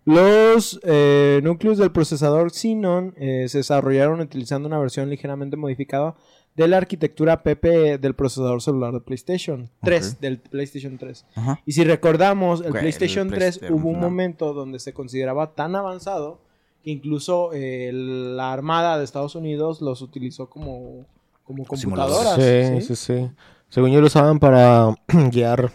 [0.05, 6.15] Los eh, núcleos del procesador Xenon eh, se desarrollaron utilizando una versión ligeramente modificada
[6.55, 10.19] de la arquitectura PP del procesador celular de PlayStation 3, Ok.
[10.21, 11.25] del PlayStation 3.
[11.35, 11.61] Ajá.
[11.65, 14.01] Y si recordamos, el Güey, el PlayStation 3 PlayStation, hubo un no.
[14.01, 16.39] momento donde se consideraba tan avanzado
[16.83, 21.05] que incluso eh, la Armada de Estados Unidos los utilizó como,
[21.43, 22.35] como computadoras.
[22.35, 22.95] Sí, ¿sí?
[22.95, 23.31] sí, sí.
[23.69, 24.95] Según yo lo usaban para
[25.31, 25.71] guiar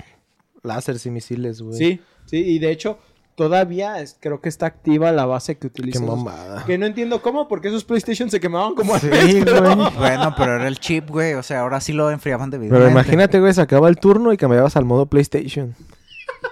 [0.63, 1.77] láseres y misiles, güey.
[1.77, 2.99] Sí, sí, y de hecho
[3.41, 6.05] todavía es- creo que está activa la base que Qué utilizan.
[6.05, 6.63] esos- mamada.
[6.67, 9.09] Que no entiendo cómo, porque esos PlayStation se quemaban como Sí,
[9.43, 9.91] pero- güey.
[9.97, 11.33] Bueno, pero era el chip, güey.
[11.33, 14.37] O sea, ahora sí lo enfriaban de Pero imagínate, güey, se acaba el turno y
[14.37, 15.75] cambiabas al modo PlayStation.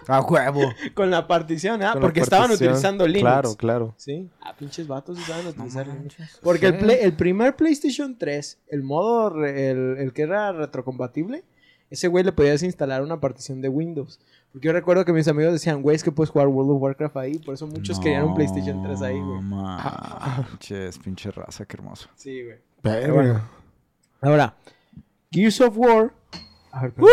[0.06, 0.62] A huevo.
[0.94, 1.92] Con la partición, ¿ah?
[1.92, 2.70] Con Porque estaban partición.
[2.72, 3.22] utilizando Linux.
[3.22, 3.94] Claro, claro.
[3.98, 4.30] Sí.
[4.40, 6.16] Ah, pinches vatos sí saben No utilizar Linux.
[6.42, 6.84] Porque el, Sí.
[6.84, 11.44] play- el primer PlayStation 3, el modo, re- el, el que era retrocompatible,
[11.90, 14.20] ese güey le podías instalar una partición de Windows.
[14.52, 17.16] Porque yo recuerdo que mis amigos decían, güey, es que puedes jugar World of Warcraft
[17.16, 17.38] ahí.
[17.38, 19.42] Por eso muchos querían un PlayStation 3 ahí, güey.
[19.42, 22.08] No manches, pinche raza, qué hermoso.
[22.14, 22.58] Sí, güey.
[22.82, 23.12] Verga.
[23.12, 23.40] bueno.
[24.20, 24.56] Ahora,
[25.30, 26.12] Gears of War.
[26.72, 27.10] A ver, perdón.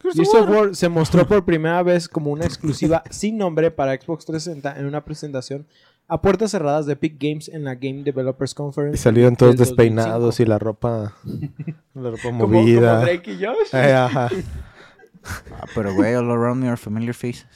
[0.00, 4.24] Gears of War se mostró por primera vez como una exclusiva sin nombre para Xbox
[4.26, 5.66] 360 en una presentación
[6.08, 8.94] a puertas cerradas de Epic Games en la Game Developers Conference.
[8.96, 10.42] Y salieron todos despeinados 2005.
[10.42, 11.14] y la ropa,
[11.94, 12.90] la ropa movida.
[12.94, 13.74] como Drake y Josh.
[13.74, 14.28] Eh, ajá.
[15.52, 17.46] Ah, pero güey, all around me are familiar faces.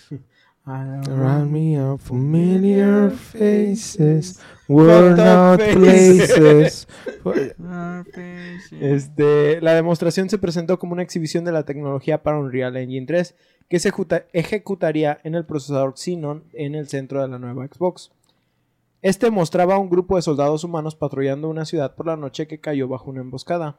[0.65, 6.87] Around me are familiar faces, worn out faces.
[7.23, 8.73] places.
[8.73, 13.35] Este, la demostración se presentó como una exhibición de la tecnología para Unreal Engine 3
[13.69, 18.11] que se ejecuta- ejecutaría en el procesador Xenon en el centro de la nueva Xbox.
[19.03, 22.61] Este mostraba a un grupo de soldados humanos patrullando una ciudad por la noche que
[22.61, 23.79] cayó bajo una emboscada.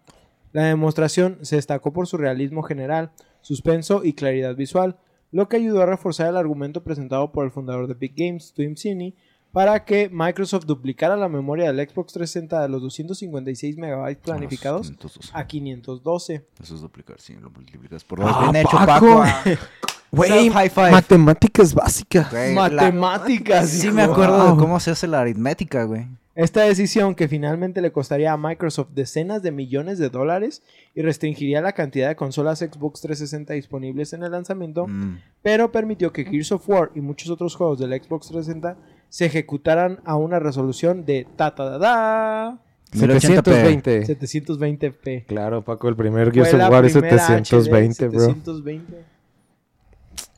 [0.53, 3.11] La demostración se destacó por su realismo general,
[3.41, 4.97] suspenso y claridad visual,
[5.31, 8.75] lo que ayudó a reforzar el argumento presentado por el fundador de Big Games, Tim
[8.77, 9.15] Sweeney,
[9.51, 14.93] para que Microsoft duplicara la memoria del Xbox 360 de los 256 megabytes planificados
[15.33, 16.45] a 512.
[16.61, 18.31] Eso es duplicar, sí, lo multiplicas por dos.
[18.31, 19.23] Ah, Bien hecho, Paco.
[20.11, 20.49] Güey,
[20.91, 22.31] matemáticas básicas.
[22.31, 23.69] Güey, la- Matemáticas.
[23.69, 23.95] Sí hijo.
[23.95, 24.57] me acuerdo de Wow.
[24.59, 26.07] cómo se hace la aritmética, güey.
[26.35, 30.61] Esta decisión, que finalmente le costaría a Microsoft decenas de millones de dólares
[30.93, 35.17] y restringiría la cantidad de consolas Xbox 360 disponibles en el lanzamiento, Mm.
[35.41, 38.77] pero permitió que Gears of War y muchos otros juegos del Xbox 360
[39.09, 42.57] se ejecutaran a una resolución de ta ta da da
[42.93, 44.05] 720.
[44.05, 45.25] 720p.
[45.27, 48.19] Claro, Paco, el primer Gears Fue of la War es primera 720, HD, bro.
[48.25, 49.16] 720.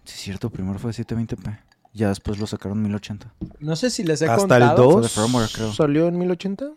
[0.09, 1.59] Sí, es cierto, primero fue 720p.
[1.93, 3.31] Ya después lo sacaron 1080.
[3.59, 4.63] No sé si les he Hasta contado.
[4.63, 5.73] el Fue de 2 firmware, creo.
[5.73, 6.71] salió en 1080.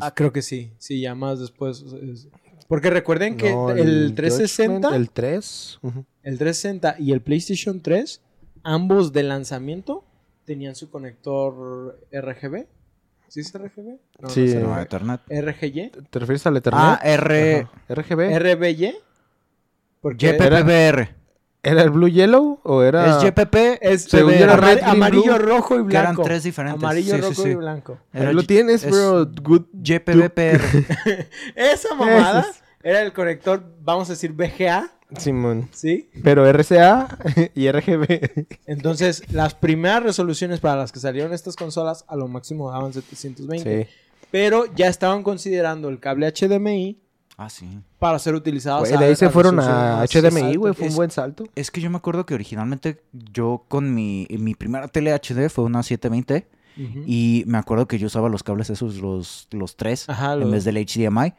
[0.00, 0.72] Ah, creo que sí.
[0.78, 1.82] Sí, ya más después.
[2.02, 2.28] es-
[2.68, 5.02] Porque recuerden que No, el 360, Judgment, el...
[5.02, 5.78] El 3.
[5.82, 6.04] ujú.
[6.22, 8.20] 360 y el PlayStation 3,
[8.62, 10.04] ambos de lanzamiento,
[10.44, 12.66] tenían su conector RGB.
[13.28, 13.98] ¿Sí es RGB?
[14.20, 14.80] No, Sí, no es No.
[14.80, 15.20] Ethernet.
[15.28, 15.90] RGY.
[16.10, 16.80] ¿Te refieres al Ethernet?
[16.82, 17.60] Ah, R...
[17.60, 17.94] Ajá.
[17.94, 18.38] RGB.
[18.38, 18.94] RBY.
[20.00, 21.15] Porque JPPBR.
[21.66, 23.18] ¿Era el Blue Yellow o era...?
[23.18, 23.54] Es JPP.
[23.80, 25.38] es Según era red, amarillo, blue.
[25.46, 26.22] rojo y Que blanco.
[26.22, 26.82] eran tres diferentes.
[26.82, 27.48] Amarillo, Sí, rojo sí.
[27.48, 27.98] y blanco.
[28.12, 29.26] Era lo tienes, es bro.
[29.42, 29.62] Good.
[31.56, 32.46] Esa mamada
[32.82, 35.68] era el conector, vamos a decir VGA, Simón.
[35.72, 36.08] ¿sí?
[36.22, 37.08] Pero RCA
[37.54, 38.46] y RGB.
[38.66, 43.84] Entonces, las primeras resoluciones para las que salieron estas consolas a lo máximo daban 720.
[43.84, 43.90] Sí.
[44.30, 47.00] Pero ya estaban considerando el cable HDMI
[47.36, 47.80] ah, sí.
[47.98, 48.80] para ser utilizado.
[48.80, 50.74] Güey, de ahí se fueron a HDMI, güey.
[50.74, 51.44] Fue un buen salto.
[51.54, 55.64] Es que yo me acuerdo que originalmente yo con mi, mi primera tele HD fue
[55.64, 56.48] una 720
[57.06, 60.64] y me acuerdo que yo usaba los cables esos, los, los tres, Ajá, en vez
[60.64, 61.32] del HDMI.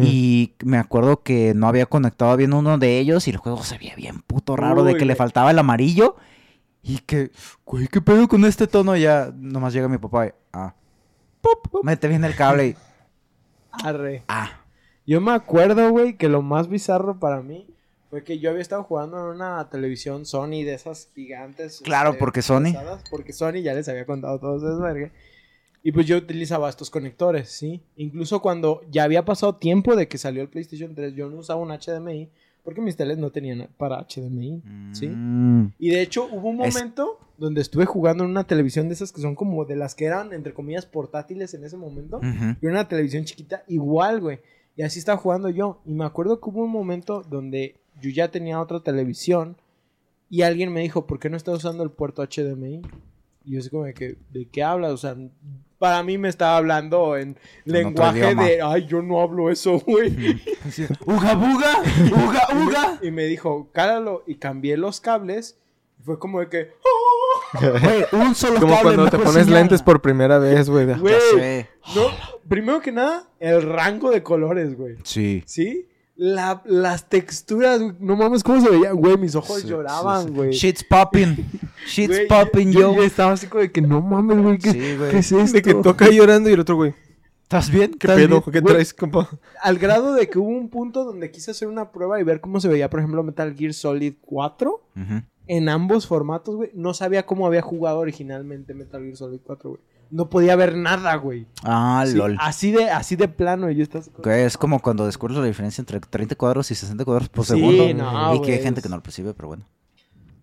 [0.00, 3.76] Y me acuerdo que no había conectado bien uno de ellos y el juego se
[3.76, 6.16] veía bien puto raro de que le faltaba el amarillo.
[6.86, 7.32] Y que,
[7.64, 8.94] güey, ¿qué pedo con este tono?
[8.94, 10.74] Ya nomás llega mi papá y, ah,
[11.40, 12.76] pop, mete bien el cable y,
[13.72, 14.22] Arre.
[14.28, 14.63] ah.
[15.06, 17.66] Yo me acuerdo, güey, que lo más bizarro para mí
[18.10, 21.80] fue que yo había estado jugando en una televisión Sony de esas gigantes.
[21.84, 22.72] Claro, este, porque Sony.
[23.10, 25.10] Porque Sony ya les había contado todo eso, verga.
[25.82, 27.82] Y pues yo utilizaba estos conectores, ¿sí?
[27.96, 31.60] Incluso cuando ya había pasado tiempo de que salió el PlayStation 3, yo no usaba
[31.60, 32.30] un HDMI
[32.62, 35.08] porque mis teles no tenían para HDMI, ¿sí?
[35.08, 35.74] Mm.
[35.78, 39.12] Y de hecho hubo un Es- momento donde estuve jugando en una televisión de esas
[39.12, 42.18] que son como de las que eran, entre comillas, portátiles en ese momento.
[42.18, 42.56] Ujú.
[42.62, 44.38] Y una televisión chiquita igual, güey.
[44.76, 45.80] Y así estaba jugando yo.
[45.84, 49.56] Y me acuerdo que hubo un momento donde yo ya tenía otra televisión
[50.30, 52.82] y alguien me dijo, ¿por qué no estás usando el puerto HDMI?
[53.44, 54.92] Y yo así como de que, ¿de qué hablas?
[54.92, 55.16] O sea,
[55.78, 60.10] para mí me estaba hablando en lenguaje de, ay, yo no hablo eso, güey.
[61.06, 62.98] Uga buga, uga uga.
[63.02, 64.24] y me dijo, cálalo.
[64.26, 65.58] Y cambié los cables.
[66.00, 66.70] Y fue como de que,
[67.60, 70.86] Güey, un solo Como cable cuando te pones lentes por primera vez, güey.
[70.86, 71.66] güey.
[71.94, 72.02] No,
[72.48, 74.96] primero que nada, el rango de colores, güey.
[75.04, 75.42] Sí.
[75.46, 75.88] ¿Sí?
[76.16, 78.94] La- las texturas, güey, no mames, ¿cómo se veían?
[78.96, 80.34] Güey, mis ojos Sí, lloraban, sí, sí.
[80.34, 80.50] güey.
[80.52, 81.36] Shit's popping.
[81.86, 82.94] Shit's Güey, popping, yo, yo.
[82.96, 85.10] yo estaba así como de que no mames, güey, ¿qué, Sí, güey.
[85.10, 85.52] qué es esto?
[85.56, 86.94] De que toca llorando y el otro, güey.
[87.42, 87.90] ¿Estás bien?
[87.92, 88.28] ¿Qué ¿Estás pedo?
[88.40, 88.42] bien?
[88.52, 88.74] ¿Qué Güey.
[88.74, 89.28] traes, compa?
[89.60, 92.58] Al grado de que hubo un punto donde quise hacer una prueba y ver cómo
[92.60, 95.22] se veía, por ejemplo, Metal Gear Solid 4 Ujú.
[95.46, 96.70] En ambos formatos, güey.
[96.74, 99.82] No sabía cómo había jugado originalmente Metal Gear Solid 4, güey.
[100.10, 101.46] No podía ver nada, güey.
[101.64, 102.36] Ah, Sí, lol.
[102.40, 103.84] así de así de plano y yo
[104.22, 107.52] Que es como cuando descubres la diferencia entre 30 cuadros y 60 cuadros por Sí,
[107.54, 107.94] segundo.
[107.94, 109.64] no, y que hay gente es- que no lo percibe, pero bueno.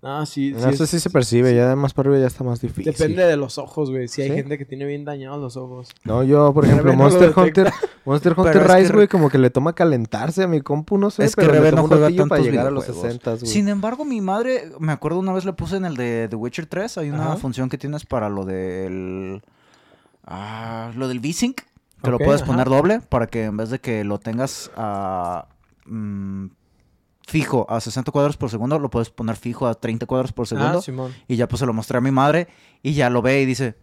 [0.03, 2.43] No, sí, No sí sé es- si se percibe, ya más para arriba ya está
[2.43, 2.85] más difícil.
[2.91, 4.07] Depende de los ojos, güey.
[4.07, 4.33] Si hay ¿Sí?
[4.35, 5.89] gente que tiene bien dañados los ojos.
[6.05, 7.33] No, yo, por ejemplo, no lo Monster.
[7.37, 7.71] Hunter,
[8.03, 11.11] Monster Hunter es que Rise, güey, como que le toma calentarse a mi compu, no
[11.11, 12.83] sé, Es que pero Rebe le no toma juega ratillo para tantos llegar a los
[12.85, 13.11] videojuegos.
[13.13, 13.45] 60, güey.
[13.45, 16.65] Sin embargo, mi madre, me acuerdo una vez le puse en el de The Witcher
[16.65, 17.35] 3, hay una Ajá.
[17.35, 19.43] función que tienes para lo del...
[20.25, 21.61] ah, lo del V-Sync,
[22.03, 22.51] que lo Ok, puedes ajá.
[22.51, 25.45] poner doble para que en vez de que lo tengas a...
[25.85, 26.45] mm,
[27.27, 30.79] fijo a 60 cuadros por segundo, lo puedes poner fijo a 30 cuadros por segundo.
[30.79, 31.13] Ah, Simón.
[31.27, 32.47] Y ya pues se lo mostré a mi madre
[32.83, 33.75] y ya lo ve y dice,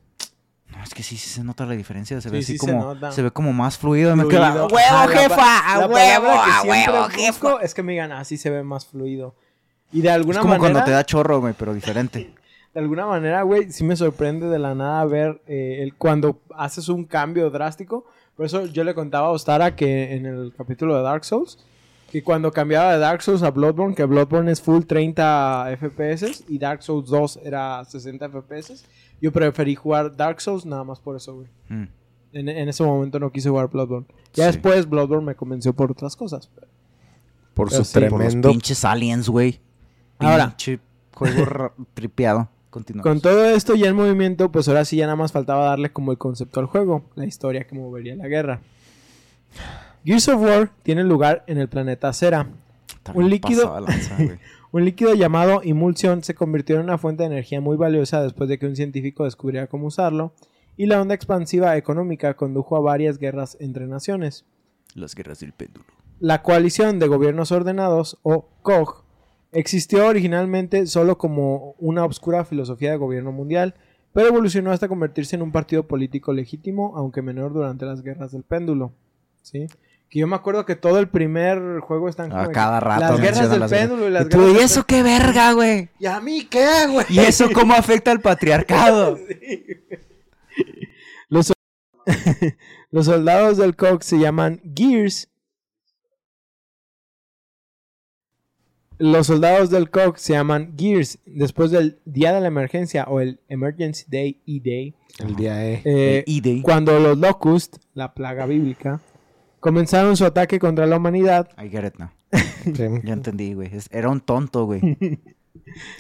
[0.69, 2.73] no, es que sí, sí se nota la diferencia, se ve Sí, así sí se
[2.73, 3.13] como, nota.
[3.13, 4.13] se ve como más fluido.
[4.13, 4.39] Y me Fluido.
[4.41, 7.57] queda, Ajá, huevo, la jefa, a huevo, a huevo, jefa.
[7.63, 9.35] es que me digan, así se ve más fluido.
[9.93, 12.35] Y de alguna Es como manera, cuando te da chorro, güey, pero diferente.
[12.75, 16.89] de alguna manera, güey, sí me sorprende de la nada ver eh, el, cuando haces
[16.91, 18.05] un cambio drástico.
[18.37, 21.59] Por eso yo le contaba a Ostara que en el capítulo de Dark Souls,
[22.11, 26.59] que cuando cambiaba de Dark Souls a Bloodborne, que Bloodborne es full 30 FPS y
[26.59, 28.85] Dark Souls 2 era 60 FPS,
[29.21, 31.49] yo preferí jugar Dark Souls nada más por eso, güey.
[31.69, 31.89] Mm.
[32.33, 34.07] En, en ese momento no quise jugar Bloodborne.
[34.35, 34.53] Ya Sí.
[34.53, 36.51] después Bloodborne me convenció por otras cosas.
[37.55, 38.51] Por Pero su sí, Por los tremendo...
[38.51, 39.61] pinches aliens, güey.
[40.19, 40.49] Ahora.
[40.49, 40.79] Pinche
[41.15, 42.49] juego tripeado.
[42.71, 43.03] Continúa.
[43.03, 46.13] Con todo esto ya en movimiento, pues ahora sí ya nada más faltaba darle como
[46.13, 48.61] el concepto al juego, la historia que movería la guerra.
[50.09, 52.49] Gears of War tiene lugar en el planeta Cera.
[53.13, 54.17] Un líquido- lanza.
[54.73, 58.59] Un líquido llamado emulsión se convirtió en una fuente de energía muy valiosa después de
[58.59, 60.33] que un científico descubriera cómo usarlo,
[60.79, 64.47] y la onda expansiva económica condujo a varias guerras entre naciones.
[64.95, 65.85] Las guerras del péndulo.
[66.21, 69.05] La coalición de gobiernos ordenados, o COG,
[69.53, 73.75] existió originalmente solo como una obscura filosofía de gobierno mundial,
[74.15, 78.43] pero evolucionó hasta convertirse en un partido político legítimo, aunque menor durante las guerras del
[78.43, 78.93] péndulo.
[79.43, 79.67] ¿Sí?
[80.11, 83.01] Que yo me acuerdo que todo el primer juego están como A de cada rato
[83.13, 85.91] Las guerras del las péndulo y las Y tú, guerras ¿y eso qué verga, güey?
[85.99, 87.05] ¿Y a mí qué, güey?
[87.11, 89.19] ¿Y eso cómo afecta al patriarcado?
[91.31, 91.53] Los,
[92.91, 95.29] los soldados del COG se llaman Gears.
[98.97, 103.41] Los soldados del COG se llaman Gears después del Día de la Emergencia o el
[103.49, 104.95] Emergency Day E-Day.
[105.19, 105.83] El día E.
[105.85, 106.63] eh, El ID.
[106.63, 109.01] cuando los Locust, la plaga bíblica,
[109.61, 111.49] comenzaron su ataque contra la humanidad.
[111.63, 112.11] I get it now.
[112.65, 112.85] Sí.
[113.05, 113.71] Ya entendí, güey.
[113.91, 114.81] Era un tonto, güey.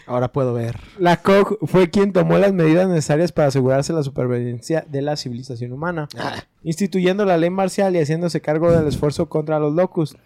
[0.06, 0.76] Ahora puedo ver.
[0.98, 5.72] La COG fue quien tomó las medidas necesarias para asegurarse la supervivencia de la civilización
[5.72, 6.08] humana.
[6.62, 10.16] instituyendo la ley marcial y haciéndose cargo del esfuerzo contra los Locust.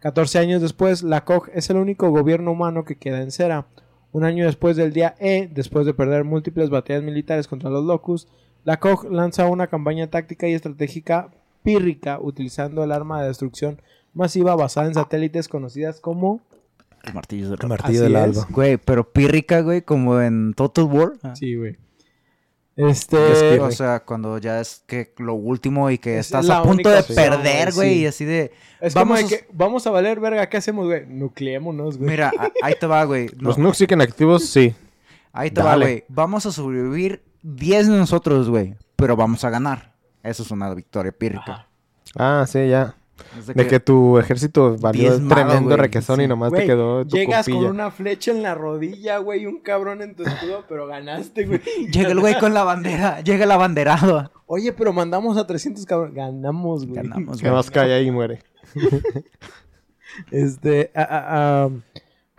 [0.00, 3.66] 14 años después, la COG es el único gobierno humano que queda en Cera.
[4.12, 8.28] Un año después del día E, después de perder múltiples batallas militares contra los Locust,
[8.64, 11.30] la COG lanza una campaña táctica y estratégica
[11.62, 13.80] pírrica utilizando el arma de destrucción
[14.14, 16.40] masiva basada en satélites conocidas como...
[17.02, 18.46] El martillo del alba.
[18.50, 21.12] Güey, pero pírrica, güey, como en Total War.
[21.34, 21.78] Sí, güey.
[22.76, 23.16] Es Este...
[23.16, 26.88] que- o sea, cuando ya es que lo último y que Es estás a punto
[26.90, 28.00] de perder, güey, güey, sí.
[28.00, 28.52] y así de...
[28.80, 31.06] Es vamos como de a- que vamos a valer verga, ¿qué hacemos, güey?
[31.06, 32.10] Nucleémonos, güey.
[32.10, 32.32] Mira,
[32.62, 33.26] ahí te va, güey.
[33.36, 34.74] No, Los nukes siguen activos, sí.
[35.32, 36.04] ahí te va, güey.
[36.08, 39.89] Vamos a sobrevivir 10 de nosotros, güey, pero vamos a ganar.
[40.22, 41.66] Eso es una victoria pírrica.
[42.16, 42.94] Ah, sí, ya.
[43.46, 47.16] De De que tu ejército valió Diezmado, tremendo requesón y nomás Güey, te quedó tu
[47.16, 47.66] Llegas copilla.
[47.66, 51.44] con una flecha en la rodilla, güey, y un cabrón en tu escudo, pero ganaste,
[51.46, 51.60] güey.
[51.92, 54.30] Llega el güey con la bandera, llega el abanderado.
[54.46, 56.14] Oye, pero mandamos a 300 cabrones.
[56.14, 56.96] Ganamos, güey.
[57.02, 57.54] Ganamos, Que güey.
[57.54, 58.42] más cae ahí y muere.
[60.30, 61.70] Este, ah, ah, ah,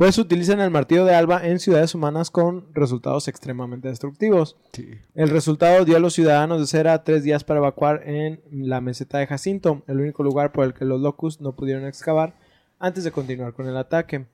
[0.01, 4.57] pues utilizan el martillo de Alba en ciudades humanas con resultados extremadamente destructivos.
[5.13, 9.19] El resultado dio a los ciudadanos de Cera tres días para evacuar en la meseta
[9.19, 12.33] de Jacinto, el único lugar por el que los Locust no pudieron excavar
[12.79, 14.25] antes de continuar con el ataque.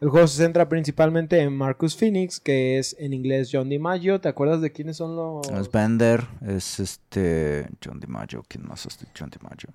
[0.00, 4.20] El juego se centra principalmente en Marcus Phoenix, que es en inglés John DiMaggio.
[4.20, 5.48] ¿Te acuerdas de quiénes son los...?
[5.48, 7.68] Es Bender, es este.
[7.84, 8.42] John DiMaggio.
[8.48, 9.70] ¿Quién más es John DiMaggio?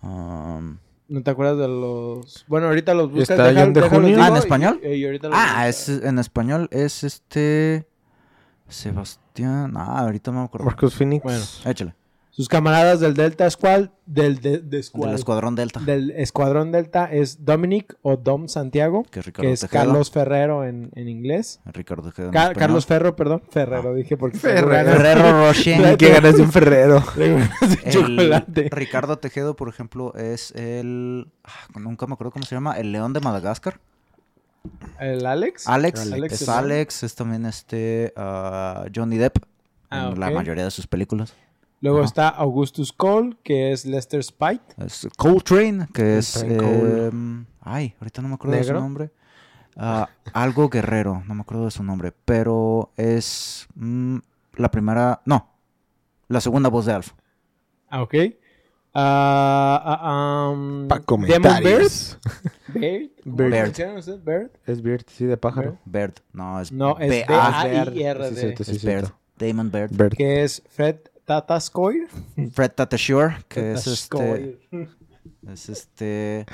[0.00, 2.44] Um, ¿No te acuerdas de los...?
[2.48, 3.30] Bueno, ahorita los buscas.
[3.30, 4.16] Está John de Junio.
[4.20, 4.80] Ah, ¿en español?
[4.82, 7.86] y- y ahorita los ah, es, en español es este.
[8.68, 9.74] Sebastián.
[9.76, 10.64] Ah, ahorita no me acuerdo.
[10.64, 11.22] Marcus Phoenix.
[11.22, 11.44] Bueno.
[11.66, 11.94] Échale.
[12.36, 15.78] Sus camaradas del Delta Squad, del, de- de Squad- Del Escuadrón Delta.
[15.78, 19.64] del Escuadrón Delta es Dominic o Dom Santiago, que es Ricardo que es.
[19.70, 21.60] Carlos Ferrero en, en inglés.
[21.66, 22.58] Ricardo Tejeda en Ca- español.
[22.58, 23.42] Carlos Ferro, perdón.
[23.50, 24.90] Ferrero, dije porque Ferrero.
[24.90, 25.96] Ferrero Rocher.
[25.96, 27.04] que ganas de un ferrero.
[27.16, 27.46] de
[27.84, 28.68] El chocolate.
[28.72, 31.28] Ricardo Tejedo, por ejemplo, es el.
[31.44, 32.76] ah, Nunca me acuerdo cómo se llama.
[32.76, 33.78] El León de Madagascar.
[34.98, 35.68] ¿El Alex?
[35.68, 36.12] Alex.
[36.12, 36.48] Alex, es.
[36.48, 37.02] Alex.
[37.04, 38.12] Es también este.
[38.16, 39.36] ah, Johnny Depp.
[39.90, 41.32] Ah, en la mayoría de sus películas.
[41.84, 42.06] Luego Ajá.
[42.06, 44.62] está Augustus Cole, que es Lester Spite.
[44.78, 46.32] Es Coltrane, que es.
[46.32, 47.06] Coltrane Cole.
[47.08, 48.78] em, ay, ahorita no me acuerdo de ¿Negro?
[48.78, 49.10] su nombre.
[49.76, 54.16] Ah, algo Guerrero, no me acuerdo de su nombre, pero es mm,
[54.56, 55.50] la primera, no,
[56.28, 57.10] la segunda voz de Alf.
[57.90, 58.14] Ah, ok.
[58.94, 62.18] Ah, ah, um, Pa' Demon comentarios.
[62.68, 63.10] Bird.
[63.24, 63.68] ¿Cómo Bird.
[63.68, 64.24] ustedes?
[64.24, 64.50] Bird.
[64.66, 65.76] Es Bird, sí, de pájaro.
[65.84, 67.94] Bird, no, es No, es B- B- ah, A- Bird.
[67.94, 68.28] I-R-D.
[68.30, 69.08] Sí, cierto, sí, es Bird.
[69.36, 69.90] Damon Bird.
[69.94, 70.14] Bird.
[70.16, 72.08] Que es Fred Tatascoir.
[72.52, 74.60] Fred Tatasciore, que es este,
[75.48, 76.46] es este,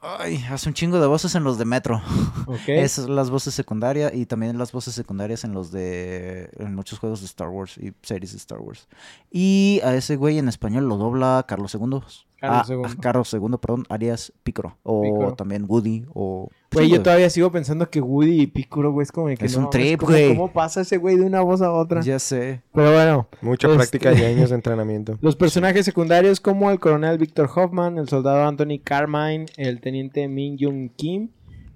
[0.00, 2.02] ay, hace un chingo de voces en los de Metro.
[2.46, 2.60] Ok.
[2.68, 6.98] Esas son las voces secundarias y también las voces secundarias en los de en muchos
[6.98, 8.88] juegos de Star Wars y series de Star Wars.
[9.30, 12.00] Y a ese güey en español lo dobla Carlos II.
[12.42, 12.82] Carlos II.
[12.84, 15.34] ah, Carlos II, perdón, alias Picoro o Picoro.
[15.34, 19.26] también Woody o Güey, yo todavía sigo pensando que Woody y Piccolo, güey, es como
[19.28, 20.28] que Es no un trip, ¿cómo- güey.
[20.28, 22.00] ¿Cómo pasa ese güey de una voz a otra?
[22.00, 22.62] Ya sé.
[22.72, 25.18] Pero bueno, Mucha Este- práctica y años de entrenamiento.
[25.20, 30.56] los personajes secundarios como el coronel Victor Hoffman, el soldado Anthony Carmine, el teniente Min
[30.58, 31.28] Jung Kim,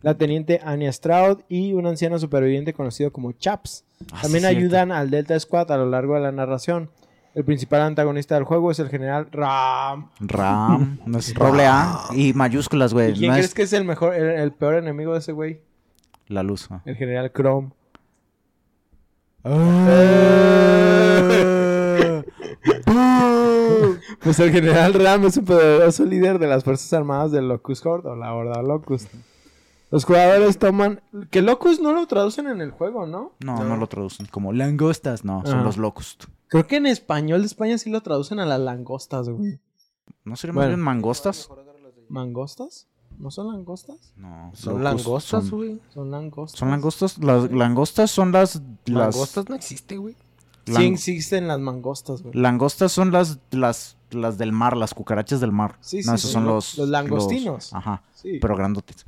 [0.02, 3.84] la teniente Anya Stroud y un anciano superviviente conocido como Chaps.
[4.12, 4.58] Ah, También sí, cierto.
[4.58, 6.90] ayudan al Delta Squad a lo largo de la narración.
[7.36, 10.08] El principal antagonista del juego es el general Ram.
[10.20, 13.12] Ram, no es doble A y mayúsculas, ¿Y güey.
[13.12, 15.60] quién No crees es que es el mejor, el, el peor enemigo de ese güey?
[16.28, 16.66] la luz.
[16.70, 16.80] ah.
[16.86, 17.72] El general Chrome.
[24.22, 28.08] Pues el general Ram es un poderoso líder de las Fuerzas Armadas del Locust Horde
[28.10, 29.12] o la Horda Locust.
[29.90, 31.00] Los jugadores toman...
[31.30, 33.32] Que Locust no lo traducen en el juego, ¿no?
[33.38, 35.64] No, no, lo traducen como langostas, no, son Ajá.
[35.64, 36.24] los locust.
[36.48, 39.58] Creo que en español de España sí lo traducen a las langostas, güey.
[40.24, 40.76] ¿No serían más Bueno.
[40.76, 41.48] bien mangostas?
[42.08, 42.86] ¿Mangostas?
[43.18, 44.12] ¿No son langostas?
[44.16, 45.80] No, Son langostas, güey.
[45.92, 46.58] Son langostas.
[46.58, 47.18] ¿Son langostas?
[47.18, 48.56] Las langostas son las...
[48.84, 50.14] las Langostas no existe, güey.
[50.66, 52.34] lang- Sí existen las mangostas, güey.
[52.34, 55.76] Langostas son las, las, las del mar, las cucarachas del mar.
[55.80, 56.76] Sí, no, sí, esos sí, son lo- los...
[56.78, 57.72] los langostinos.
[57.72, 58.38] ajá, Sí.
[58.40, 59.06] pero grandotes.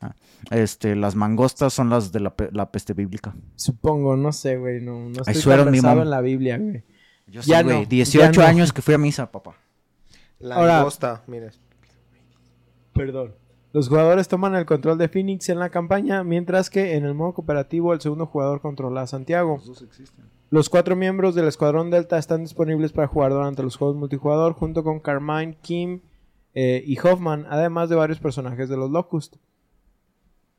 [0.00, 0.14] Ah,
[0.50, 3.34] Este, las mangostas son las de la, pe- la peste bíblica.
[3.56, 4.80] Supongo, no sé, güey.
[4.80, 6.00] No, no estoy tan mom.
[6.02, 6.82] en la Biblia, güey.
[7.26, 7.80] Yo Ya sí, güey.
[7.82, 8.48] no, 18 ya no.
[8.48, 9.54] años que fui a misa, papá.
[10.42, 11.50] Ahora- Langosta, mira.
[12.94, 13.34] Perdón.
[13.72, 17.34] Los jugadores toman el control de Phoenix en la campaña, mientras que en el modo
[17.34, 19.60] cooperativo el segundo jugador controla a Santiago.
[20.50, 24.82] Los cuatro miembros del Escuadrón Delta están disponibles para jugar durante los juegos multijugador junto
[24.82, 26.00] con Carmine, Kim
[26.54, 29.36] eh, y Hoffman, además de varios personajes de los Locust.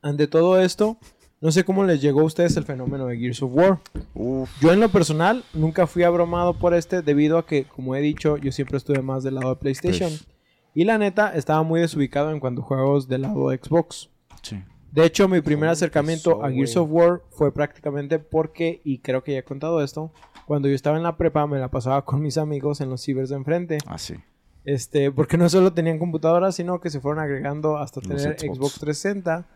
[0.02, 0.98] Ante todo esto,
[1.40, 3.80] no sé cómo les llegó a ustedes el fenómeno de Gears of War.
[4.14, 4.50] Uf.
[4.60, 8.36] Yo en lo personal nunca fui abrumado por este debido a que, como he dicho,
[8.36, 10.10] yo siempre estuve más del lado de PlayStation.
[10.10, 10.26] Pues.
[10.74, 14.10] Y la neta, estaba muy desubicado en cuanto a juegos del lado de Xbox.
[14.42, 14.62] Sí.
[14.90, 19.24] De hecho, mi primer ¿Cómo acercamiento a Gears of War fue prácticamente porque, y creo
[19.24, 20.12] que ya he contado esto,
[20.46, 23.30] cuando yo estaba en la prepa me la pasaba con mis amigos en los cibers
[23.30, 23.78] de enfrente.
[23.86, 24.16] Así.
[24.64, 28.58] Este, porque no solo tenían computadoras, sino que se fueron agregando hasta Los tener Xbox.
[28.58, 29.46] Xbox 360.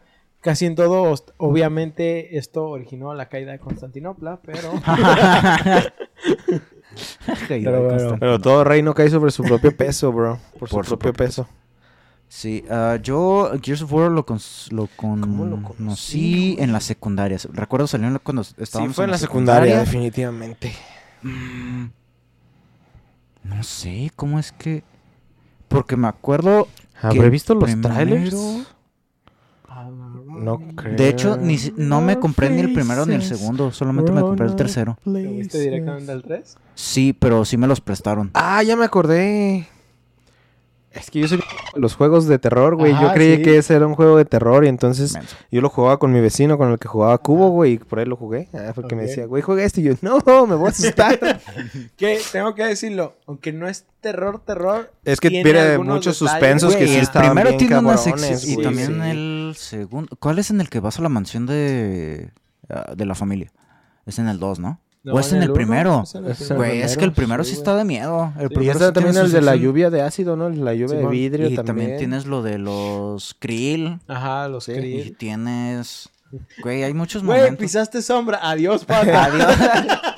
[0.41, 4.71] Casi en todo, obviamente, esto originó la caída de Constantinopla, pero...
[7.49, 8.17] Pero bueno.
[8.19, 10.39] Pero todo reino cae sobre su propio peso, bro.
[10.59, 11.49] Por su Por su propio propio peso.
[12.29, 17.49] Sí, ah, yo Gears of War lo, cons- lo ¿Cómo lo conocí en las secundarias.
[17.53, 20.73] Recuerdo salió cuando estábamos Sí, fue en la secundaria, definitivamente.
[21.23, 21.87] Mm,
[23.45, 24.83] No sé, ¿cómo es que...?
[25.69, 26.67] Porque me acuerdo...
[27.03, 28.33] ¿Habré que visto los primero- trailers?
[28.35, 30.16] No
[30.77, 30.97] creo.
[30.97, 33.73] De hecho, ni, si- no me compré ni el primero ni el segundo.
[33.73, 34.99] Solamente me compré el tercero.
[35.05, 36.57] ¿Lo viste directamente al 3?
[36.75, 38.31] Sí, pero sí me los prestaron.
[38.35, 39.67] Ah, ya me acordé.
[40.99, 41.41] Es que yo soy
[41.75, 42.93] los juegos de terror, güey.
[43.01, 43.43] Yo creí sí.
[43.43, 45.37] que ese era un juego de terror y entonces Menso.
[45.51, 48.07] yo lo jugaba con mi vecino con el que jugaba Cubo, güey, y por ahí
[48.07, 48.49] lo jugué.
[48.55, 49.09] Ah, porque me Ok.
[49.09, 51.19] decía, güey, juega este y yo, no, me voy a asustar.
[51.97, 54.93] Que tengo que decirlo, aunque no es terror, terror.
[55.05, 58.63] es que tiene muchos detalles, suspensos que sí estaban primero bien tiene cabrones, ex- y
[58.63, 59.11] también sí.
[59.11, 60.17] el segundo.
[60.19, 62.31] ¿Cuál es en el que vas a la mansión de,
[62.69, 63.53] ah, de la familia?
[64.07, 64.81] Es en el 2, ¿no?
[65.07, 66.03] No, ¿O es en el primero?
[66.03, 66.57] es en el Es primero.
[66.57, 67.61] Güey, es que el primero sí, sí, güey.
[67.63, 68.33] está de miedo.
[68.39, 70.49] El Y primero está sí también el de la lluvia de ácido, ¿no?
[70.51, 71.67] La lluvia de vidrio Y también.
[71.77, 74.01] también tienes lo de los krill.
[74.09, 74.73] Ajá, los Sí.
[74.73, 75.17] Y Krill.
[75.17, 76.09] tienes...
[76.63, 77.61] Güey, hay muchos Güey, momentos.
[77.61, 78.41] pisaste sombra.
[78.43, 79.31] Adiós, pata.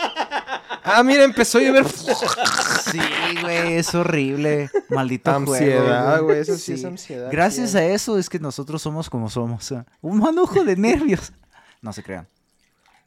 [0.91, 1.87] Ah, mira, empezó a llover.
[1.87, 2.99] Sí,
[3.43, 4.71] güey, es horrible.
[4.89, 6.25] Maldito Ansiedad, juego.
[6.29, 7.77] güey, eso sí es ansiedad, Gracias sí.
[7.79, 9.71] a eso es que nosotros somos como somos.
[9.73, 9.85] ¿eh?
[10.01, 11.33] Un manojo de nervios.
[11.83, 12.27] No se crean.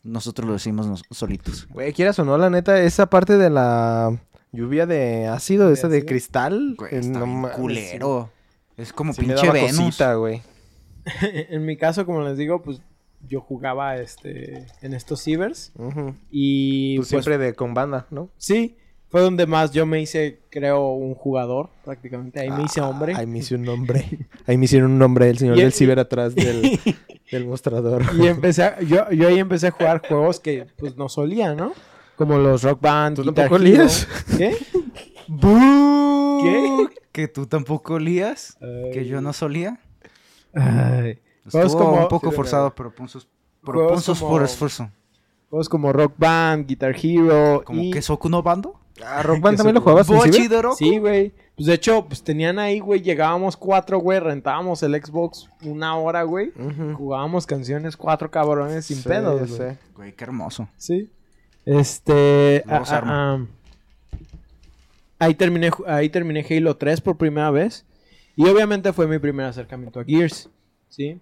[0.04, 1.68] Nosotros lo decimos nos- solitos.
[1.70, 4.20] Güey, quieras o no, la neta, esa parte de la
[4.52, 6.76] lluvia de ácido, ¿De esa de cristal.
[6.78, 8.30] Güey, está no bien culero.
[8.78, 9.78] Es como sí me pinche daba Venus.
[9.78, 10.42] cosita, güey.
[11.22, 12.82] en mi caso, como les digo, pues
[13.28, 15.72] yo jugaba este en estos cibers.
[16.32, 18.30] Y Tú pues, siempre de con banda, ¿no?
[18.38, 18.78] sí,
[19.12, 22.40] fue donde más yo me hice, creo, un jugador prácticamente.
[22.40, 23.14] Ahí me hice hombre.
[23.16, 24.06] Ahí me hice un nombre.
[24.48, 26.80] Ahí me hicieron un nombre el señor Y del ciber atrás del...
[27.32, 28.04] del mostrador.
[28.18, 31.74] Y empecé a- yo, yo ahí empecé a jugar juegos que pues no solía, ¿no?
[32.16, 33.18] Como los Rock Band.
[33.18, 33.56] ¿Tú tampoco Hero.
[33.56, 34.08] olías?
[34.38, 34.56] ¿Qué?
[36.42, 36.88] ¿Qué?
[37.12, 38.58] ¿Que tú tampoco olías?
[38.94, 39.80] ¿Que yo no solía?
[40.54, 41.20] Ay.
[41.46, 43.28] Estuvo Juegos como- un poco sí, forzado, pero puntos,
[43.64, 44.90] por esfuerzo.
[45.50, 47.62] Juegos como Rock Band, Guitar Hero.
[47.66, 47.92] ¿Como y...
[47.92, 48.80] que Soku no Bando?
[49.06, 50.50] Ah, Rock Band también lo jugabas en ¿Bochi Ciber?
[50.50, 50.76] de Roku?
[50.76, 51.34] Sí, güey.
[51.56, 56.24] Pues de hecho, pues tenían ahí, güey, llegábamos cuatro, güey, rentábamos el Xbox una hora,
[56.24, 56.52] güey.
[56.96, 59.78] Jugábamos canciones cuatro cabrones sin Sí, pedos, güey.
[59.96, 60.68] Güey, qué hermoso.
[60.78, 61.10] Sí.
[61.66, 62.64] Este.
[62.68, 63.46] Ah, ah.
[65.20, 67.86] ahí, terminé, ahí terminé Halo 3 por primera vez.
[68.36, 70.50] Y obviamente fue mi primer acercamiento a Gears.
[70.90, 71.20] ¿Sí?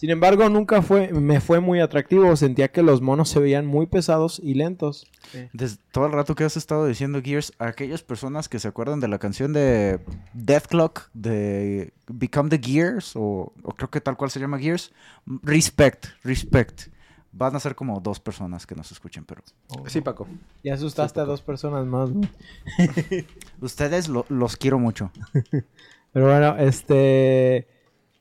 [0.00, 2.34] Sin embargo, nunca fue, me fue muy atractivo.
[2.34, 5.06] Sentía que los monos se veían muy pesados y lentos.
[5.52, 9.00] Desde todo el rato que has estado diciendo Gears, a aquellas personas que se acuerdan
[9.00, 10.00] de la canción de
[10.32, 14.90] Death Clock de Become the Gears, o, o creo que tal cual se llama Gears,
[15.42, 16.84] respect, respect.
[17.32, 19.42] Van a ser como dos personas que nos escuchen, pero
[19.86, 20.26] Sí, Paco.
[20.62, 22.26] Y asustaste a dos personas más, güey.
[23.60, 25.10] ustedes lo- los quiero mucho.
[26.12, 27.68] Pero bueno, este.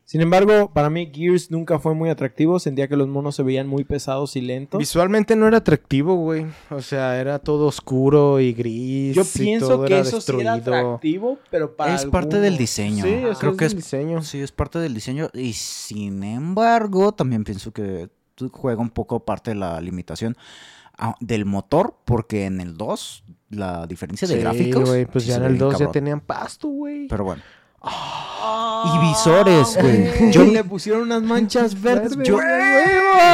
[0.09, 2.57] Sin embargo, para mí Gears nunca fue muy atractivo.
[2.57, 4.79] Sentía que los monos se veían muy pesados y lentos.
[4.79, 6.47] Visualmente no era atractivo, güey.
[6.71, 9.15] O sea, era todo oscuro y gris.
[9.15, 12.57] Yo y pienso todo que era eso sí era atractivo, pero para es parte del
[12.57, 13.05] diseño.
[13.05, 14.23] Sí, o sea, creo que es es el diseño.
[14.23, 15.29] Sí, es parte del diseño.
[15.31, 18.09] Y sin embargo, también pienso que
[18.51, 20.35] juega un poco parte de la limitación
[20.97, 24.89] ah, del motor, porque en el 2 la diferencia de Sí, gráficos.
[24.89, 27.07] güey, pues sí ya en el bien 2 ya tenían pasto, güey.
[27.07, 27.43] Pero bueno.
[27.81, 30.31] Ah, Y visores, güey.
[30.31, 32.15] Yo Yo- le pusieron unas manchas verdes.
[32.15, 32.45] Verde, yo- güey.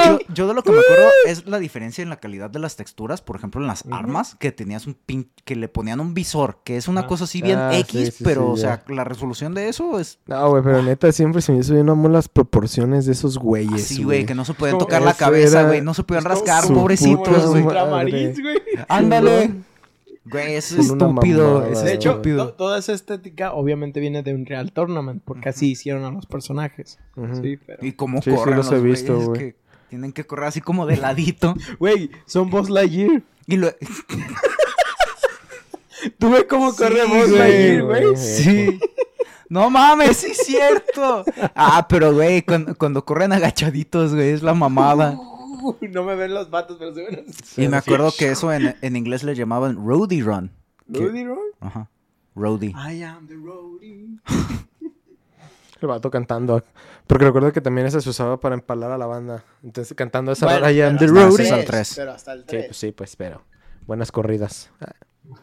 [0.06, 2.76] Yo, yo de lo que me acuerdo es la diferencia en la calidad de las
[2.76, 6.60] texturas, por ejemplo, en las armas, que tenías un pin, que le ponían un visor,
[6.64, 7.08] que es una Ah.
[7.08, 10.00] cosa así bien Ah, sí, X, sí, pero, sí, o sea, la resolución de eso
[10.00, 13.38] es No, güey, pero neta siempre se me hizo bien amo las proporciones de esos
[13.38, 16.04] güeyes, así, güey, que no se podían Como tocar la cabeza, era- güey, no se
[16.04, 17.66] podían rascar, pobrecitos, güey.
[18.88, 19.54] Ándale.
[20.26, 24.34] Güey, eso es estúpido, mamada, es De hecho, to- toda esa estética obviamente viene de
[24.34, 26.98] un Real Tournament, porque así hicieron a los personajes.
[27.42, 27.86] Sí, pero...
[27.86, 29.40] Y cómo Sí, sí corren los he los visto, güeyes, güey.
[29.40, 29.56] que
[29.90, 31.54] tienen que correr así como de ladito.
[31.80, 33.22] Güey, son Buzz Lightyear.
[33.46, 33.72] Y lo...
[36.20, 38.04] ¿Tú ves cómo corre güey, Lightyear, güey?
[38.06, 38.18] güey.
[38.18, 38.80] Sí.
[39.48, 41.24] No mames, sí es cierto.
[41.56, 45.18] Ah, pero güey, cuando, cuando corren agachaditos, güey, es la mamada.
[45.92, 47.64] No me ven los vatos, pero se ven así.
[47.64, 50.52] Y me acuerdo que eso en, en inglés le llamaban roadie run.
[50.88, 51.38] ¿Rudy, Roy?
[51.62, 51.90] Ajá.
[52.36, 52.70] Roadie.
[52.72, 54.20] I am the roadie.
[55.82, 56.64] El vato cantando.
[57.08, 59.44] Porque recuerdo que también esa se usaba para empalar a la banda.
[59.64, 61.44] Entonces cantando esa Bueno, I am the pero hasta roadie.
[61.44, 61.54] el roadie.
[61.54, 61.94] al tres.
[61.96, 62.66] Pero hasta el Sí, 3.
[62.68, 63.42] pues sí, pues, pero.
[63.86, 64.72] Buenas corridas.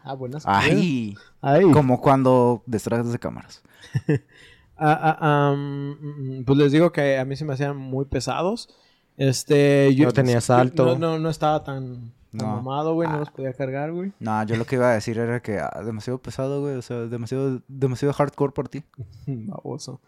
[0.05, 0.45] Ah, buenas.
[0.47, 1.17] Ay.
[1.41, 1.71] Ay.
[1.73, 3.63] Como cuando detrás de cámaras.
[4.85, 5.91] Ah, ah, am,
[6.41, 8.69] mm, pues les digo que a mí se me hacían muy pesados.
[9.17, 10.85] Este, yo No tenía salto.
[10.87, 12.57] No, no, no estaba tan, tan No.
[12.57, 13.09] mamado, güey.
[13.09, 13.19] No Ah.
[13.21, 14.13] los podía cargar, güey.
[14.21, 16.77] No, yo lo que iba a decir era que ah, demasiado pesado, güey.
[16.77, 18.83] O sea, demasiado, demasiado hardcore por ti.
[19.27, 20.01] Baboso.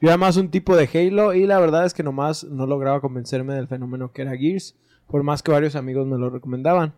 [0.00, 3.00] Yo era más un tipo de Halo y la verdad es que nomás no lograba
[3.00, 4.74] convencerme del fenómeno que era Gears,
[5.06, 6.92] por más que varios amigos me lo recomendaban.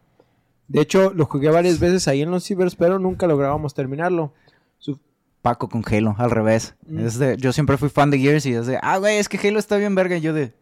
[0.69, 4.33] De hecho, lo jugué varias veces ahí en los cibers, pero nunca lográbamos terminarlo.
[4.79, 4.99] Su-
[5.43, 6.75] Paco con Halo, al revés.
[6.89, 6.99] Mm.
[7.01, 9.37] Es de, yo siempre fui fan de Gears y es de, ah, güey, es que
[9.47, 10.17] Halo está bien verga.
[10.17, 10.55] Y yo de,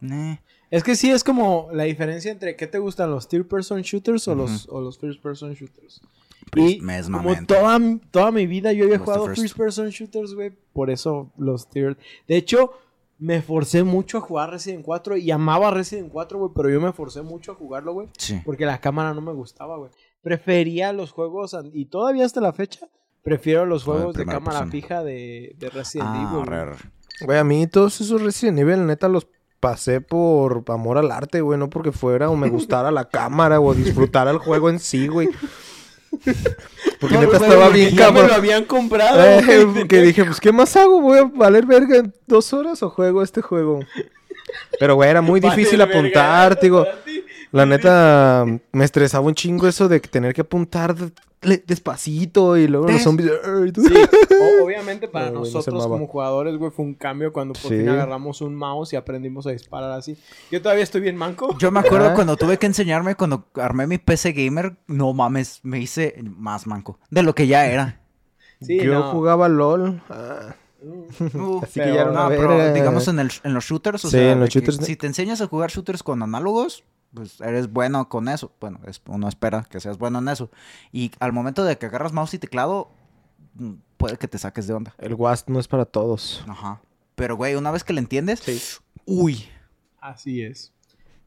[0.00, 0.36] nah.
[0.70, 4.28] Es que sí es como la diferencia entre qué te gustan los third person shooters
[4.28, 6.00] o, los, o los first person shooters.
[6.52, 6.80] Pues, Y
[7.10, 7.78] como toda,
[8.10, 9.42] toda mi vida yo había jugado first.
[9.42, 11.96] first person shooters, güey, por eso los third.
[12.28, 12.72] De hecho,
[13.18, 16.92] me forcé mucho a jugar Resident 4 y amaba Resident 4, güey, pero yo me
[16.92, 18.40] forcé mucho a jugarlo, güey, Sí.
[18.44, 19.90] porque la cámara no me gustaba, güey.
[20.22, 22.88] Prefería los juegos, y todavía hasta la fecha,
[23.22, 24.70] prefiero los de juegos de cámara persona.
[24.70, 26.76] fija de, de Resident Ah, Evil.
[27.26, 29.26] Güey, a mí todos esos Resident Evil, neta, los
[29.60, 31.58] pasé por amor al arte, güey.
[31.58, 35.28] No porque fuera o me gustara la cámara o disfrutara el juego en sí, güey.
[37.00, 39.20] Porque No, neta güey, estaba porque bien ya me lo habían comprado.
[39.22, 39.86] Eh, güey.
[39.88, 41.00] que dije, pues, ¿qué más hago?
[41.00, 43.80] ¿Voy a valer verga en dos horas o juego este juego?
[44.78, 46.84] Pero, güey, era muy difícil apuntar, digo.
[47.52, 50.94] La neta, me estresaba un chingo eso de tener que apuntar
[51.40, 53.30] despacito y luego los zombies...
[53.74, 53.94] Sí,
[54.62, 57.78] obviamente para No, güey, nosotros como jugadores, güey, fue un cambio cuando por Sí.
[57.78, 60.18] fin agarramos un mouse y aprendimos a disparar así.
[60.50, 61.56] Yo todavía estoy bien manco.
[61.58, 62.14] Yo me acuerdo Ah.
[62.14, 66.98] cuando tuve que enseñarme, cuando armé mi PC gamer, no mames, me hice más manco
[67.10, 68.00] de lo que ya era.
[68.60, 69.02] Sí, Yo no.
[69.10, 70.02] jugaba LOL.
[70.10, 70.54] ah,
[71.62, 74.08] Así que ya era Pero- una no, pero digamos en, el- en los shooters, o
[74.08, 76.84] Sí, sea, en los shooters, si te enseñas a jugar shooters con análogos,
[77.14, 78.52] pues eres bueno con eso.
[78.60, 80.50] Bueno, es- uno espera que seas bueno en eso.
[80.92, 82.90] Y al momento de que agarras mouse y teclado,
[83.54, 84.94] mm, puede que te saques de onda.
[84.98, 86.44] El WASD no es para todos.
[86.48, 86.80] Ajá.
[87.14, 89.44] Pero, güey, una vez que le entiendes, uy,
[90.00, 90.72] Así es.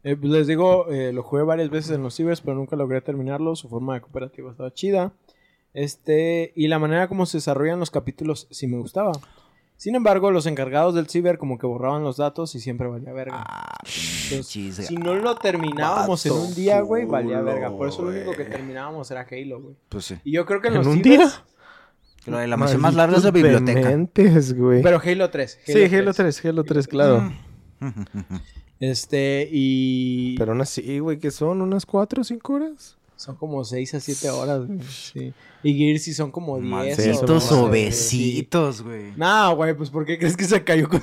[0.03, 2.99] Eh, pues les digo, eh, lo jugué varias veces en los cibers, pero nunca logré
[3.01, 3.55] terminarlo.
[3.55, 5.13] Su forma de cooperativa estaba chida.
[5.73, 9.11] Este, y la manera como se desarrollan los capítulos sí me gustaba.
[9.77, 13.43] Sin embargo, los encargados del ciber como que borraban los datos y siempre valía verga.
[13.45, 13.77] Ah,
[14.29, 17.69] Entonces, si no lo terminábamos en un día, güey, valía verga.
[17.69, 19.75] Por eso lo único que terminábamos era Halo, güey.
[19.89, 20.15] Pues sí.
[20.23, 21.43] Y yo creo que en, ¿En los un cibers...
[22.25, 22.33] día?
[22.33, 23.79] La, la misión más larga es la biblioteca.
[23.81, 24.55] dementes.
[24.81, 25.59] Pero Halo 3.
[25.65, 27.33] Sí, Halo 3, Halo 3, claro.
[28.79, 30.35] Este, y...
[30.37, 31.61] Pero aún así, güey, ¿qué son?
[31.61, 32.97] ¿Unas 4 o 5 horas?
[33.15, 34.81] Son como 6 a 7 horas, güey.
[34.81, 35.33] Sí.
[35.63, 36.69] Y Gears sí son como 10.
[36.69, 39.13] Malditos no sé, obesitos, güey.
[39.15, 40.89] No, güey, pues ¿por qué crees que se cayó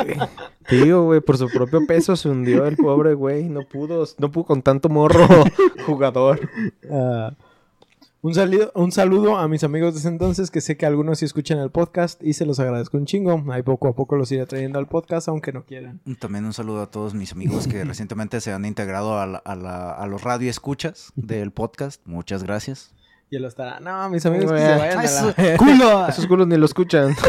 [0.00, 0.28] Constantinopla?
[0.68, 3.44] Tío, güey, por su propio peso se hundió el pobre güey.
[3.44, 5.26] No pudo, no pudo con tanto morro
[5.86, 6.48] jugador.
[6.90, 7.32] Ah,
[8.22, 11.24] un, saludo, un saludo a mis amigos de ese entonces, que sé que algunos sí
[11.24, 13.42] escuchan el podcast y se los agradezco un chingo.
[13.50, 16.00] Ahí poco a poco los iré trayendo al podcast, aunque no quieran.
[16.18, 19.54] También un saludo a todos mis amigos que recientemente se han integrado a, la- a,
[19.56, 22.00] la- a los radioescuchas del podcast.
[22.06, 22.94] Muchas gracias.
[23.30, 25.56] Y él estará, no, mis amigos que se vayan a la...
[25.56, 26.06] ¡Culo!
[26.08, 27.14] Esos culos ni lo escuchan.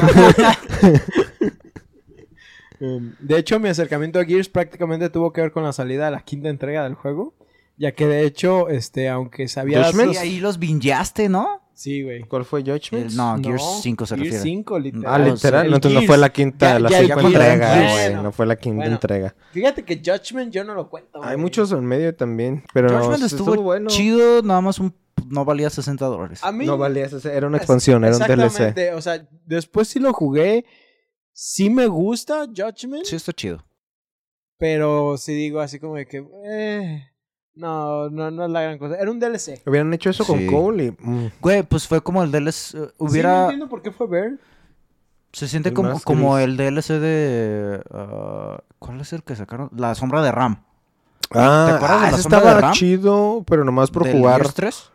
[2.80, 6.12] Um, De hecho, mi acercamiento a Gears prácticamente tuvo que ver con la salida de
[6.12, 7.36] la quinta entrega del juego.
[7.78, 9.84] Ya que de hecho, este, aunque sabía...
[10.19, 11.59] Ahí los vinyaste, ¿no?
[11.74, 12.22] Sí, güey.
[12.26, 13.11] ¿Cuál fue Judgment?
[13.13, 14.43] No, Gears 5 se Gears refiere.
[14.43, 15.05] 5, literal.
[15.07, 15.69] Ah, literal.
[15.69, 16.07] No, entonces no Gears.
[16.11, 17.24] fue la quinta, Ya- la ya Gears.
[17.26, 18.24] entrega, Bueno.
[18.24, 18.91] No fue la quinta Bueno.
[18.93, 19.36] entrega.
[19.51, 21.17] Fíjate que Judgment yo no lo cuento.
[21.24, 21.38] Hay güey.
[21.38, 23.89] muchos en medio también, pero Judgment estuvo, estuvo, bueno.
[23.89, 24.93] chido, nada más un,
[25.28, 26.43] no valía 60 dólares.
[26.43, 26.67] A mí...
[26.67, 28.43] No valía, ese- era una expansión, era un DLC.
[28.43, 30.65] Exactamente, o sea, después sí lo jugué.
[31.34, 33.65] Sí me gusta Judgment, Sí, está chido.
[34.57, 36.24] pero sí digo así como de que...
[36.45, 37.07] eh,
[37.56, 38.95] no, no, no es la gran cosa.
[38.95, 39.62] Era un DLC.
[39.66, 40.47] Hubieran hecho eso con Sí.
[40.47, 40.91] Cole y...
[40.91, 42.47] mm, Güey, pues fue como el DLC.
[42.47, 43.41] eh, Sí, no hubiera.
[43.43, 44.32] entiendo por qué fue Bear.
[45.34, 47.82] se siente El como, como el DLC de.
[47.91, 49.70] ah, ¿Cuál es el que sacaron?
[49.76, 50.64] La sombra de Ram.
[51.34, 52.74] Ah, acuerdas de ah, la ese sombra de estaba Ram?
[52.74, 54.41] chido, pero nomás por ¿Del jugar.
[54.41, 54.91] Gears 3?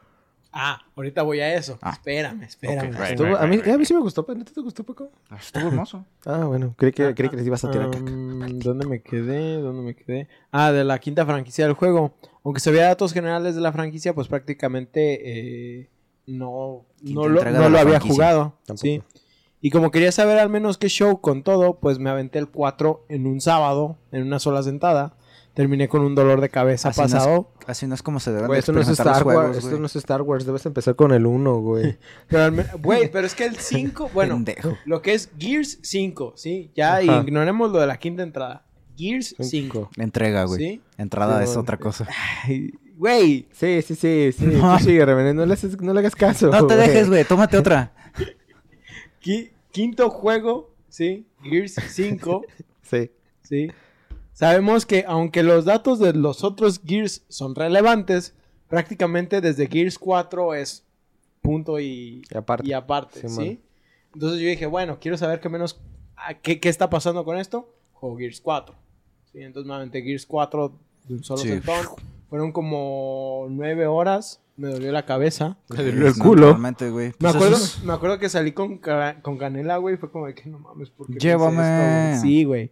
[0.59, 1.79] Ah, ahorita voy a eso.
[1.83, 1.91] Ah.
[1.93, 2.89] Espérame, espérame.
[2.95, 3.11] Ok, right.
[3.21, 5.11] Estuvo- a, mí, a mí sí me gustó, pero ¿no te gustó, Paco?
[5.31, 6.05] Ah, Estuvo hermoso.
[6.27, 8.11] Ah, bueno, creí que, creí que les ibas a tirar caca.
[8.11, 9.61] Um, ¿Dónde me quedé?
[9.61, 10.29] ¿Dónde me quedé?
[10.51, 12.15] Ah, de la quinta franquicia del juego.
[12.47, 15.91] Aunque se vea datos generales de la franquicia, pues prácticamente eh,
[16.27, 18.55] no, no lo, no había jugado.
[18.77, 19.03] Sí.
[19.61, 23.07] Y como quería saber al menos qué show con todo, pues me aventé el 4
[23.09, 25.17] en un sábado, en una sola sentada.
[25.55, 27.51] Terminé con un dolor de cabeza Así no es- pasado.
[27.67, 29.79] Así no es como se deben Güey, de esto no es los Star Wars, esto
[29.81, 31.99] no es Star Wars, debes empezar con el 1, güey.
[32.29, 34.77] Pero Güey, pero es que el 5, bueno, Pendejo.
[34.85, 36.71] lo que es Gears 5, ¿sí?
[36.77, 38.66] Ya ignoremos lo de la quinta entrada.
[38.97, 39.91] Gears 5.
[39.97, 40.59] Entrega, güey.
[40.59, 40.81] ¿Sí?
[40.99, 41.61] Entrada Sí, es bueno.
[41.63, 42.09] otra cosa.
[42.45, 44.45] Ay, Güey, Sí, sí, sí, sí.
[44.47, 44.79] No.
[44.79, 46.49] Tú sigue, no le, haces- no le hagas caso.
[46.49, 47.25] No te dejes, güey.
[47.25, 47.93] Tómate otra.
[49.23, 51.27] qui- quinto juego, ¿sí?
[51.43, 52.43] Gears 5,
[52.83, 53.11] Sí.
[53.43, 53.69] ¿sí?
[54.33, 58.35] Sabemos que aunque los datos de los otros Gears son relevantes,
[58.69, 60.85] prácticamente desde Gears 4 es
[61.43, 62.67] punto y, Y aparte.
[62.69, 63.61] y aparte, Sí.
[64.15, 65.79] Entonces yo dije, bueno, quiero saber qué menos,
[66.17, 67.75] ah, qué, qué está pasando con esto.
[67.93, 68.75] Juego Gears 4.
[69.37, 69.43] ¿Sí?
[69.43, 70.73] Entonces me aventé Gears 4
[71.09, 71.49] de un solo Sí.
[71.49, 71.85] sentón.
[72.31, 74.41] Fueron como nueve horas.
[74.57, 75.59] Me dolió la cabeza.
[75.69, 76.47] Le dolió el culo.
[76.47, 77.09] Normalmente, güey.
[77.09, 78.79] Me Pues acuerdo, es- me acuerdo que salí con,
[79.23, 79.97] con canela, güey.
[79.99, 81.63] Fue como de que no mames, ¿por qué me Llévame.
[81.63, 82.33] esto, güey?
[82.33, 82.71] Sí, güey.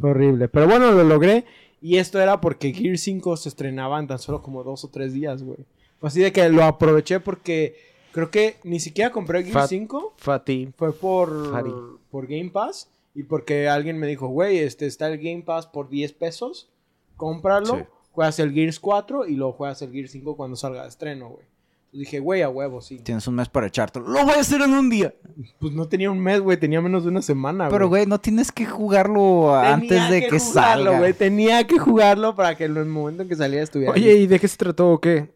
[0.00, 0.48] Fue horrible.
[0.48, 1.44] Pero bueno, lo logré.
[1.82, 5.12] Y esto era porque Gear 5 se estrenaba en tan solo como dos o tres
[5.12, 5.58] días, güey.
[6.00, 7.76] Así de que lo aproveché porque
[8.12, 10.14] creo que ni siquiera compré Gear Fat- 5.
[10.16, 10.70] Fati.
[10.76, 12.88] Fue por, por Game Pass.
[13.14, 16.70] Y porque alguien me dijo, güey, este está el Game Pass por 10 pesos.
[17.16, 17.76] Cómpralo.
[17.76, 17.82] Sí.
[18.12, 21.46] Juegas el Gears 4 y luego juegas el Gears 5 cuando salga de estreno, güey.
[21.86, 22.98] Entonces dije, güey, a huevo, sí.
[22.98, 24.08] Tienes un mes para echártelo.
[24.08, 25.14] Lo voy a hacer en un día.
[25.60, 28.50] Pues no tenía un mes, güey, tenía menos de una semana, Pero, güey, no tienes
[28.50, 30.98] que jugarlo Tenía antes de que, jugarlo, salga.
[30.98, 33.92] güey, Tenía que jugarlo para que en el momento en que saliera estuviera.
[33.92, 34.22] Oye, ahí.
[34.22, 35.32] ¿y de qué se trató o qué?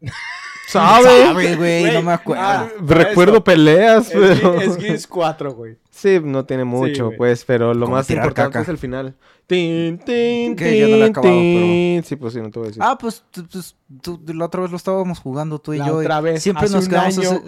[0.66, 1.24] ¿Sabe?
[1.26, 1.56] ¿Sabe?
[1.56, 2.42] güey, no me acuerdo.
[2.44, 3.44] ah, Recuerdo eso.
[3.44, 4.58] peleas, Es, pero...
[4.58, 5.76] Ge- es Gears 4, güey.
[5.90, 8.60] Sí, no tiene mucho, pues, pero lo más importante caca.
[8.62, 9.14] es el final.
[9.46, 12.02] Tin, tin, Que yo no lo he tin, acabado, tin.
[12.04, 12.82] Sí, pues sí, no te voy a decir.
[12.84, 15.96] Ah, pues, pues, tú- la otra vez lo estábamos jugando tú y La yo.
[15.98, 17.18] otra vez, Siempre hace nos un quedamos...
[17.18, 17.40] año.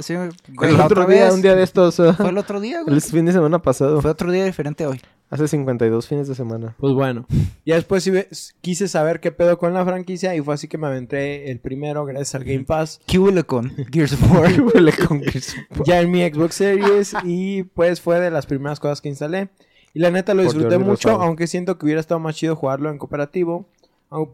[0.63, 1.35] el la otro otra día, vez.
[1.35, 2.95] un día de estos, Fue el otro día, güey.
[2.95, 4.01] el fin de semana pasado.
[4.03, 5.01] Fue otro día diferente hoy.
[5.29, 6.77] Hace 52 fines de semana.
[6.79, 7.27] Pues bueno.
[7.65, 8.13] Ya después sí
[8.61, 12.05] quise saber qué pedo con la franquicia y fue así que me aventé el primero
[12.05, 13.01] gracias al Game Pass.
[13.07, 14.61] ¿Qué huele con Gears of War?
[14.61, 15.57] Huele con Gears.
[15.85, 19.49] ya en mi Xbox Series y pues fue de las primeras cosas que instalé.
[19.93, 22.99] Y la neta lo disfruté mucho, aunque siento que hubiera estado más chido jugarlo en
[22.99, 23.67] cooperativo.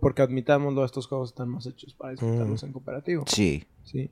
[0.01, 3.25] Porque admitámoslo, estos juegos están más hechos para disfrutarlos en cooperativo.
[3.27, 3.65] Sí.
[3.85, 4.11] Sí.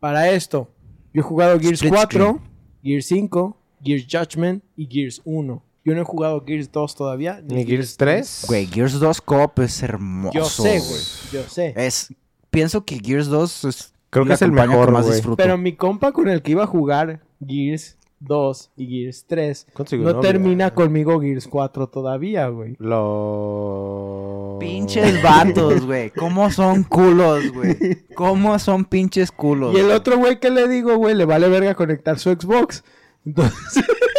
[0.00, 0.70] Para esto,
[1.12, 2.40] yo he jugado Gears Split 4, screen.
[2.82, 5.62] Gears 5, Gears Judgment y Gears 1.
[5.84, 7.42] Yo no he jugado Gears 2 todavía.
[7.44, 8.44] ¿Ni Gears 3?
[8.48, 10.32] Güey, Gears 2 Cop es hermoso.
[10.32, 11.00] Yo sé, güey.
[11.32, 11.74] Yo sé.
[11.76, 12.14] Es,
[12.50, 15.38] pienso que Gears 2 es Creo que es el mejor, que más disfruto.
[15.38, 20.06] Pero mi compa con el que iba a jugar Gears 2 y Gears 3 Consiguió
[20.06, 20.30] no novia.
[20.30, 22.76] termina conmigo Gears 4 todavía, güey.
[22.78, 24.58] Lo...
[24.60, 26.10] Pinches vatos, güey.
[26.10, 28.04] ¿Cómo son culos, güey?
[28.14, 29.74] ¿Cómo son pinches culos?
[29.74, 32.84] Y el otro güey que le digo, güey, le vale verga conectar su Xbox.
[33.24, 33.82] Entonces,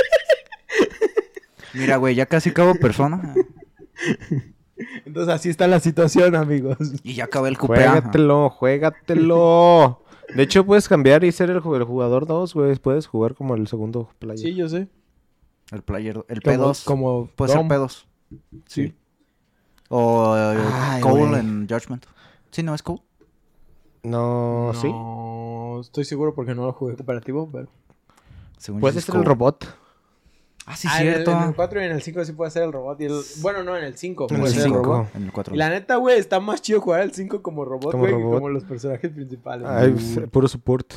[1.74, 3.34] Mira, güey, ya casi acabo persona.
[5.06, 6.78] entonces así está la situación, amigos.
[7.04, 7.84] Y ya acabé el cupé.
[7.84, 7.92] ajá.
[8.02, 10.00] Juégatelo, juégatelo.
[10.36, 12.76] De hecho, puedes cambiar y ser el, ju- el jugador 2, güey.
[12.78, 14.40] Puedes jugar como el segundo player.
[14.40, 14.88] Sí, yo sé.
[15.72, 16.84] El player, el Como, P2.
[16.86, 17.68] como Puede Dom.
[17.70, 18.06] ser P2.
[18.68, 18.96] Sí.
[19.90, 22.06] O eh, Ay, Cole en Judgment.
[22.52, 23.02] Sí, no es Cole.
[24.04, 24.88] No, sí.
[24.90, 27.68] No estoy seguro porque no lo jugué cooperativo, pero...
[28.58, 29.30] Según yo Puede es ser el Cole.
[29.30, 29.78] robot.
[30.66, 31.32] Ah, sí, Ah, en el- cierto.
[31.32, 33.02] En el 4 y en el 5 sí puede ser el robot.
[33.02, 33.20] Y el...
[33.42, 34.84] Bueno, no, en el 5 En puede el ser el cinco.
[34.84, 35.08] robot.
[35.16, 35.56] En el 4.
[35.56, 38.20] Y la neta, güey, está más chido jugar el 5 como robot, Como güey, que
[38.22, 38.36] robot.
[38.36, 39.68] como los personajes principales.
[39.68, 39.92] Ay,
[40.32, 40.94] puro support.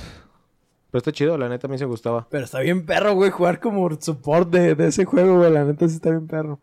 [0.91, 2.27] Pero está chido, la neta a mí se gustaba.
[2.31, 5.51] Pero está bien perro, güey, jugar como support de, de ese juego, güey.
[5.53, 6.61] La neta sí está bien perro.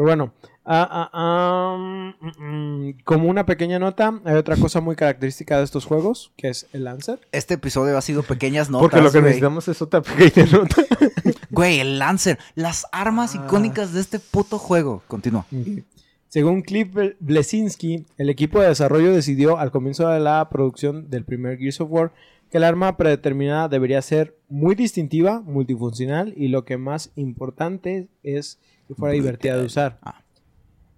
[0.00, 0.32] Pero bueno,
[0.64, 6.48] mm, mm, como una pequeña nota, hay otra cosa muy característica de estos juegos, que
[6.48, 7.20] es el Lancer.
[7.32, 8.84] Este episodio ha sido pequeñas notas.
[8.88, 9.24] Porque lo que güey.
[9.24, 10.82] necesitamos es otra pequeña nota.
[11.50, 12.38] Güey, el Lancer.
[12.54, 13.42] Las armas Ah.
[13.44, 15.02] icónicas de este puto juego.
[15.06, 15.44] Continúa.
[16.30, 21.24] Según Cliff Ble- Blesinski, el equipo de desarrollo decidió al comienzo de la producción del
[21.24, 22.12] primer Gears of War
[22.50, 28.58] que el arma predeterminada debería ser muy distintiva, multifuncional y lo que más importante es
[28.88, 29.98] que fuera divertida de usar.
[30.02, 30.22] Ah.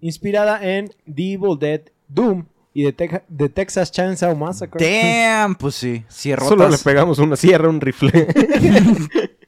[0.01, 4.83] Inspirada en The Evil Dead, Doom y The, The Texas Chainsaw Massacre.
[4.85, 6.03] Damn, pues sí.
[6.09, 8.11] Solo le pegamos una sierra, un rifle.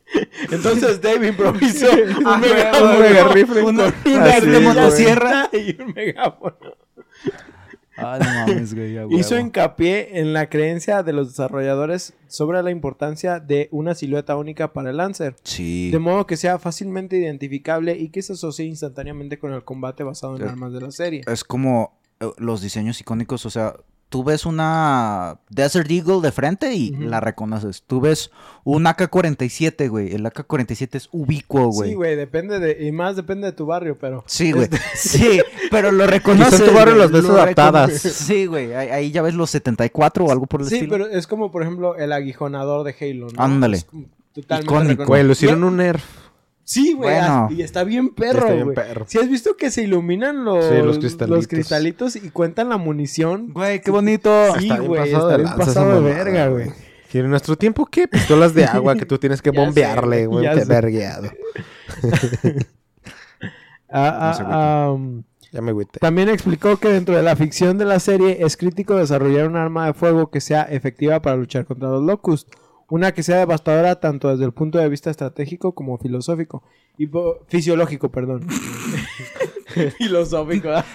[0.51, 1.88] Entonces Dave improvisó
[2.19, 3.63] un Ah, megáfono, un mega rifle.
[3.63, 4.61] Una- una güey.
[4.61, 6.55] motosierra y un megáfono.
[7.97, 8.97] Ah, no mames, güey.
[9.17, 14.73] Hizo hincapié en la creencia de los desarrolladores sobre la importancia de una silueta única
[14.73, 15.91] para el Lancer, Sí.
[15.91, 20.36] de modo que sea fácilmente identificable y que se asocie instantáneamente con el combate basado
[20.36, 21.21] en armas de la serie.
[21.25, 23.75] Es como eh, los diseños icónicos, o sea,
[24.10, 27.84] tú ves una Desert Eagle de frente y la reconoces.
[27.86, 28.32] Tú ves
[28.64, 30.14] un AK-47, güey.
[30.14, 31.89] El AK-47 es ubicuo, güey.
[31.89, 34.24] Sí, güey, depende de, y más depende de tu barrio, pero...
[34.28, 34.70] Sí, güey.
[34.95, 35.41] Sí,
[35.72, 36.60] pero lo reconoces.
[36.62, 37.88] En tu barrio las ves lo adaptadas.
[37.89, 38.14] reconoces.
[38.14, 38.74] Sí, güey.
[38.74, 40.91] Ahí, ahí ya ves los 74 o algo por el Sí, estilo.
[40.91, 43.43] pero es como, por ejemplo, el aguijonador de Halo, ¿no?
[43.43, 43.84] Ándale.
[44.34, 45.06] Totalmente Icónico.
[45.06, 46.03] Güey, lo hicieron un nerf.
[46.68, 47.28] Sí, güey, Bueno.
[47.30, 48.76] ah, y está bien perro, Está bien güey.
[48.76, 49.05] perro.
[49.07, 50.97] Si has visto que se iluminan los, Sí, los
[51.30, 52.16] los cristalitos.
[52.16, 53.53] y cuentan la munición.
[53.53, 54.30] Güey, qué bonito.
[54.59, 56.72] Sí, güey, está bien pasado de verga, güey.
[57.13, 58.07] Y en nuestro tiempo, ¿qué?
[58.09, 60.66] Pistolas de agua que tú tienes que bombearle, güey, sé.
[60.66, 61.30] vergueado.
[63.97, 65.99] Ah, No ah, um, Ya me agüité.
[65.99, 69.86] también explicó que dentro de la ficción de la serie es crítico desarrollar un arma
[69.86, 72.49] de fuego que sea efectiva para luchar contra los Locust.
[72.89, 76.63] Una que sea devastadora tanto desde el punto de vista estratégico como filosófico.
[76.97, 77.09] Y
[77.47, 78.47] fisiológico, perdón.
[79.97, 80.69] filosófico.
[80.73, 80.86] ¿ah?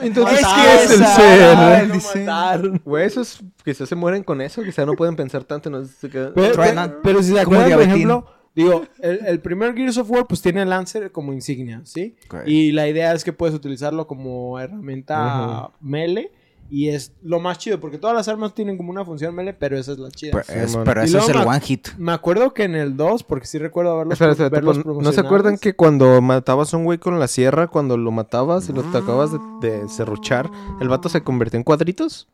[0.00, 2.20] Entonces, ¿qué es el ser?
[2.26, 2.80] matar.
[2.84, 5.70] Güey, esos quizás se mueren con eso, quizás no pueden pensar tanto.
[5.70, 9.20] No sé, se quedan- Pero, pero- pero si se Como acuerdan, por ejemplo, digo, el,
[9.26, 12.16] el primer Gears of War pues tiene el Lancer como insignia, ¿sí?
[12.46, 16.32] Y la idea es que puedes utilizarlo como herramienta melee
[16.70, 19.76] y es lo más chido porque todas las armas tienen como una función melee, pero
[19.76, 20.30] esa es la chida.
[20.32, 21.88] Pero, Sí, es- pero ese es el one hit.
[21.98, 25.12] Me acuerdo que en el 2, porque sí recuerdo haberlos, Espera, espera, verlos tipo, ¿No
[25.12, 28.72] se acuerdan que cuando matabas a un güey con la sierra, cuando lo matabas y
[28.72, 30.48] lo acabas de, de serruchar,
[30.80, 32.28] el vato se convirtió en cuadritos?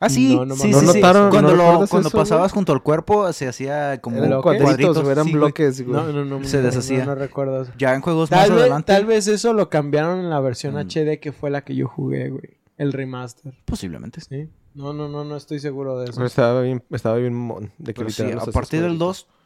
[0.00, 0.36] Ah, sí.
[0.36, 1.00] No, no sí, sí, ¿No sí.
[1.00, 2.54] notaron- Cuando, no lo- cuando eso, pasabas güey?
[2.54, 5.96] junto al cuerpo, se hacía como ¿Eran Eran cuadritos, cuadritos, eran bloques, güey.
[5.96, 6.44] No, no, no.
[6.44, 6.98] Se no, deshacía.
[7.00, 7.72] No, no recuerdo eso.
[7.76, 8.92] Ya en juegos Tal más vez, adelante.
[8.92, 10.78] tal vez eso lo cambiaron en la versión Mm.
[10.88, 12.57] HD que fue la que yo jugué, güey.
[12.78, 13.52] El remaster.
[13.66, 14.20] Posiblemente.
[14.22, 14.48] ¿Sí?
[14.74, 16.14] No, no, no, no estoy seguro de eso.
[16.14, 19.26] Pero Estaba bien, estaba bien mon, de que Pero sí, a partir del cuadritos.
[19.26, 19.38] 2,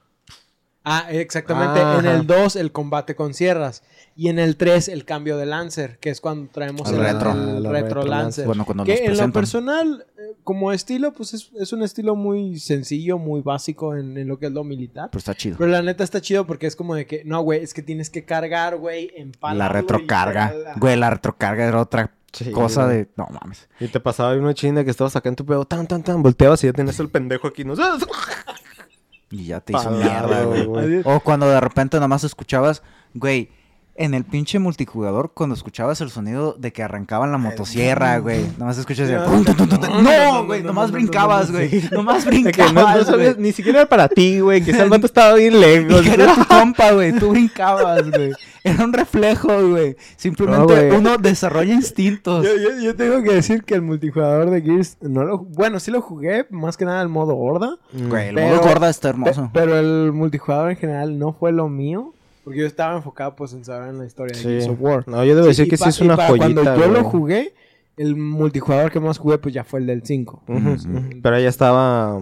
[0.84, 1.80] Ah, exactamente.
[1.80, 2.14] En Ajá.
[2.16, 3.82] el 2 el combate con sierras.
[4.14, 7.32] Y en el 3 el cambio de Lancer, que es cuando traemos El el retro.
[7.32, 8.46] el retro retro Lancer.
[8.46, 12.14] bueno, cuando que los en lo personal, eh, como estilo, pues es, es un estilo
[12.14, 15.08] muy sencillo, muy básico en, en lo que es lo militar.
[15.10, 15.56] Pero está chido.
[15.58, 18.10] Pero la neta está chido porque es como de que, no, güey, es que tienes
[18.10, 20.52] que cargar, güey, empalarlo La retrocarga.
[20.76, 22.96] Güey, la retrocarga era otra Sí, cosa güey.
[22.96, 23.08] de...
[23.16, 23.68] No mames.
[23.78, 26.62] Y te pasaba una chinda que estabas acá en tu pedo, tan, tan, tan, volteabas
[26.64, 27.74] y ya tenías el pendejo aquí, ¿no?
[29.30, 31.00] Y ya te hizo Parado, mierda, güey.
[31.04, 32.82] O cuando de repente nomás escuchabas,
[33.14, 33.50] güey,
[33.94, 38.78] en el pinche multijugador, cuando escuchabas el sonido de que arrancaban la motosierra, güey, nomás
[38.78, 39.16] escuchas el...
[40.02, 41.82] No, güey, no, nomás no, no, brincabas, güey.
[41.92, 43.34] Nomás que brincabas, güey.
[43.38, 44.62] ni siquiera era para ti, güey.
[44.64, 46.02] Quizás el vato estaba bien lejos.
[46.02, 47.12] Que era tu compa, güey.
[47.12, 48.32] Tú brincabas, güey.
[48.64, 49.96] Era un reflejo, güey.
[50.16, 52.44] Simplemente No, uno desarrolla instintos.
[52.46, 55.90] Yo, yo- yo tengo que decir que el multijugador de Gears no lo bueno, sí
[55.90, 59.50] lo jugué, más que nada el modo horda, Güey, el modo gorda está hermoso.
[59.52, 62.14] pero el multijugador en general no fue lo mío,
[62.44, 64.42] porque yo estaba enfocado pues en saber en la historia de.
[64.42, 65.06] Gears of War.
[65.08, 66.46] No, yo debo decir y que sí es y una para joyita.
[66.54, 67.10] Cuando yo lo güey.
[67.12, 67.54] jugué,
[67.96, 70.42] el multijugador que más jugué pues ya fue el del 5.
[70.48, 70.70] Ujú, Ujú.
[70.70, 71.02] ujú.
[71.22, 72.20] Pero ya estaba.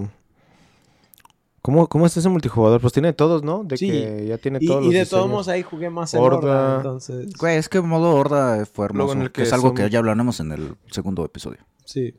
[1.62, 2.80] ¿Cómo, ¿Cómo es ese multijugador?
[2.80, 3.64] Pues tiene todos, ¿no?
[3.64, 3.90] De Sí.
[3.90, 6.36] que ya tiene Y, todos y los de todos modos ahí jugué más en Horda.
[6.38, 9.12] horda, entonces Güey, es que el modo horda fue Luego hermoso.
[9.12, 11.58] en el que que es algo son- que ya hablaremos en el segundo episodio.
[11.84, 12.14] Sí.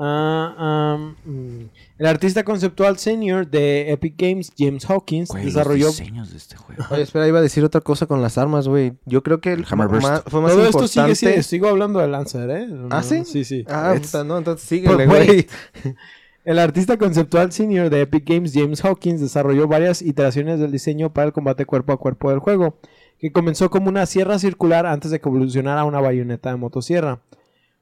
[0.00, 1.70] Ah, am, mm.
[1.98, 6.56] el artista conceptual senior de Epic Games, James Hawkins, Güey, desarrolló los diseños de este
[6.56, 6.84] juego.
[6.90, 8.92] Oye, espera, iba a decir otra cosa con las armas, güey.
[9.06, 10.08] Yo creo que el Hammerburst.
[10.08, 11.14] ma- fue más Todo esto importante.
[11.16, 12.68] sigue, sigue, sigo hablando de Lancer, ¿eh?
[12.90, 13.24] ¿Ah, sí?
[13.24, 13.64] Sí, sí.
[13.68, 15.46] Ah, It's- puta, no, entonces But síguele, güey.
[16.44, 21.26] El artista conceptual senior de Epic Games, James Hawkins, desarrolló varias iteraciones del diseño para
[21.26, 22.78] el combate cuerpo a cuerpo del juego,
[23.18, 27.20] que comenzó como una sierra circular antes de que evolucionara a una bayoneta de motosierra.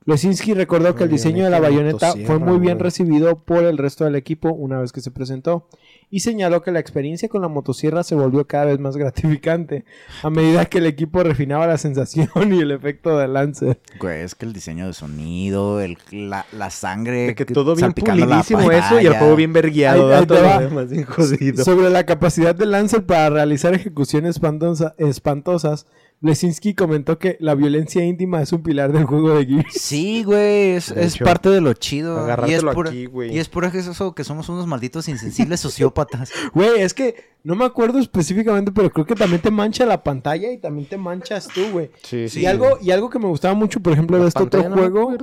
[0.07, 4.05] Lesinski recordó que el diseño de la Bayoneta fue muy bien recibido por el resto
[4.05, 5.67] del equipo una vez que se presentó,
[6.09, 9.85] y señaló que la experiencia con la motosierra se volvió cada vez más gratificante
[10.23, 13.81] a medida que el equipo refinaba la sensación y el efecto del Lancer.
[13.99, 17.27] Güey, es que el diseño de sonido, el, la, la sangre.
[17.27, 20.09] De que todo bien pulidísimo eso y el juego bien vergueado.
[20.15, 20.69] Ahí-.
[21.65, 25.87] Sobre la capacidad de Lancer para realizar ejecuciones espantosa- espantosas,
[26.23, 29.75] Lesinski comentó que la violencia íntima es un pilar del juego de Gears.
[29.75, 32.15] Sí, güey, es, De es hecho, parte de lo chido.
[32.15, 33.35] Y es Agárratelo pura, aquí, güey.
[33.35, 36.33] y es pura que es eso que somos unos malditos insensibles sociópatas.
[36.55, 40.51] Güey, es que no me acuerdo específicamente, pero creo que también te mancha la pantalla
[40.51, 41.91] y también te manchas tú, güey.
[42.03, 44.75] Sí, Y algo, y algo que me gustaba mucho, por ejemplo, de este otro no
[44.77, 45.15] juego.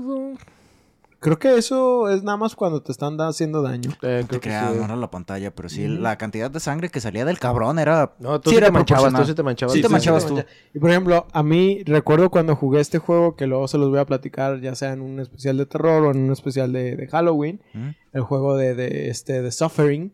[1.23, 3.89] Creo que eso es nada más cuando te están da- haciendo daño.
[4.03, 4.77] Eh, creo te que creas, sí.
[4.77, 8.13] no era la pantalla, pero sí, la cantidad de sangre que salía del cabrón era.
[8.19, 9.73] No, tú sí sí era te manchabas, tú sí te manchabas.
[9.73, 10.43] Sí, te Sí, manchabas sí, tú.
[10.75, 13.99] Y por ejemplo, a mí recuerdo cuando jugué este juego, que luego se los voy
[13.99, 17.07] a platicar, ya sea en un especial de terror o en un especial de, de
[17.07, 17.89] Halloween, ¿Mm?
[18.13, 20.13] el juego de, de, este, de Suffering.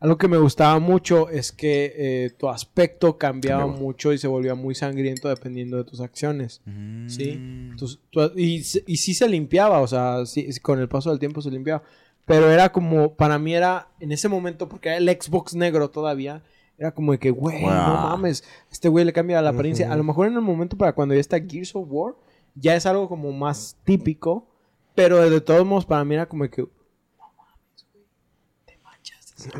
[0.00, 3.82] Algo que me gustaba mucho es que eh, tu aspecto cambiaba Cambiaba.
[3.82, 6.60] mucho y se volvía muy sangriento dependiendo de tus acciones.
[6.66, 7.08] Mm.
[7.08, 7.70] Sí.
[7.76, 11.50] Tus- tu- y, sí se limpiaba, o sea, sí, con el paso del tiempo se
[11.50, 11.82] limpiaba.
[12.26, 16.42] Pero era como, para mí era, en ese momento, porque era el Xbox negro todavía,
[16.76, 19.90] era como de que, güey, no mames, este güey le cambia la apariencia.
[19.92, 22.14] A lo mejor en el momento para cuando ya está Gears of War,
[22.54, 24.46] ya es algo como más típico,
[24.94, 26.66] pero de todos modos para mí era como de que,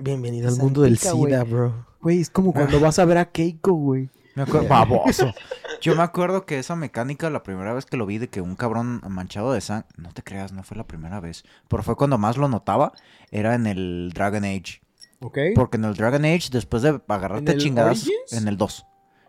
[0.02, 0.98] Bienvenido al mundo del.
[0.98, 1.86] SIDA, bro.
[2.00, 4.10] güey, es como cuando vas a ver a Keiko, güey.
[4.34, 5.32] Me acuerdo, baboso.
[5.80, 8.56] Yo me acuerdo que esa mecánica, la primera vez que lo vi, de que un
[8.56, 9.88] cabrón manchado de sangre.
[9.96, 11.44] No te creas, no fue la primera vez.
[11.68, 12.92] Pero fue cuando más lo notaba.
[13.30, 14.80] Era en el Dragon Age.
[15.20, 15.38] ¿Ok?
[15.54, 18.02] Porque en el Dragon Age, después de agarrarte ¿En el chingadas.
[18.02, 18.32] Origins?
[18.32, 18.86] En el 2.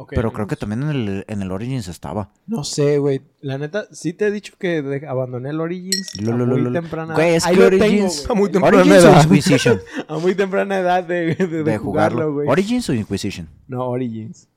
[0.08, 2.32] Pero creo que también en el, en el Origins estaba.
[2.48, 3.22] No sé, güey.
[3.42, 7.14] La neta, sí te he dicho que de- abandoné el Origins Lo, lo, muy temprana
[7.14, 8.30] Güey, es Ahí que tengo, Origins.
[8.30, 9.24] A muy temprana ¿Origins o edad.
[9.24, 9.82] Inquisition?
[10.08, 12.34] A muy temprana edad de, de, de de jugarlo, jugarlo.
[12.34, 12.48] güey.
[12.48, 13.48] ¿Origins o Inquisition?
[13.68, 14.48] No, Origins.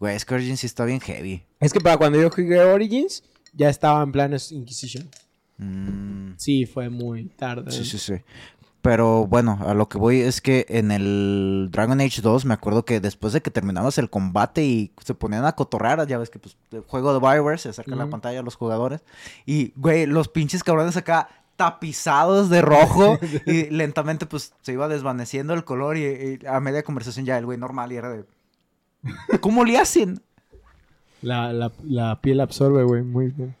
[0.00, 1.42] Güey, es que Origins sí está bien heavy.
[1.60, 3.22] Es que para cuando yo jugué Origins,
[3.54, 5.08] ya estaba en planes Inquisition.
[5.58, 7.70] Mm, Sí, fue muy tarde.
[7.72, 8.14] sí, sí, sí.
[8.90, 12.86] Pero bueno, a lo que voy es que en el Dragon Age 2 me acuerdo
[12.86, 16.38] que después de que terminabas el combate y se ponían a cotorrar, ya ves que
[16.38, 19.02] pues el juego de Bioware se acerca a la pantalla a los jugadores
[19.44, 25.52] y güey, los pinches cabrones acá tapizados de rojo y lentamente pues se iba desvaneciendo
[25.52, 28.24] el color y, y a media conversación ya el güey normal y era de
[29.42, 30.22] ¿Cómo le hacen?
[31.20, 33.02] La, la, la piel absorbe, güey.
[33.02, 33.54] Muy bien.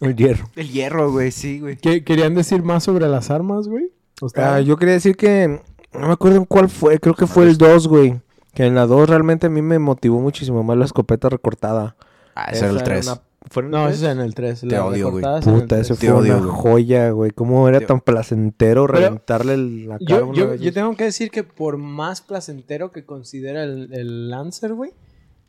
[0.00, 0.48] El hierro.
[0.54, 1.76] El hierro, güey, sí, güey.
[1.78, 3.90] ¿Qué- ¿Querían decir más sobre las armas, güey?
[4.20, 5.60] ¿O está- Ah, yo quería decir que.
[5.92, 6.98] No me acuerdo en cuál fue.
[7.00, 8.20] Creo que fue el 2, güey.
[8.54, 11.96] Que en la 2 realmente a mí me motivó muchísimo más la escota recortada.
[12.34, 13.06] Ah, ese era el 3.
[13.06, 13.96] una- ¿Fue en el No, tres?
[13.98, 14.60] ese es en el 3.
[14.68, 15.24] Te odio, güey.
[15.42, 17.30] Puta, ese fue odio, una joya, güey.
[17.30, 20.96] Cómo era Te- tan placentero Pero- reventarle el- la cara a Yo, yo, yo tengo
[20.96, 24.92] que decir que por más placentero que considera el, el Lancer, güey,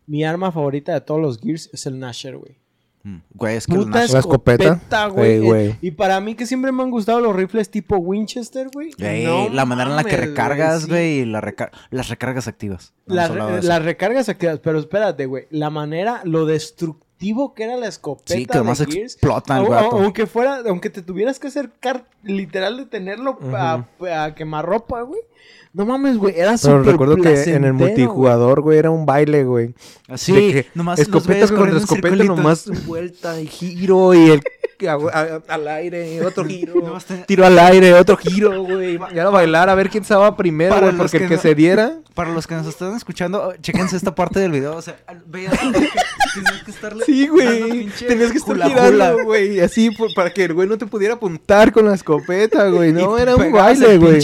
[0.05, 2.59] mi arma favorita de todos los Gears es el Nasher, güey.
[3.07, 5.07] Mm, Güey, es que Puta ¿La escopeta?
[5.07, 5.31] güey.
[5.31, 5.75] Ey, güey.
[5.81, 8.91] Y para mí que siempre me han gustado los rifles tipo Winchester, güey.
[8.99, 10.89] Güey, no la manera en la que recargas, sí.
[10.89, 12.93] güey, y la reca- las recargas activas.
[13.05, 15.45] No Las, re- recargas activas, pero espérate, güey.
[15.51, 19.97] La manera, lo destructivo que era la escopeta Sí, que además de explotan el gato.
[19.97, 23.85] aunque fuera, aunque te tuvieras que acercar literal de tenerlo a,
[24.25, 25.21] a quemarropa, güey.
[25.73, 29.43] No mames, güey, era Pero súper recuerdo que en el multijugador, güey, era un baile,
[29.43, 29.73] güey.
[30.07, 34.41] Así, De que nomás escopeta contra escopeta, nomás vuelta y giro y el
[34.87, 36.97] a- a- al aire, otro giro.
[37.25, 38.95] Tiro al aire, otro giro, güey.
[39.13, 41.55] Y era bailar a ver quién estaba primero, güey, porque que el que no- se
[41.55, 41.97] diera.
[42.13, 44.75] Para los que nos están escuchando, chequense esta parte del video.
[44.75, 45.51] O sea, vean
[46.43, 47.05] tenías que estarle.
[47.05, 47.87] Sí, güey.
[48.07, 49.59] Tenías que estar girando, güey.
[49.59, 52.93] Así por- para que el güey no te pudiera apuntar con la escopeta, güey.
[52.97, 54.19] No, era un baile, güey.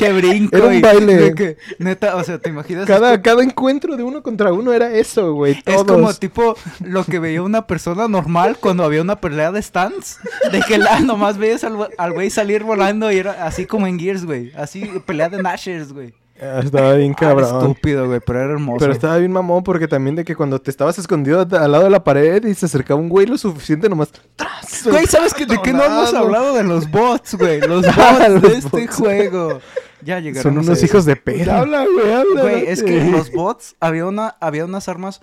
[0.52, 1.36] Era un baile.
[1.36, 2.86] que, neta, o sea, ¿te imaginas?
[2.86, 3.24] Cada, esto?
[3.24, 5.62] cada encuentro de uno contra uno era eso, güey.
[5.66, 10.18] Es como tipo lo que veía una persona normal cuando había una pelea de stands.
[10.52, 14.26] De que la, nomás veías al güey salir volando y era así como en Gears,
[14.26, 14.52] güey.
[14.56, 16.14] Así, pelea de Nashers, güey.
[16.42, 17.62] Ah, Estaba bien Ah, cabrón.
[17.62, 18.80] estúpido, güey, pero era hermoso.
[18.80, 21.90] Pero estaba bien mamón porque también de que cuando te estabas escondido al lado de
[21.90, 24.10] la pared y se acercaba un güey lo suficiente nomás.
[24.36, 24.84] ¡tras!
[24.90, 27.62] Güey, ¿sabes que, de qué no hemos hablado de los bots, güey?
[27.68, 28.96] Los Ah, bots los de este bots.
[28.98, 29.60] juego.
[30.02, 30.44] Ya llegaron.
[30.56, 31.60] Son unos hijos de perra.
[31.60, 32.42] Habla, güey, habla.
[32.42, 35.22] Güey, es que los bots, había una, había unas armas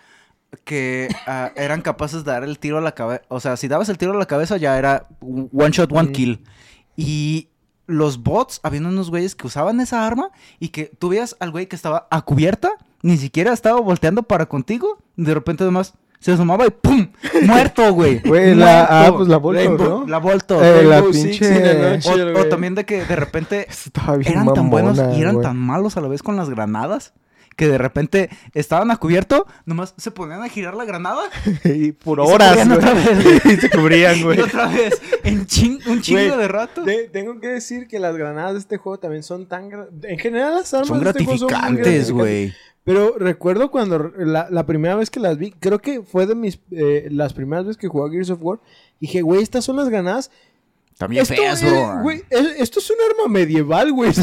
[0.64, 1.08] que
[1.54, 3.22] eran capaces de dar el tiro a la cabeza.
[3.28, 6.42] O sea, si dabas el tiro a la cabeza ya era one shot, one kill.
[6.96, 7.49] Y
[7.90, 11.66] los bots, había unos güeyes que usaban esa arma y que tú veías al güey
[11.66, 12.70] que estaba a cubierta,
[13.02, 17.08] ni siquiera estaba volteando para contigo, de repente además se asomaba y ¡pum!
[17.46, 18.20] ¡Muerto, güey!
[18.20, 20.06] Güey, la- ah, pues la Rainbow- ¿no?
[20.06, 20.62] La Voltor.
[20.62, 21.40] Eh, la Six
[22.06, 23.66] O, también de que de repente
[24.26, 25.44] eran tan buenos y eran güey.
[25.46, 27.14] tan malos a la vez con las granadas
[27.56, 31.22] que de repente estaban a cubierto, nomás se ponían a girar la granada
[31.64, 33.44] y por Y se horas, cubrían otra vez.
[33.44, 34.38] y se cubrían, güey.
[34.38, 36.82] y otra vez en chin- un chingo Güey, de rato.
[36.84, 39.70] Te- tengo que decir que las granadas de este juego también son tan...
[40.02, 42.52] En general las armas Son de este juego gratificantes, güey.
[42.82, 46.60] Pero recuerdo cuando la, la primera vez que las vi, creo que fue de mis
[46.70, 48.58] eh, las primeras veces que jugué a Gears of War,
[49.00, 50.30] dije, güey, estas son las granadas.
[51.00, 52.00] También Esto, feas, es, bro.
[52.02, 54.10] güey, es- esto es un arma medieval, güey.
[54.10, 54.20] Esto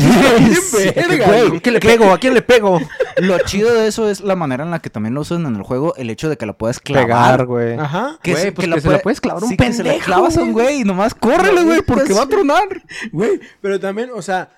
[0.78, 1.58] Sí, verga, güey.
[1.58, 2.12] ¿A quién le pego?
[2.14, 2.80] ¿A quién le pego?
[3.18, 5.64] Lo chido de eso es la manera en la que también lo usan en el
[5.64, 7.08] juego, el hecho de que la puedes clavar.
[7.08, 7.74] Pegar, güey.
[7.80, 8.20] Ajá.
[8.22, 9.58] Que, Güey, se- pues que que la se la puede- puedes clavar a un sí,
[9.58, 10.66] que se la pendejo, clavas a un güey.
[10.68, 12.68] güey y nomás córrele, güey, porque va a tronar.
[13.12, 14.52] Güey, pero también, o sea,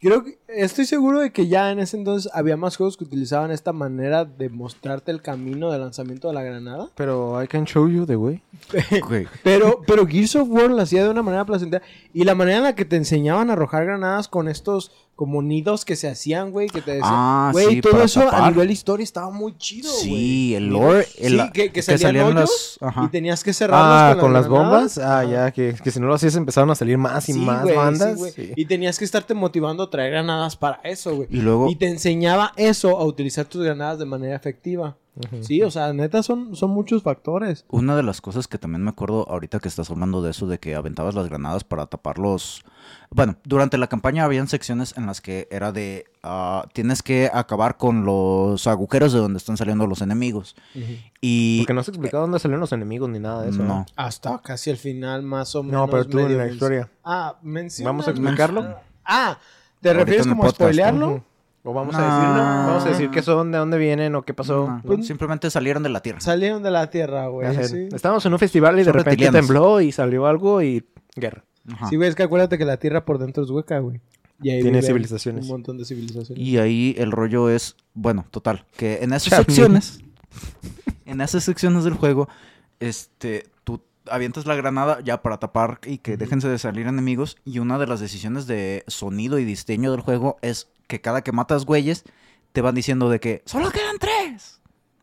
[0.00, 3.50] creo que estoy seguro de que ya en ese entonces había más juegos que utilizaban
[3.50, 6.88] esta manera de mostrarte el camino de lanzamiento de la granada.
[6.94, 8.42] Pero I can show you the way.
[9.42, 11.84] Pero, pero Gears of War lo hacía de una manera placentera.
[12.12, 15.84] Y la manera en la que te enseñaban a arrojar granadas con estos como nidos
[15.86, 17.10] que se hacían, güey, que te decían.
[17.10, 20.02] Ah, güey, sí, todo eso a nivel historia estaba muy chido, güey.
[20.04, 21.06] Sí, el lore.
[21.18, 24.70] el- Sí, que, que salían, hoyos las- y tenías que cerrarlos Ah, con las granadas.
[24.70, 24.98] bombas.
[24.98, 27.62] Ah, ya, que, que si no lo hacías empezaron a salir más y Sí, más
[27.62, 28.16] güey, bandas.
[28.18, 28.30] güey.
[28.32, 28.52] Sí.
[28.54, 31.28] Y tenías que estarte motivando a traer granadas para eso, güey.
[31.30, 34.96] Y luego, Y te enseñaba eso a utilizar tus granadas de manera efectiva.
[35.40, 37.64] Sí, o sea, neta son, son muchos factores.
[37.70, 40.58] una de las cosas que también me acuerdo ahorita que estás hablando de eso, de
[40.58, 42.62] que aventabas las granadas para tapar los...
[43.10, 46.04] Bueno, durante la campaña habían secciones en las que era de...
[46.22, 50.56] ah, tienes que acabar con los agujeros de donde están saliendo los enemigos.
[51.20, 51.60] Y...
[51.60, 53.62] Porque no se explicaba dónde salieron los enemigos ni nada de eso.
[53.62, 53.86] No.
[53.96, 55.80] Hasta casi el final, más o menos.
[55.82, 56.88] No, pero tú en la historia.
[57.04, 57.90] Ah, menciona.
[57.90, 58.76] ¿Vamos a explicarlo?
[59.04, 59.38] Ah,
[59.80, 61.24] ¿te Ahorita refieres como a spoilearlo?
[61.68, 62.00] O vamos No.
[62.00, 62.42] a decirlo.
[62.42, 64.68] Vamos a decir qué son, de dónde vienen o qué pasó.
[64.68, 66.20] No, Pues- simplemente salieron de la Tierra.
[66.20, 67.64] Salieron de la tierra, güey.
[67.66, 67.88] Sí.
[67.92, 70.84] Estábamos en un festival y de repente tembló y salió algo y
[71.16, 71.42] guerra.
[71.72, 71.88] Ajá.
[71.88, 74.00] Sí, güey, es que acuérdate que la tierra por dentro es hueca, güey.
[74.42, 75.44] Y ahí Tiene civilizaciones.
[75.44, 76.44] Un montón de civilizaciones.
[76.44, 80.00] Y ahí el rollo es, bueno, total, que en esas secciones,
[81.06, 82.28] en esas secciones del juego,
[82.80, 87.36] este, tú avientas la granada ya para tapar y que déjense de salir enemigos.
[87.44, 91.32] Y una de las decisiones de sonido y diseño del juego es que cada que
[91.32, 92.04] matas güeyes,
[92.52, 94.14] te van diciendo de que solo quedan tres.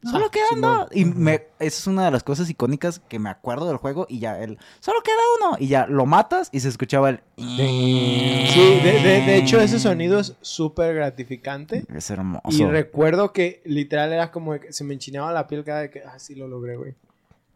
[0.03, 0.87] Solo quedan dos.
[0.91, 4.05] Y me, esa es una de las cosas icónicas que me acuerdo del juego.
[4.09, 5.57] Y ya, el solo queda uno.
[5.59, 7.21] Y ya lo matas y se escuchaba el.
[7.37, 11.85] Sí, de, de- de hecho ese sonido es súper gratificante.
[11.95, 12.41] Es hermoso.
[12.49, 16.01] Y recuerdo que literal era como que se me enchinaba la piel cada vez que...
[16.03, 16.95] Ah, sí lo logré, güey.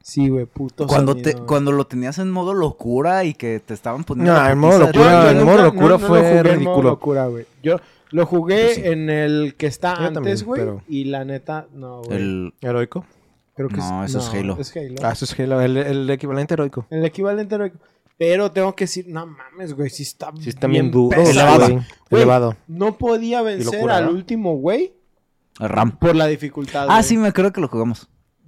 [0.09, 4.05] Sí, güey, puto Cuando, te, cuando lo tenías en modo locura y que te estaban
[4.05, 4.33] poniendo.
[4.33, 6.07] No, la en modo locura, Yo- yo en nunca- modo locura no- no lo fue
[6.19, 6.89] jugué en modo ridículo.
[6.91, 7.45] locura, güey.
[7.61, 7.75] Yo
[8.11, 8.81] lo jugué Yo sí.
[8.85, 10.61] en el que está Yo antes, güey.
[10.61, 12.17] pero- Y la neta, no, güey.
[12.17, 13.05] El, ¿Heroico?
[13.53, 14.57] Creo que No, eso es Halo.
[14.61, 14.95] Es Halo.
[15.03, 16.85] Ah, eso es Halo, el, el equivalente heroico.
[16.89, 17.77] El equivalente heroico.
[18.17, 21.17] Pero tengo que decir, no mames, güey, sí está Sí, está bien duro.
[21.21, 21.59] pesado.
[21.65, 21.73] güey.
[22.09, 22.55] Güey, Elevado.
[22.67, 24.11] No podía vencer locura, al ¿no?
[24.11, 24.93] último güey
[25.59, 25.97] el RAM.
[25.97, 26.83] por la dificultad.
[26.87, 27.03] Ah, güey.
[27.03, 28.07] sí, me creo que lo jugamos.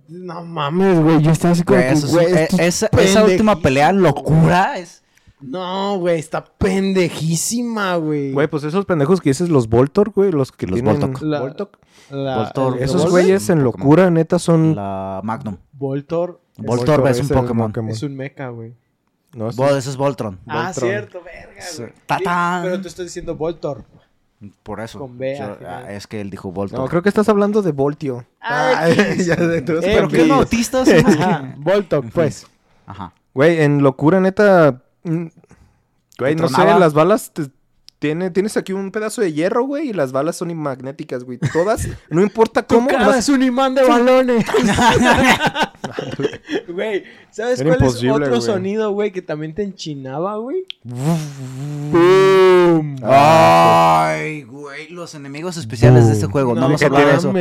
[0.10, 2.90] No mames, güey, yo estaba así como Güey, que, eso es- güey, esto es esa,
[3.00, 5.04] esa última pelea locura es.
[5.42, 8.32] No, güey, está pendejísima, güey.
[8.34, 10.82] Güey, pues esos pendejos que dices, los Voltor, güey, los que Los.
[10.82, 11.22] Voltok.
[11.22, 11.40] La-
[12.12, 12.78] La- Voltor.
[12.78, 13.64] el Esos güeyes en Pokémon.
[13.64, 14.76] locura, neta, son...
[14.76, 15.58] La Magnum.
[15.74, 16.42] Voltor.
[16.58, 17.72] Voltorb es un Pokémon.
[17.90, 18.74] Es un mecha, güey.
[19.34, 19.58] No, sí.
[19.62, 20.40] Vol- ese es Voltron.
[20.48, 20.90] Ah, Voltron.
[20.90, 21.82] cierto, verga, Sí.
[21.84, 21.94] güey.
[22.08, 22.64] ¡Tatán!
[22.64, 23.84] Pero tú estás diciendo Voltorb.
[24.64, 25.00] Por eso.
[25.00, 26.82] Con B Yo- ah, es que él dijo Voltron.
[26.82, 28.26] No, creo que estás hablando de Voltio.
[28.40, 28.96] Ay,
[29.26, 30.38] ya de todos Eh, Pero qué cambios.
[30.40, 32.48] autistas son los que- Ajá, Voltorb, pues.
[32.88, 33.14] Ajá.
[33.34, 34.82] Güey, en locura, neta.
[35.04, 35.26] mm,
[36.18, 37.32] Güey, no sé, las balas.
[37.34, 37.50] te-
[38.00, 41.38] tiene, tienes aquí un pedazo de hierro, güey, y las balas son magnéticas, güey.
[41.54, 42.88] Todas, no importa cómo.
[42.88, 44.46] cara las- es un imán de balones.
[46.68, 50.66] Güey, ¿sabes Era cuál es otro sonido, güey, que también te enchinaba, güey?
[53.04, 56.54] Ay, güey, los enemigos especiales de este juego.
[56.56, 57.34] No, No nos que habla de tiene- eso.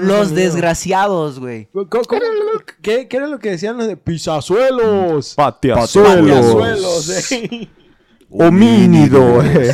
[0.00, 1.66] Los Güey, desgraciados, güey.
[1.72, 2.20] ¿Cómo- cómo-
[2.82, 5.34] qué, qué era lo que decían los de pisazuelos?
[5.34, 6.24] Pateazuelos.
[6.24, 7.68] Pisazuelos, eh.
[8.38, 9.70] Homínido, güey.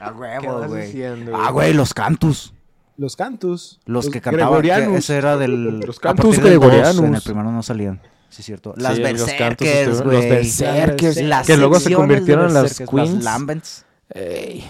[0.00, 1.02] A ¿Qué huevo, güey.
[1.34, 2.52] Ah, güey, los cantus.
[2.96, 3.80] Los cantus.
[3.86, 4.60] Los, que cantaban.
[4.62, 5.80] que ese era del.
[5.80, 6.98] Los cantus dos, gregorianos.
[6.98, 8.00] En el primero no salían.
[8.28, 8.74] Sí, es cierto.
[8.76, 10.16] Las Sí, berserkers, estuvieron- güey.
[10.16, 11.16] Los berserkers.
[11.22, 13.24] Las que luego se convirtieron en las berserkers, las queens.
[13.24, 13.84] lambents.
[14.10, 14.64] Ey.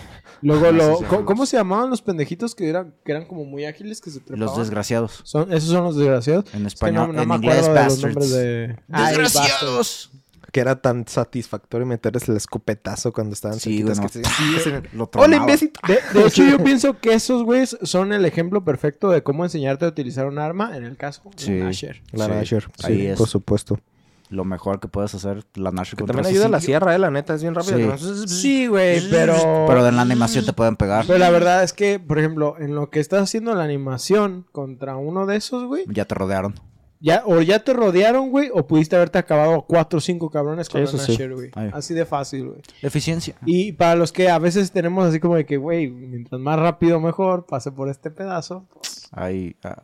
[0.45, 3.65] Luego, lo, ¿cómo, los- cómo se llamaban los pendejitos que eran, que eran como muy
[3.65, 4.41] ágiles que se trepaban?
[4.41, 5.21] Los desgraciados.
[5.23, 6.47] Son, esos son los desgraciados.
[6.53, 7.09] En Es que español.
[7.09, 8.03] no, no en me inglés, acuerdo de los bastards.
[8.15, 8.77] nombres de...
[8.91, 10.11] Ay, bastards.
[10.53, 15.11] Que era tan satisfactorio meterles el escopetazo cuando estaban Sí, cerquitas que se- hacen- Lo
[15.17, 15.73] ¡Hola, imbécil!
[15.89, 19.87] De, de hecho, yo pienso que esos güeyes son el ejemplo perfecto de cómo enseñarte
[19.87, 21.53] a utilizar un arma en el caso de Sí.
[21.53, 22.03] un Asher.
[22.13, 22.57] La Sí,
[22.87, 23.19] Sí, es.
[23.19, 23.81] por supuesto.
[24.29, 27.11] Lo mejor que puedes hacer, la Nasher Que también ayuda a la sierra, eh, la
[27.11, 27.97] neta, es bien rápido.
[27.99, 28.27] Sí.
[28.29, 29.35] Sí, güey, pero...
[29.67, 31.05] Pero en la animación te pueden pegar.
[31.07, 34.97] Pero la verdad es que, por ejemplo, en lo que estás haciendo la animación contra
[34.97, 36.55] uno de esos, güey, Ya te rodearon.
[37.03, 40.69] Ya, o ya te rodearon, güey, o pudiste haberte acabado a cuatro o cinco cabrones
[40.69, 41.19] con eso sí.
[41.27, 41.51] Güey.
[41.73, 42.61] Así de fácil, güey.
[42.81, 43.35] Eficiencia.
[43.45, 47.01] Y para los que a veces tenemos así como de que, güey, mientras más rápido
[47.01, 48.69] mejor, pase por este pedazo.
[49.11, 49.57] Ahí.
[49.65, 49.83] ah.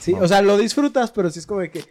[0.00, 1.84] Sí, o sea, lo disfrutas, pero sí es como de que,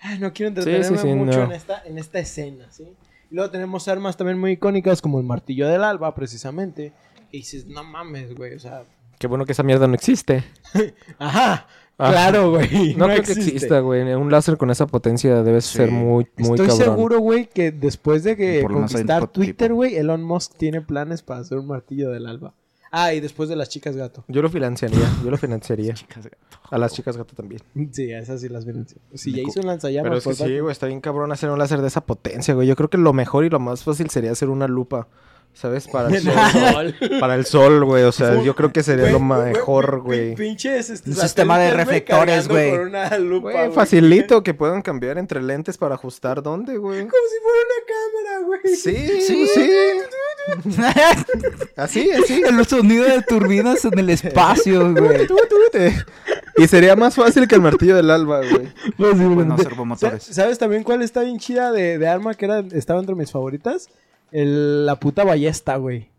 [0.00, 1.44] ay, no quiero entretenerme sí, mucho no.
[1.44, 2.84] en, esta, en esta escena, ¿sí?
[3.30, 6.94] Y luego tenemos armas también muy icónicas como el martillo del alba, precisamente.
[7.30, 8.84] Y dices, no mames, güey, o sea,
[9.18, 10.44] Qué bueno que esa mierda no existe.
[11.18, 11.66] ajá,
[11.98, 12.10] Ah.
[12.10, 12.94] claro, güey.
[12.96, 14.02] No, creo que exista, güey.
[14.14, 15.78] Un láser con esa potencia debe Sí.
[15.78, 16.78] ser muy, muy Estoy cabrón.
[16.78, 19.28] seguro, güey, que después de que conquistar.
[19.28, 22.52] Twitter, güey, Elon Musk tiene planes para hacer un martillo del alba.
[22.92, 24.24] Ah, y después de las chicas gato.
[24.28, 25.94] Yo lo financiaría, yo lo financiaría.
[26.70, 27.60] A las chicas gato también.
[27.92, 28.98] Sí, a esas sí las financió.
[29.12, 31.50] Si ya hizo un lanzallamas Pero es que por sí, güey, está bien cabrón hacer
[31.50, 32.66] un láser de esa potencia, güey.
[32.68, 35.08] Yo creo que lo mejor y lo más fácil sería hacer una lupa,
[35.56, 35.88] ¿sabes?
[35.88, 36.94] Para el sol.
[37.18, 38.04] para el sol, güey.
[38.04, 40.34] O sea, yo creo que sería lo mejor, güey.
[40.36, 42.70] Pinches este, Un sistema de reflectores, güey.
[42.70, 43.72] con una lupa, Güey, güey.
[43.72, 47.00] facilito que puedan cambiar entre lentes para ajustar dónde, güey.
[47.00, 48.76] Como si fuera una cámara, güey.
[48.76, 49.46] Sí, Sí.
[49.54, 49.70] sí.
[51.76, 52.42] Así, así.
[52.46, 55.26] El sonido de turbinas en el espacio, güey.
[56.56, 58.68] Y sería más fácil que el martillo del alba, güey.
[58.96, 60.22] Bueno, Sa- servomotores.
[60.22, 63.88] ¿Sabes también cuál está bien chida de, de arma que era, estaba entre mis favoritas?
[64.40, 66.10] El- la puta ballesta, güey.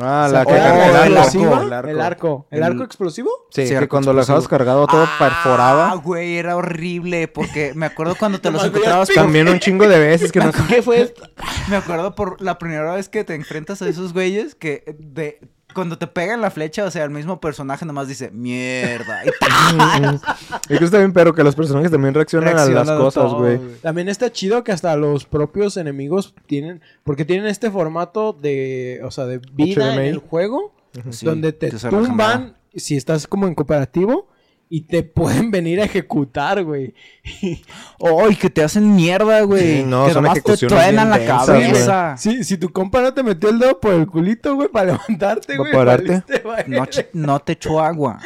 [0.00, 1.88] Ah, O la sea, que oh, era el arco, el arco.
[1.90, 2.46] El arco.
[2.50, 3.28] ¿El El- arco explosivo?
[3.50, 4.58] Sí, Sí, que cuando lo dejabas explosivo.
[4.58, 5.94] cargado todo Ah, perforaba.
[5.96, 7.28] güey, era horrible.
[7.28, 9.10] Porque me acuerdo cuando te los encontrabas.
[9.10, 11.22] También un chingo de veces que no sé qué fue esto.
[11.68, 15.38] Me acuerdo por la primera vez que te enfrentas a esos güeyes que de
[15.72, 19.24] cuando te pegan la flecha, o sea, el mismo personaje nomás dice mierda.
[19.24, 19.30] Y.
[20.72, 23.58] Es que está bien, pero que los personajes también reaccionan a las cosas, güey.
[23.80, 26.80] También está chido que hasta los propios enemigos tienen...
[27.04, 29.00] Porque tienen este formato de...
[29.04, 30.72] O sea, de vida en el juego.
[31.10, 34.28] Sí, donde te tumban si estás como en cooperativo
[34.74, 36.94] y te pueden venir a ejecutar, güey.
[38.00, 39.80] ¡Ay, que te hacen mierda, güey!
[39.80, 42.16] Sí, no, que son nomás te truenan la cabeza.
[42.16, 45.58] Si, si tu compa no te metió el dedo por el culito, güey, para levantarte,
[45.58, 45.72] ¿Para güey.
[45.72, 46.08] pararte?
[46.08, 46.64] valiste, güey.
[46.68, 48.18] No, no te echo agua.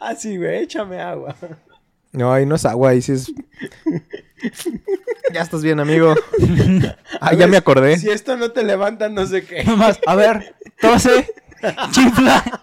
[0.00, 1.36] Ah, sí, güey, échame agua.
[2.10, 3.30] No, ahí no es agua, ahí sí es.
[5.34, 6.14] ya estás bien, amigo.
[7.20, 7.98] ah, ya me acordé.
[7.98, 9.62] Si esto no te levanta, no sé qué.
[9.64, 11.34] Nomás, a ver, tose,
[11.90, 12.62] chifla.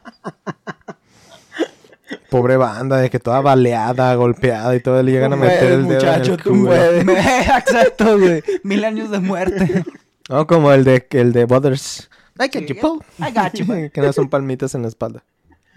[2.34, 5.94] Pobre banda, de que toda baleada, golpeada y todo le llegan a meter el dedo.
[5.94, 7.12] muchacho, en el tú.
[7.58, 8.44] Exacto, güey.
[8.64, 9.84] Mil años de muerte.
[10.30, 12.10] No, como el de, el de Butters.
[12.40, 13.00] I got you, Paul.
[13.20, 15.24] I got you, que no son palmitas en la espalda.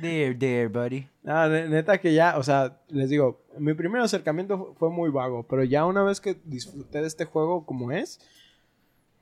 [0.01, 1.07] There, there, buddy.
[1.27, 5.11] Ah, ne- neta que ya, o sea, les digo, mi primer acercamiento fu- fue muy
[5.11, 8.21] vago, pero ya una vez que disfruté de este juego como es,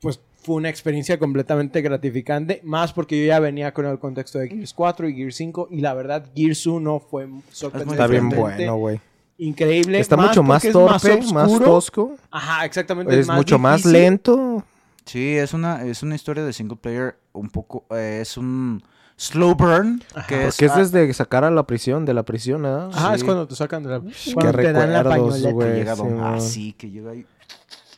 [0.01, 4.49] pues fue una experiencia completamente gratificante, más porque yo ya venía con el contexto de
[4.49, 8.99] Gears 4 y Gears 5 y la verdad Gears 1 fue Está bien bueno, güey.
[9.37, 9.99] increíble.
[9.99, 12.15] Está mucho más es torpe, más, tosco.
[12.29, 13.19] Ajá, exactamente.
[13.19, 14.63] Es mucho más lento.
[15.05, 18.83] Sí, es una, es una historia de single player un poco, eh, es un
[19.17, 20.55] Slow Burn, que es...
[20.55, 22.89] Porque es desde sacar a la prisión, de la prisión, ¿ah?
[22.91, 24.01] Ajá, es cuando te sacan de la...
[24.01, 25.57] Qué Cuando te dan la pañoleta.
[25.57, 26.19] que llega sí, Don...
[26.21, 27.25] Ah, sí, que llega ahí...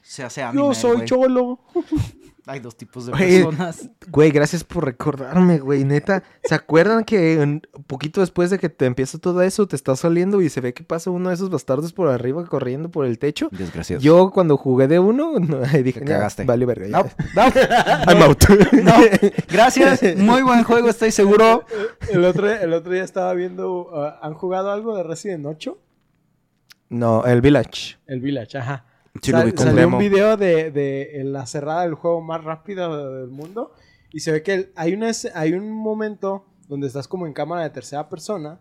[0.04, 1.08] Se hace anime, Yo soy güey.
[1.08, 1.60] cholo.
[2.48, 3.90] Hay dos tipos de personas.
[4.10, 5.84] Güey, gracias por recordarme, güey.
[5.84, 10.00] Neta, ¿se acuerdan que un poquito después de que te empieza todo eso, te estás
[10.00, 13.20] saliendo y se ve que pasa uno de esos bastardos por arriba corriendo por el
[13.20, 13.50] techo?
[13.52, 14.02] Desgraciado.
[14.02, 16.46] Yo cuando jugué de uno, no, dije, Te "Ya, cagaste.
[16.46, 16.88] Vale, verga.
[16.88, 17.04] ya".
[17.04, 17.04] No,
[17.36, 18.44] no, I'm out.
[18.82, 18.94] no.
[19.52, 20.16] Gracias.
[20.18, 21.66] Muy buen juego, estoy seguro.
[22.10, 23.90] El otro, el otro día estaba viendo...
[23.94, 25.78] ah, ¿Han jugado algo de Resident 8?
[26.90, 27.98] no, el Village.
[28.08, 28.86] El Village, ajá.
[29.22, 29.98] Sí, lo Sal- vi con salió demo.
[29.98, 32.88] un video de, de la cerrada del juego más rápida
[33.20, 33.72] del mundo
[34.12, 37.70] y se ve que hay, una, hay un momento donde estás como en cámara de
[37.70, 38.60] tercera persona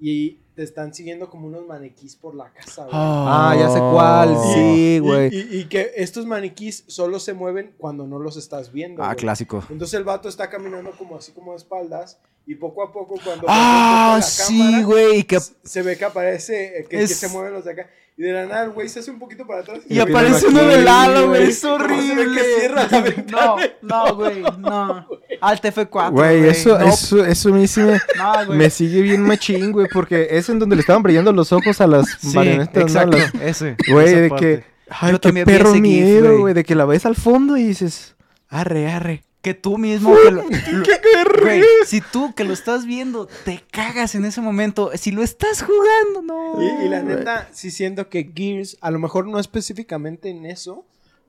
[0.00, 2.82] y te están siguiendo como unos maniquís por la casa.
[2.82, 2.90] güey.
[2.94, 4.34] Ah, ya sé cuál.
[4.36, 4.52] Oh.
[4.54, 5.28] Sí, Y- güey.
[5.34, 9.02] Y, y que estos maniquís solo se mueven cuando no los estás viendo.
[9.02, 9.16] Ah, güey.
[9.16, 9.62] clásico.
[9.70, 12.20] Entonces el vato está caminando como así como de espaldas
[12.50, 15.22] y poco a poco cuando Ah, la sí, cámara, güey.
[15.24, 15.38] Que...
[15.62, 17.90] se ve que aparece, eh, que, se mueven los de acá.
[18.16, 19.78] Y de la nada el güey se hace un poquito para atrás.
[19.88, 21.44] Y Y aparece uno aquí, de lado, güey.
[21.50, 22.40] Es ¿Cómo se ve horrible.
[22.42, 23.54] que cierra la ventana?
[23.82, 24.42] No, no, güey.
[24.58, 25.06] No.
[25.40, 26.10] Alt F4.
[26.10, 27.64] Güey, eso, no, eso, eso me,
[28.16, 28.58] No, güey.
[28.58, 31.86] me sigue bien machín, güey, porque es en donde le estaban brillando los ojos a
[31.86, 32.80] las Sí, marionetas, ¿no?
[32.82, 33.16] exacto.
[33.18, 33.76] Las- Ese.
[33.92, 34.44] Güey, de parte.
[34.46, 36.38] que, ay, Yo qué perro miedo, güey.
[36.40, 38.16] güey, de que la ves al fondo y dices,
[38.48, 39.22] arre, arre.
[39.40, 40.14] Que tú mismo.
[40.16, 44.90] Que lo, lo- güey, si tú que lo estás viendo te cagas en ese momento.
[44.94, 46.60] Si lo estás jugando, no.
[46.62, 47.16] Y, y la güey.
[47.16, 50.84] neta, sí siento que Gears, a lo mejor no específicamente en eso,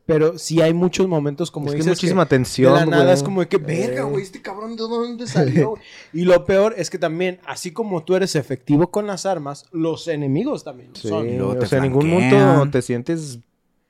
[0.07, 3.13] pero sí hay muchos momentos como es que dices muchísima de tensión, la nada güey.
[3.13, 5.69] es como de que, verga, güey, este cabrón de dónde salió.
[5.71, 5.81] güey?"
[6.13, 10.07] y lo peor es que también, así como tú eres efectivo con las armas, los
[10.07, 11.39] enemigos también Sí, son.
[11.39, 13.37] O sea, en ningún punto te sientes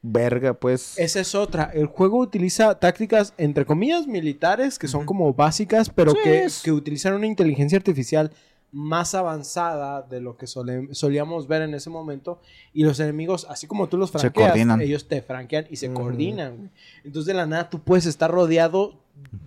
[0.02, 0.98] verga, pues.
[0.98, 1.72] Esa es otra.
[1.74, 6.62] El juego utiliza tácticas, entre comillas, militares, que son como básicas, pero Sí, que, es-
[6.64, 8.32] que utilizan una inteligencia artificial
[8.72, 12.40] más avanzada de lo que sole- solíamos ver en ese momento.
[12.72, 16.56] Y los enemigos, así como tú los franqueas, ellos te franquean y se coordinan.
[16.58, 16.70] güey.
[17.04, 18.94] Entonces, de la nada, tú puedes estar rodeado.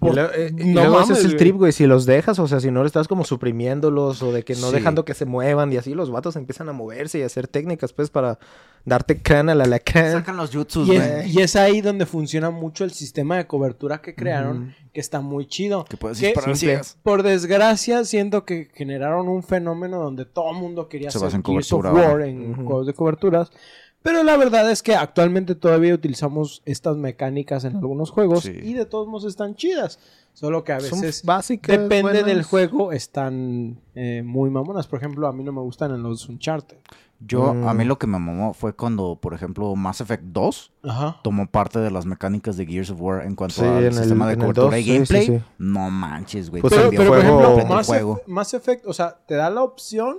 [0.00, 1.72] Por- luego, eh, No luego ese mames, es el trip, güey.
[1.72, 4.74] Si los dejas, o sea, si no estás como suprimiéndolos o de que no Sí.
[4.74, 7.92] dejando que se muevan y así, los vatos empiezan a moverse y a hacer técnicas,
[7.94, 8.38] pues, para
[8.84, 10.12] darte crana a la alacrán.
[10.12, 11.00] Sacan los jutsus, Y güey.
[11.00, 15.20] es, y es ahí donde funciona mucho el sistema de cobertura que crearon, que está
[15.20, 15.84] muy chido.
[15.84, 16.34] Que puedes Que-.
[17.02, 21.36] Por desgracia, siento que generaron un fenómeno donde todo el mundo quería Se hacer basa
[21.36, 22.64] en Gears of War en Ujú.
[22.64, 23.50] juegos de coberturas.
[24.02, 28.50] Pero la verdad es que actualmente todavía utilizamos estas mecánicas en algunos juegos Sí.
[28.60, 30.00] y de todos modos están chidas.
[30.34, 31.78] Solo que a Son veces básicas.
[31.78, 32.24] depende buenas.
[32.26, 34.88] del juego, están eh, muy mamonas.
[34.88, 36.78] Por ejemplo, a mí no me gustan en los Uncharted.
[37.26, 37.76] Yo, a Mm.
[37.76, 41.20] mí lo que me mamó fue cuando, por ejemplo, Mass Effect 2 Ajá.
[41.22, 43.94] tomó parte de las mecánicas de Gears of War en cuanto Sí, al en el-
[43.94, 45.26] sistema de cobertura 2, y sí, sí, gameplay.
[45.26, 45.40] sí.
[45.58, 46.62] No manches, güey.
[46.62, 48.16] Pues Pero, pero, por ejemplo, Mass, juego.
[48.18, 50.16] Eff- Mass Effect, o sea, te da la opción,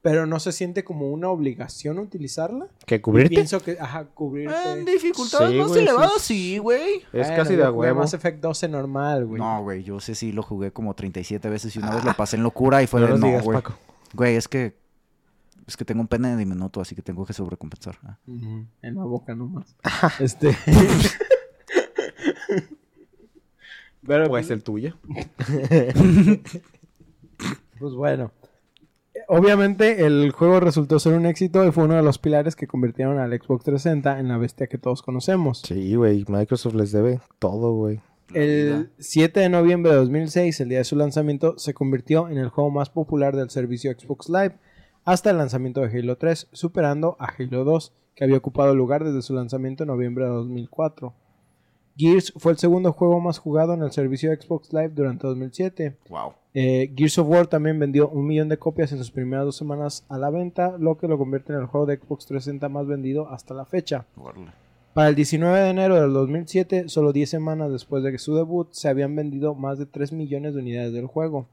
[0.00, 2.68] pero no se siente como una obligación utilizarla.
[2.86, 3.34] ¿Que Y cubrirte?
[3.34, 4.54] pienso que, ajá, cubrirte.
[4.72, 6.96] En dificultades Sí, más güey, elevadas, sí, güey.
[7.12, 7.98] Es Bueno, casi de huevo.
[8.00, 9.40] Mass Effect 12 normal, güey.
[9.42, 12.36] No, güey, yo sé sí lo jugué como 37 veces y una vez lo pasé
[12.36, 13.58] en locura y fue No de no, digas, güey.
[13.60, 13.74] Paco.
[14.14, 14.76] Güey, es que
[15.68, 17.98] es que tengo un pene diminuto, así que tengo que sobrecompensar.
[18.02, 18.18] Ah.
[18.26, 19.76] En la boca nomás.
[20.18, 20.56] este.
[24.06, 24.96] Pero, Pues pues, el tuyo.
[27.78, 28.32] pues bueno.
[29.26, 33.18] Obviamente el juego resultó ser un éxito y fue uno de los pilares que convirtieron
[33.18, 35.60] al Xbox 360 en la bestia que todos conocemos.
[35.66, 36.24] Sí, güey.
[36.26, 38.00] Microsoft les debe todo, güey.
[38.32, 42.48] El 7 de noviembre de 2006, el día de su lanzamiento, se convirtió en el
[42.48, 44.56] juego más popular del servicio Xbox Live
[45.08, 49.22] hasta el lanzamiento de Halo 3, superando a Halo 2, que había ocupado lugar desde
[49.22, 51.14] su lanzamiento en noviembre de 2004.
[51.96, 55.96] Gears fue el segundo juego más jugado en el servicio Xbox Live durante 2007.
[56.10, 56.34] Wow.
[56.52, 60.04] Eh, Gears of War también vendió un millón de copias en sus primeras dos semanas
[60.10, 63.30] a la venta, lo que lo convierte en el juego de Xbox 360 más vendido
[63.30, 64.04] hasta la fecha.
[64.92, 68.90] Para el 19 de enero del 2007, solo 10 semanas después de su debut, se
[68.90, 71.46] habían vendido más de 3 millones de unidades del juego.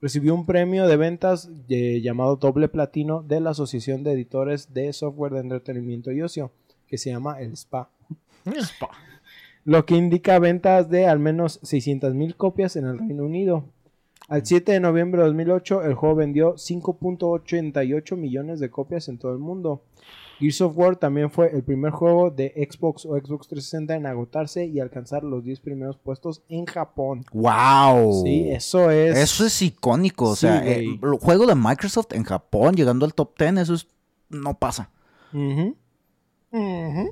[0.00, 4.92] Recibió un premio de ventas eh, llamado Doble Platino de la Asociación de Editores de
[4.92, 6.52] Software de Entretenimiento y Ocio,
[6.86, 7.90] que se llama el SPA.
[9.64, 13.64] Lo que indica ventas de al menos 600.000 copias en el Reino Unido.
[14.28, 19.32] Al 7 de noviembre de 2008, el juego vendió 5.88 millones de copias en todo
[19.32, 19.82] el mundo.
[20.38, 24.66] Gears of War también fue el primer juego de Xbox o Xbox 360 en agotarse
[24.66, 27.24] y alcanzar los 10 primeros puestos en Japón.
[27.32, 28.22] Wow.
[28.24, 29.16] Sí, eso es.
[29.16, 30.30] Eso es icónico.
[30.30, 30.90] O sea, güey.
[30.90, 33.86] eh, el juego de Microsoft en Japón llegando al top 10, eso es.
[34.28, 34.90] No pasa.
[35.32, 35.76] Ujú.
[36.52, 37.10] Ujú.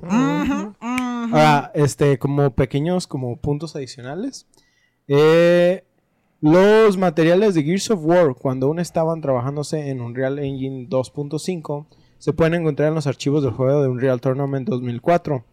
[0.81, 4.47] Ahora, este, como pequeños, como puntos adicionales.
[5.07, 5.83] eh,
[6.41, 11.87] Los materiales de Gears of War, cuando aún estaban trabajándose en Unreal Engine 2.5,
[12.17, 15.45] se pueden encontrar en los archivos del juego de Unreal Tournament 2004,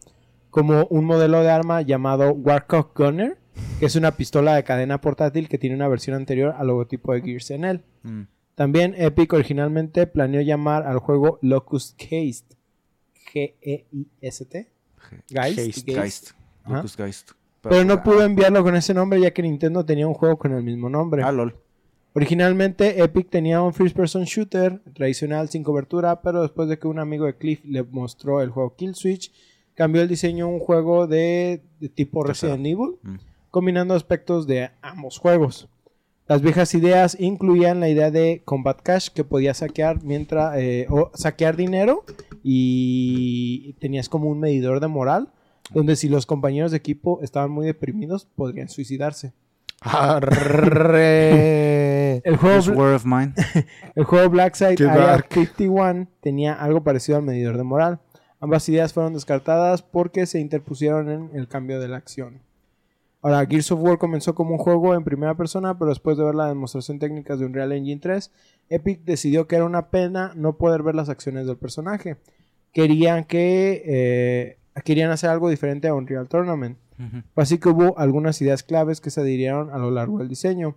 [0.49, 3.37] como un modelo de arma llamado Warcock Gunner,
[3.79, 7.21] que es una pistola de cadena portátil que tiene una versión anterior al logotipo de
[7.21, 7.83] Gears en él.
[8.03, 8.21] Mm.
[8.55, 12.53] También Epic originalmente planeó llamar al juego Locust Geist,
[13.33, 14.71] G-E-I-S-T,
[15.27, 15.85] Geist, Geist.
[15.85, 15.87] Geist.
[15.87, 16.31] Geist.
[16.63, 16.75] Ajá.
[16.75, 17.31] Locust Geist.
[17.61, 20.53] pero no ah, pudo enviarlo con ese nombre ya que Nintendo tenía un juego con
[20.53, 21.23] el mismo nombre.
[21.23, 21.55] Ah, lol.
[22.15, 26.99] Originalmente Epic tenía un first person shooter tradicional sin cobertura, pero después de que un
[26.99, 29.31] amigo de Cliff le mostró el juego Kill Switch,
[29.73, 32.23] cambió el diseño a un juego de, de tipo.
[32.23, 33.15] Resident Evil, Mm.
[33.49, 35.67] combinando aspectos de ambos juegos.
[36.27, 41.11] Las viejas ideas incluían la idea de Combat Cash que podías saquear mientras eh, o
[41.15, 42.05] saquear dinero
[42.43, 45.29] y tenías como un medidor de moral
[45.73, 49.33] donde si los compañeros de equipo estaban muy deprimidos podrían suicidarse.
[49.83, 51.33] Arre.
[52.23, 53.33] El juego, of Mine.
[53.95, 55.27] El juego Blackside Qué IR dark.
[55.29, 57.99] 51 tenía algo parecido al medidor de moral.
[58.39, 62.41] Ambas ideas fueron descartadas porque se interpusieron en el cambio de la acción.
[63.21, 66.35] Ahora, Gears of War comenzó como un juego en primera persona, pero después de ver
[66.35, 68.31] la demostración técnica de Unreal Engine 3,
[68.69, 72.17] Epic decidió que era una pena no poder ver las acciones del personaje.
[72.73, 76.77] Querían que eh, querían hacer algo diferente a Unreal Tournament.
[77.35, 80.75] Así que hubo algunas ideas claves que se adhirieron a lo largo del diseño.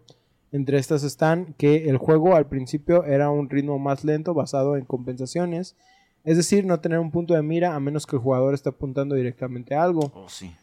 [0.53, 4.85] Entre estas están que el juego al principio era un ritmo más lento basado en
[4.85, 5.77] compensaciones,
[6.25, 9.15] es decir, no tener un punto de mira a menos que el jugador esté apuntando
[9.15, 10.11] directamente a algo.
[10.15, 10.55] Oh, sí.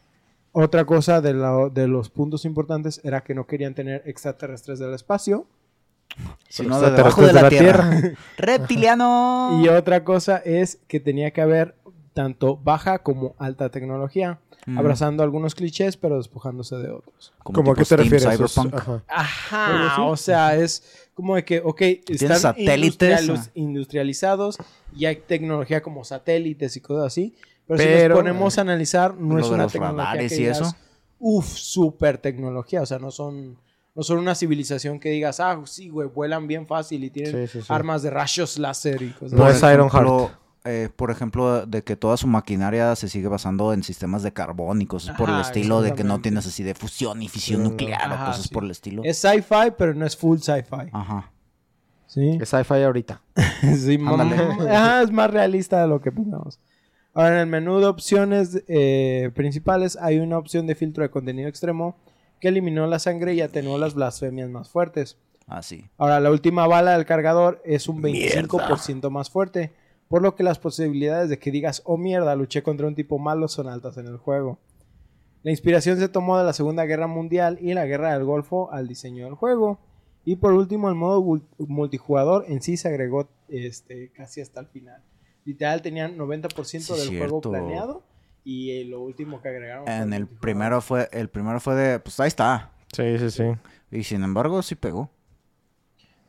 [0.51, 4.93] Otra cosa de, la- de los puntos importantes era que no querían tener extraterrestres del
[4.93, 5.47] espacio.
[6.47, 7.89] Sino de debajo de la, tierra.
[8.37, 9.59] ¡Reptiliano!
[9.63, 11.75] Y otra cosa es que tenía que haber
[12.13, 14.77] tanto baja como alta tecnología, Mm.
[14.77, 17.33] abrazando algunos clichés pero despojándose de otros.
[17.43, 18.37] Como ¿Cómo a qué te Steam refieres?
[18.53, 18.73] Cyberpunk.
[18.75, 19.03] Ajá.
[19.09, 23.27] Ajá, o sea, es como de que, ok, están satélites?
[23.27, 24.57] industrialos- industrializados
[24.95, 27.35] y hay tecnología como satélites y cosas así,
[27.67, 30.75] pero, si nos ponemos a analizar, no es una tecnología que y digas, eso.
[31.19, 33.57] Uf, super tecnología, o sea, no son,
[33.95, 37.59] no son una civilización que digas, ah, sí, güey, vuelan bien fácil y tienen Sí,
[37.59, 37.67] sí, sí.
[37.69, 39.57] armas de rayos láser y cosas No así.
[39.65, 40.31] es Ironheart.
[40.65, 44.81] Eh, por ejemplo, de que toda su maquinaria se sigue basando en sistemas de carbón
[44.81, 48.11] y cosas por el estilo, de que no tienes así de fusión y fisión nuclear
[48.11, 48.53] Ajá, o cosas sí.
[48.53, 49.01] por el estilo.
[49.03, 50.89] Es sci-fi, pero no es full sci-fi.
[50.91, 51.31] Ajá.
[52.07, 52.37] Sí.
[52.39, 53.21] Es sci-fi ahorita.
[53.77, 53.97] Sí.
[54.69, 56.59] Ajá, es más realista de lo que pensamos.
[57.13, 61.47] Ahora, en el menú de opciones eh, principales hay una opción de filtro de contenido
[61.47, 61.95] extremo
[62.41, 65.17] que eliminó la sangre y atenuó las blasfemias más fuertes.
[65.47, 65.85] Así.
[65.97, 69.71] Ahora, la última bala del cargador es un 25% más fuerte,
[70.07, 73.47] por lo que las posibilidades de que digas, oh mierda, luché contra un tipo malo
[73.47, 74.59] son altas en el juego.
[75.43, 78.87] La inspiración se tomó de la Segunda Guerra Mundial y la Guerra del Golfo al
[78.87, 79.79] diseño del juego.
[80.25, 84.67] Y por último, el modo mul- multijugador en sí se agregó este, casi hasta el
[84.67, 85.03] final.
[85.43, 88.03] Literal, tenían 90% Sí, del juego planeado
[88.45, 90.39] y eh, lo último que agregaron fue En el multijugador.
[90.41, 92.71] primero fue, el primero fue de, pues ahí está.
[92.93, 93.43] Sí, sí, sí.
[93.91, 95.09] Y sin embargo, sí pegó.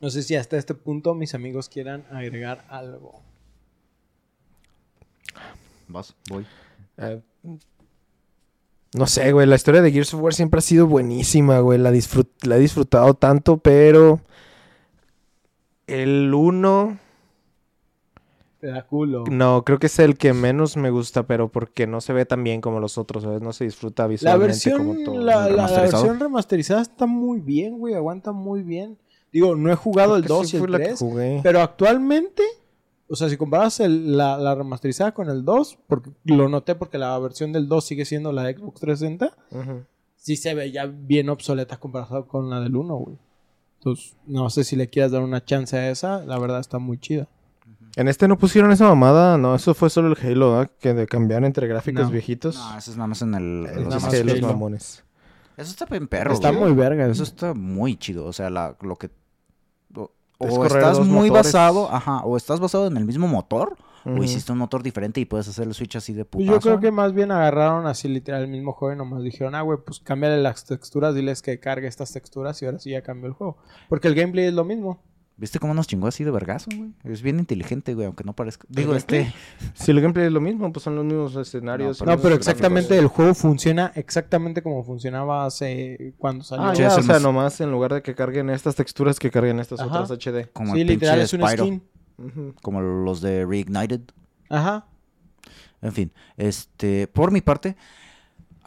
[0.01, 3.21] No sé si hasta este punto mis amigos quieran agregar algo.
[5.87, 6.45] Vas, voy.
[6.97, 7.21] Eh,
[8.93, 9.45] no sé, güey.
[9.47, 11.77] La historia de Gears of War siempre ha sido buenísima, güey.
[11.79, 14.21] La, disfrut- la he disfrutado tanto, pero.
[15.87, 16.97] El 1.
[18.59, 19.25] Te da culo.
[19.29, 22.43] No, creo que es el que menos me gusta, pero porque no se ve tan
[22.43, 23.41] bien como los otros, ¿sabes?
[23.41, 25.21] No se disfruta La visualmente versión, como todo.
[25.21, 27.93] la, la- la versión remasterizada está muy bien, güey.
[27.93, 28.97] Aguanta muy bien.
[29.31, 30.99] Digo, no he jugado el Creo que 2 sí y el la que 3.
[30.99, 31.39] jugué.
[31.43, 32.41] Pero actualmente,
[33.07, 36.97] o sea, si comparas el- la, la remasterizada con el 2, porque lo noté porque
[36.97, 39.83] la versión del 2 sigue siendo la Xbox 360, Ujú.
[40.15, 43.17] sí se ve ya bien obsoleta comparado con la del 1, güey.
[43.79, 46.25] Entonces, no sé si le quieras dar una chance a esa.
[46.25, 47.27] La verdad está muy chida.
[47.95, 50.69] En este no pusieron esa mamada, no, eso fue solo el Halo, ¿ah?
[50.79, 52.09] Que de cambiar entre gráficos No.
[52.11, 52.55] viejitos.
[52.57, 53.65] No, eso es nada más en el...
[53.67, 54.47] Es nada los Halo Halo.
[54.47, 55.03] mamones.
[55.55, 56.63] Eso está bien perro, está güey.
[56.63, 57.05] muy verga.
[57.07, 58.25] Eso está muy chido.
[58.25, 59.09] O sea, la, lo que...
[60.37, 61.53] O, estás muy motores.
[61.53, 65.25] basado, ajá, o estás basado en el mismo motor, o hiciste un motor diferente y
[65.25, 66.51] puedes hacer el switch así de putazo.
[66.51, 69.61] yo creo que más bien agarraron así literal el mismo juego y nomás dijeron, ah,
[69.61, 73.27] güey, pues cámbiale las texturas, diles que cargue estas texturas y ahora sí ya cambió
[73.27, 73.57] el juego.
[73.89, 75.01] Porque el gameplay es lo mismo.
[75.37, 76.91] ¿Viste cómo nos chingó así de vergazo, güey?
[77.03, 78.65] Es bien inteligente, güey, aunque no parezca.
[78.69, 79.33] Digo, este...
[79.73, 82.01] Si el gameplay es lo mismo, pues son los mismos escenarios.
[82.05, 83.03] No, pero exactamente gráficos.
[83.03, 86.67] el juego funciona exactamente como funcionaba hace cuando salió.
[86.67, 89.59] Ah, ya, o sea, más- nomás en lugar de que carguen estas texturas, que carguen
[89.59, 90.01] estas Ajá.
[90.01, 90.47] otras HD.
[90.53, 91.83] Como sí, el literal es un Spyro, skin.
[92.61, 94.01] Como los de Reignited.
[94.49, 94.85] Ajá.
[95.81, 97.75] En fin, este, por mi parte,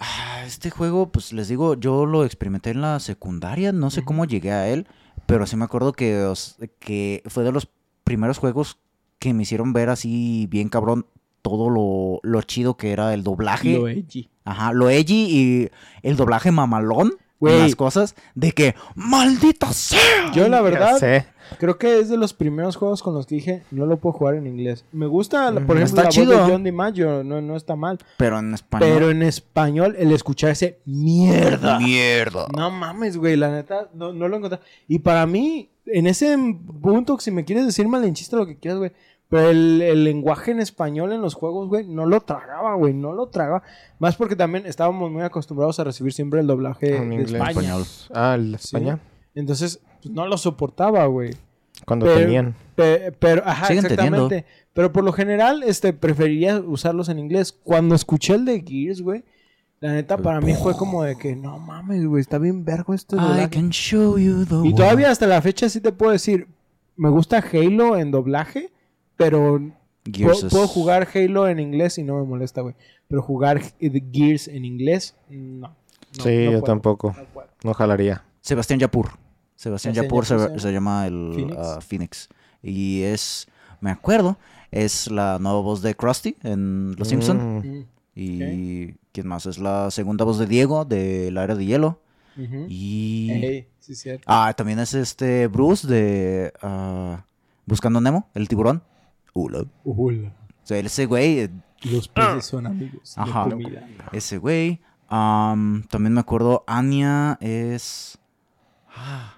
[0.01, 4.27] Ah, este juego, pues les digo, yo lo experimenté en la secundaria, no sé cómo
[4.27, 4.87] llegué a él,
[5.29, 7.69] pero sí me acuerdo que, os- que fue de los
[8.03, 8.79] primeros juegos
[9.19, 11.05] que me hicieron ver así bien cabrón
[11.43, 13.75] todo lo, lo chido que era el doblaje.
[13.75, 14.31] Lo edgy.
[14.47, 15.69] Ajá, lo edgy y
[16.03, 17.13] el doblaje mamalón.
[17.41, 17.59] Güey.
[17.61, 20.33] Las cosas de que, ¡maldita sea!
[20.35, 21.27] Yo la verdad sé.
[21.59, 24.35] creo que es de los primeros juegos con los que dije no lo puedo jugar
[24.35, 24.85] en inglés.
[24.93, 26.37] Me gusta, la- por Mm, ejemplo, está la chido.
[26.37, 27.99] voz de John DiMaggio, no, no está mal.
[28.17, 28.89] Pero en español.
[28.93, 31.79] Pero en español el escuchar ese mierda.
[31.79, 32.49] Mierda.
[32.57, 34.59] No mames, güey, la neta, no, no lo encontré.
[34.89, 36.37] Y para mí, en ese
[36.83, 38.93] punto, si me quieres decir malinchista lo que quieras, güey,
[39.29, 43.13] pero el, el lenguaje en español en los juegos, güey, no lo tragaba, güey, no
[43.13, 43.63] lo tragaba.
[43.99, 47.33] Más porque también estábamos muy acostumbrados a recibir siempre el doblaje En de inglés.
[47.35, 47.51] España.
[47.51, 47.85] Español.
[48.15, 48.77] Ah, el de Sí.
[49.35, 51.31] Entonces, pues, no lo soportaba, güey.
[51.87, 52.55] Cuando Pero- tenían.
[52.75, 54.45] Pe- Pero, ajá, Siguen exactamente.
[54.73, 57.53] Pero por lo general, este, preferiría usarlos en inglés.
[57.65, 59.25] Cuando escuché el de Gears, güey,
[59.81, 63.17] la neta para mí fue como de que, no mames, güey, está bien vergo este
[63.17, 63.51] I doblaje.
[63.51, 66.49] can show you the Y todavía hasta la fecha sí te puedo decir,
[66.97, 68.71] me gusta Halo en doblaje,
[69.19, 69.61] pero
[70.07, 72.75] Gears puedo, es- puedo jugar Halo en inglés y no me molesta, güey.
[73.09, 75.69] Pero jugar Gears en inglés, no.
[75.69, 75.75] No,
[76.25, 77.15] sí, no yo puedo, tampoco.
[77.63, 78.25] no jalaría.
[78.41, 79.11] Sebastián Yapur.
[79.57, 81.57] Sebastián Sebastián Yapur se, Yapur, se llama el Phoenix.
[81.59, 82.29] ah, Phoenix.
[82.63, 83.47] Y es,
[83.81, 84.39] me acuerdo,
[84.71, 87.59] es la nueva voz de Krusty en Los Simpson.
[87.59, 87.61] Mm.
[87.79, 87.85] Mm,
[88.15, 92.01] Y quién más es la segunda voz de Diego de La Era de Hielo.
[92.69, 94.23] Y Ey, sí, cierto.
[94.29, 97.25] ah, también es este Bruce de ah,
[97.67, 98.83] Buscando Nemo, el tiburón.
[99.41, 99.65] Hola.
[99.85, 100.11] O
[100.65, 101.51] sea, ese güey, eh,
[101.83, 103.49] Los peces son amigos de Ajá.
[103.49, 103.89] comida.
[104.13, 104.81] ese güey.
[105.09, 108.19] Am, también me acuerdo, Anya es
[108.95, 109.35] ah,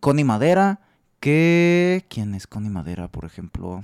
[0.00, 0.80] Connie Madera.
[1.20, 3.82] Que quién es Connie Madera, por ejemplo.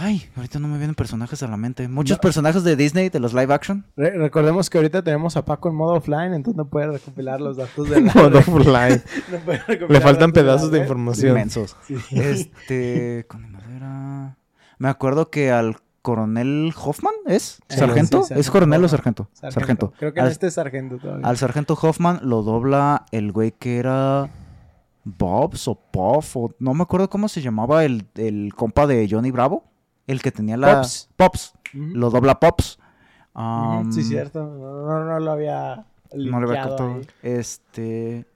[0.00, 1.88] Ay, ahorita no me vienen personajes a la mente.
[1.88, 2.20] Muchos No.
[2.20, 3.84] personajes de Disney, de los live action.
[3.96, 7.56] Re- recordemos que ahorita tenemos a Paco en modo offline, entonces no puede recopilar los
[7.56, 9.02] datos de la Modo offline.
[9.32, 11.30] no puede recopilar Le faltan de pedazos de información.
[11.32, 11.76] Inmensos.
[11.86, 11.96] Sí.
[12.12, 13.26] Este.
[13.28, 14.36] Connie Madera.
[14.78, 18.22] Me acuerdo que al coronel Hoffman es sargento.
[18.22, 19.28] sí, ¿Es coronel o sargento?
[19.32, 19.92] Sargento.
[19.98, 21.26] Creo que Al, este es sargento todavía.
[21.26, 24.30] al sargento Hoffman lo dobla el güey que era
[25.04, 29.32] Bobs o Puff o no me acuerdo cómo se llamaba el, el compa de Johnny
[29.32, 29.64] Bravo.
[30.08, 30.84] El que tenía la...
[31.16, 31.54] Pops.
[31.72, 32.78] Lo dobla Pops.
[33.34, 34.42] Um, sí, cierto.
[34.42, 37.06] No, no, no lo había No le había ahí.
[37.22, 38.26] Este.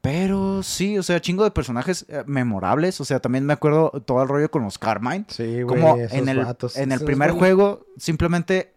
[0.00, 3.00] Pero sí, o sea, chingo de personajes eh, memorables.
[3.00, 5.26] O sea, también me acuerdo todo el rollo con los Carmine.
[5.28, 5.80] Sí, güey.
[5.80, 6.76] Como en el, vatos.
[6.76, 8.72] en el primer güey- juego, simplemente.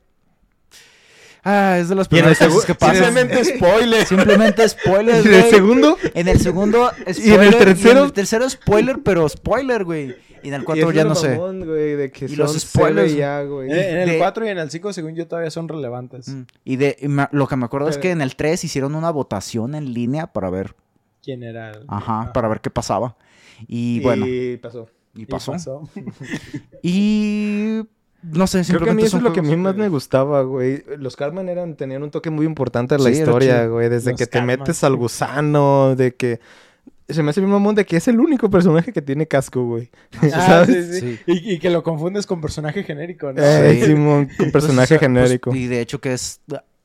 [1.51, 2.95] Ah, es de las primeras cosas segu- que pasan.
[3.05, 4.05] Simplemente spoiler.
[4.05, 5.51] Simplemente spoiler, ¿Y en el güey.
[5.51, 5.97] segundo?
[6.13, 7.99] En el segundo, ¿Y en el spoiler, tercero?
[7.99, 10.15] en el tercero, spoiler, pero spoiler, güey.
[10.41, 11.29] Y en el es ya no sé.
[11.31, 13.13] mamón, güey, de que Y los spoilers.
[13.13, 13.71] CBA, güey.
[13.71, 16.29] Eh, en el De- 4 y en el 5, según yo, todavía son relevantes.
[16.29, 16.41] Mm.
[16.63, 19.11] Y de y me- lo que me acuerdo es que en el 3 hicieron una
[19.11, 20.75] votación en línea para ver,
[21.21, 21.71] ¿Quién era?
[21.71, 23.17] el- ajá, Ah, para ver qué pasaba.
[23.67, 24.87] Y, bueno, Y pasó.
[25.15, 25.89] y pasó.
[26.81, 27.81] Y
[28.21, 30.41] no sé, Creo que a mí eso es lo que a mí más me gustaba,
[30.43, 30.83] güey.
[30.97, 33.89] Los Carmen eran, tenían un toque muy importante en la Sí, historia, güey.
[33.89, 36.39] Desde Los que te metes al gusano, de que...
[37.07, 39.89] Se me hace bien mamón de que es el único personaje que tiene casco, güey.
[40.21, 40.29] Ah,
[40.65, 40.89] ¿Sabes?
[40.91, 41.19] sí, sí.
[41.25, 41.31] Sí.
[41.43, 43.41] Y, y que lo confundes con personaje genérico, ¿no?
[43.43, 43.81] Eh.
[43.83, 45.49] Simón, con personaje Pues, genérico.
[45.49, 46.39] pues, y de hecho que es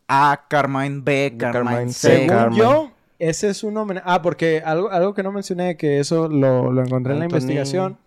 [0.08, 2.08] A, Carmine, B, Carmine, Carmine, C.
[2.08, 2.58] C, Según Carmen.
[2.58, 4.06] yo, ese es un homenaje.
[4.08, 7.98] Ah, porque algo, algo que no mencioné, que eso lo, lo encontré en la Anthony.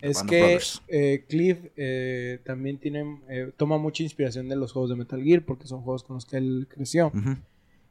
[0.00, 0.58] Es Band que
[0.88, 5.42] eh, Cliff eh, también tiene, eh, toma mucha inspiración de los juegos de Metal Gear,
[5.42, 7.12] porque son juegos con los que él creció.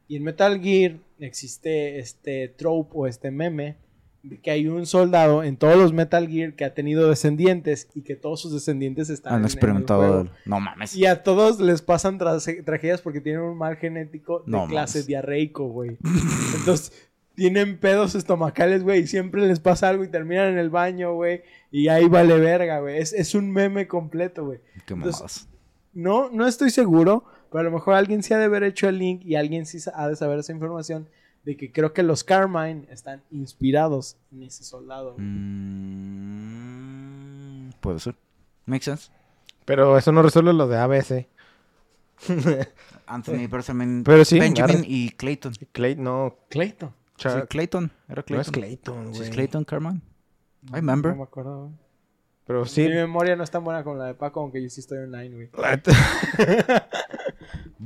[0.08, 3.76] Y en Metal Gear existe este trope o este meme
[4.22, 8.02] de que hay un soldado en todos los Metal Gear que ha tenido descendientes y
[8.02, 10.28] que todos sus descendientes están en- Han en el juego.
[10.44, 10.96] No mames.
[10.96, 14.98] Y a todos les pasan tra- tragedias porque tienen un mal genético de No clase
[14.98, 15.06] mames.
[15.06, 15.98] diarreico, güey.
[16.56, 16.92] Entonces,
[17.34, 21.42] tienen pedos estomacales, güey, y siempre les pasa algo y terminan en el baño, güey.
[21.70, 22.98] Y ahí vale verga, güey.
[22.98, 24.60] Es, es un meme completo, güey.
[24.86, 25.48] Qué Entonces.
[25.92, 28.98] No, no estoy seguro, pero a lo mejor alguien sí ha de haber hecho el
[28.98, 31.08] link y alguien sí ha de saber esa información
[31.44, 35.14] de que creo que los Carmine están inspirados en ese soldado.
[36.38, 38.14] Mm, puede ser.
[38.66, 39.10] Makes sense.
[39.64, 41.26] Pero eso no resuelve lo de ABC.
[43.06, 45.52] Anthony Benjamin, Pero sí, Benjamin y Clayton.
[45.72, 46.36] Clay, no.
[46.50, 46.92] Clayton.
[47.16, 47.90] Sí, Clayton.
[48.08, 48.52] Era no es Clayton.
[48.52, 49.28] Clayton, Sí, güey.
[49.28, 50.00] es Clayton Carmine.
[50.66, 51.12] I remember.
[51.12, 51.72] No me acuerdo, güey.
[52.46, 52.82] Pero sí.
[52.82, 55.34] Mi memoria no es tan buena como la de Paco, aunque yo sí estoy online,
[55.34, 55.50] güey.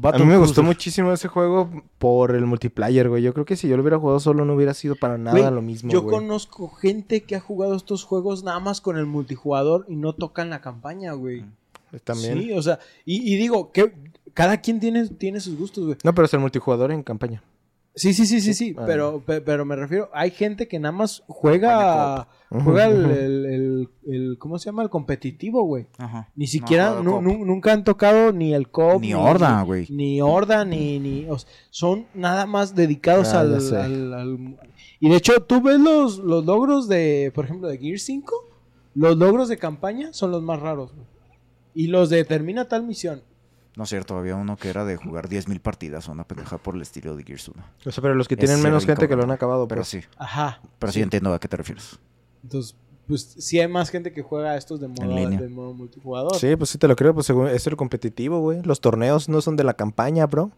[0.05, 1.69] A mí me gustó muchísimo ese juego
[1.99, 3.23] por el multiplayer, güey.
[3.23, 5.53] Yo creo que si yo lo hubiera jugado solo no hubiera sido para nada Güey,
[5.53, 6.15] lo mismo, Yo güey.
[6.17, 10.51] conozco gente que ha jugado estos juegos nada más con el multijugador y no tocan
[10.51, 11.45] la campaña, güey.
[12.05, 12.41] También.
[12.41, 13.93] Sí, o sea, y, y digo, que
[14.33, 15.99] cada quien tiene, tiene sus gustos, güey.
[16.05, 17.43] No, pero es el multijugador en campaña.
[17.95, 18.75] Sí, sí, sí, sí, sí.
[18.79, 18.85] Ah.
[18.87, 23.89] Pero, pe- pero me refiero, hay gente que nada más juega, juega el, el- el-
[24.07, 24.83] el- ¿cómo se llama?
[24.83, 25.87] El competitivo, güey.
[25.99, 26.31] Ajá.
[26.35, 29.01] Ni siquiera, nu- nunca han tocado ni el COP.
[29.03, 29.87] Ni Horda, güey.
[29.91, 30.99] Ni Horda, ni...
[30.99, 34.57] ni o sea, son nada más dedicados Ah, al,
[34.99, 38.35] Y de hecho, tú ves los, los logros de, por ejemplo, de Gear 5.
[38.95, 41.07] Los logros de campaña son los más raros, güey.
[41.75, 43.23] Y los de termina tal misión.
[43.77, 46.75] No es cierto, había uno que era de jugar 10.000 partidas o una pendeja por
[46.75, 47.65] el estilo de Gears 1.
[47.87, 49.89] O sea, pero los que tienen sí menos gente que lo han acabado, Pero pues.
[49.89, 50.61] sí, Ajá.
[50.79, 51.99] pero sí, entiendo a qué te refieres.
[52.43, 52.77] Entonces,
[53.09, 56.37] pues sí hay más gente que juega estos de modo, de modo multijugador.
[56.37, 58.63] Sí, pues sí te lo creo, pues según es el competitivo, güey.
[58.63, 60.51] Los torneos no son de la campaña, bro.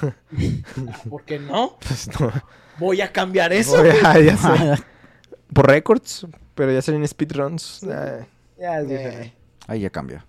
[1.08, 1.76] ¿Por qué no?
[1.86, 2.32] Pues no.
[2.78, 3.76] Voy a cambiar eso.
[4.04, 4.82] Ah, ya sé.
[5.52, 7.82] Por récords, pero ya salen speedruns.
[7.84, 8.26] Ah.
[8.58, 9.32] Ya es diferente.
[9.66, 10.26] Ahí ya cambia.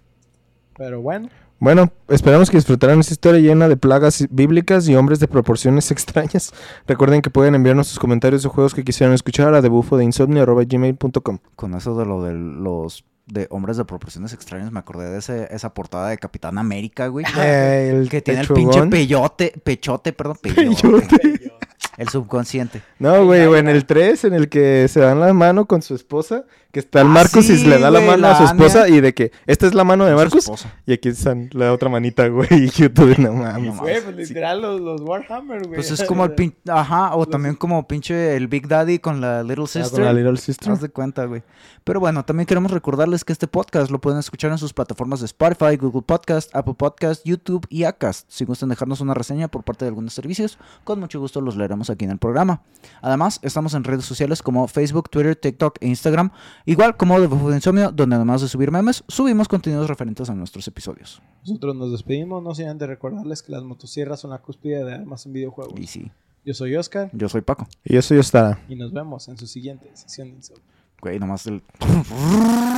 [0.77, 1.29] Pero bueno.
[1.59, 6.53] Bueno, esperamos que disfrutaran esta historia llena de plagas bíblicas y hombres de proporciones extrañas.
[6.85, 11.97] Recuerden que pueden enviarnos sus comentarios o juegos que quisieran escuchar a debufodeinsomnio.gmail.com Con eso
[11.97, 16.07] de lo de los de hombres de proporciones extrañas, me acordé de ese, esa portada
[16.09, 17.25] de Capitán América, güey.
[17.37, 21.51] Eh, el que tiene el pinche peyote, pechote, perdón, peyote.
[21.97, 22.81] El subconsciente.
[22.99, 25.95] No, güey, güey, en el 3, en el que se dan la mano con su
[25.95, 28.37] esposa, que está el Ah, Marcos y sí, le da la güey, mano a la
[28.37, 28.95] su esposa Anya.
[28.97, 30.75] y de que esta es la mano de esposa.
[30.85, 33.77] y aquí están la otra manita, güey, y yo todo no mames.
[33.79, 35.75] Güey, pues literal los, los Warhammer, güey.
[35.75, 39.41] Pues es como el pinche, ajá, o también como pinche el Big Daddy con la
[39.41, 39.91] Little Ah, Sister.
[39.91, 40.71] con la Little Sister.
[40.71, 41.41] Haz de cuenta, güey.
[41.83, 45.25] Pero bueno, también queremos recordarles que este podcast lo pueden escuchar en sus plataformas de
[45.25, 48.29] Spotify, Google Podcast, Apple Podcast, YouTube y Acast.
[48.29, 51.86] Si gustan dejarnos una reseña por parte de algunos servicios, con mucho gusto los leeremos
[51.89, 52.61] aquí en el programa.
[53.01, 56.31] Además, estamos en redes sociales como Facebook, Twitter, TikTok e Instagram,
[56.65, 60.35] igual como de Bufo de Insomnio, donde además de subir memes, subimos contenidos referentes a
[60.35, 61.21] nuestros episodios.
[61.41, 65.25] Nosotros nos despedimos, no sin antes recordarles que las motosierras son la cúspide de armas
[65.25, 65.79] en videojuegos.
[65.79, 66.11] Y sí,
[66.45, 67.67] Yo soy Oscar yo soy Paco.
[67.83, 68.59] Y eso ya está.
[68.69, 70.63] y nos vemos en su siguiente sesión de Insomnio.
[71.01, 71.61] Güey, nomás el...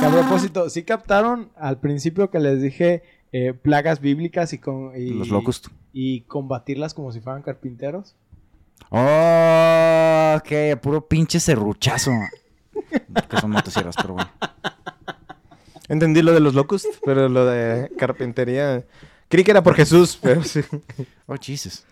[0.00, 4.92] Que a propósito, sí captaron al principio que les dije eh, plagas bíblicas y, con,
[4.94, 5.68] y, Los locust.
[5.92, 8.16] y combatirlas como si fueran carpinteros.
[8.88, 12.12] Oh, ok, puro pinche serruchazo.
[13.28, 14.30] que son motosierras, pero bueno.
[15.88, 18.84] Entendí lo de los locust, pero lo de carpintería.
[19.28, 20.60] Creí que era por Jesús, pero sí.
[21.26, 21.84] Oh, Jesus.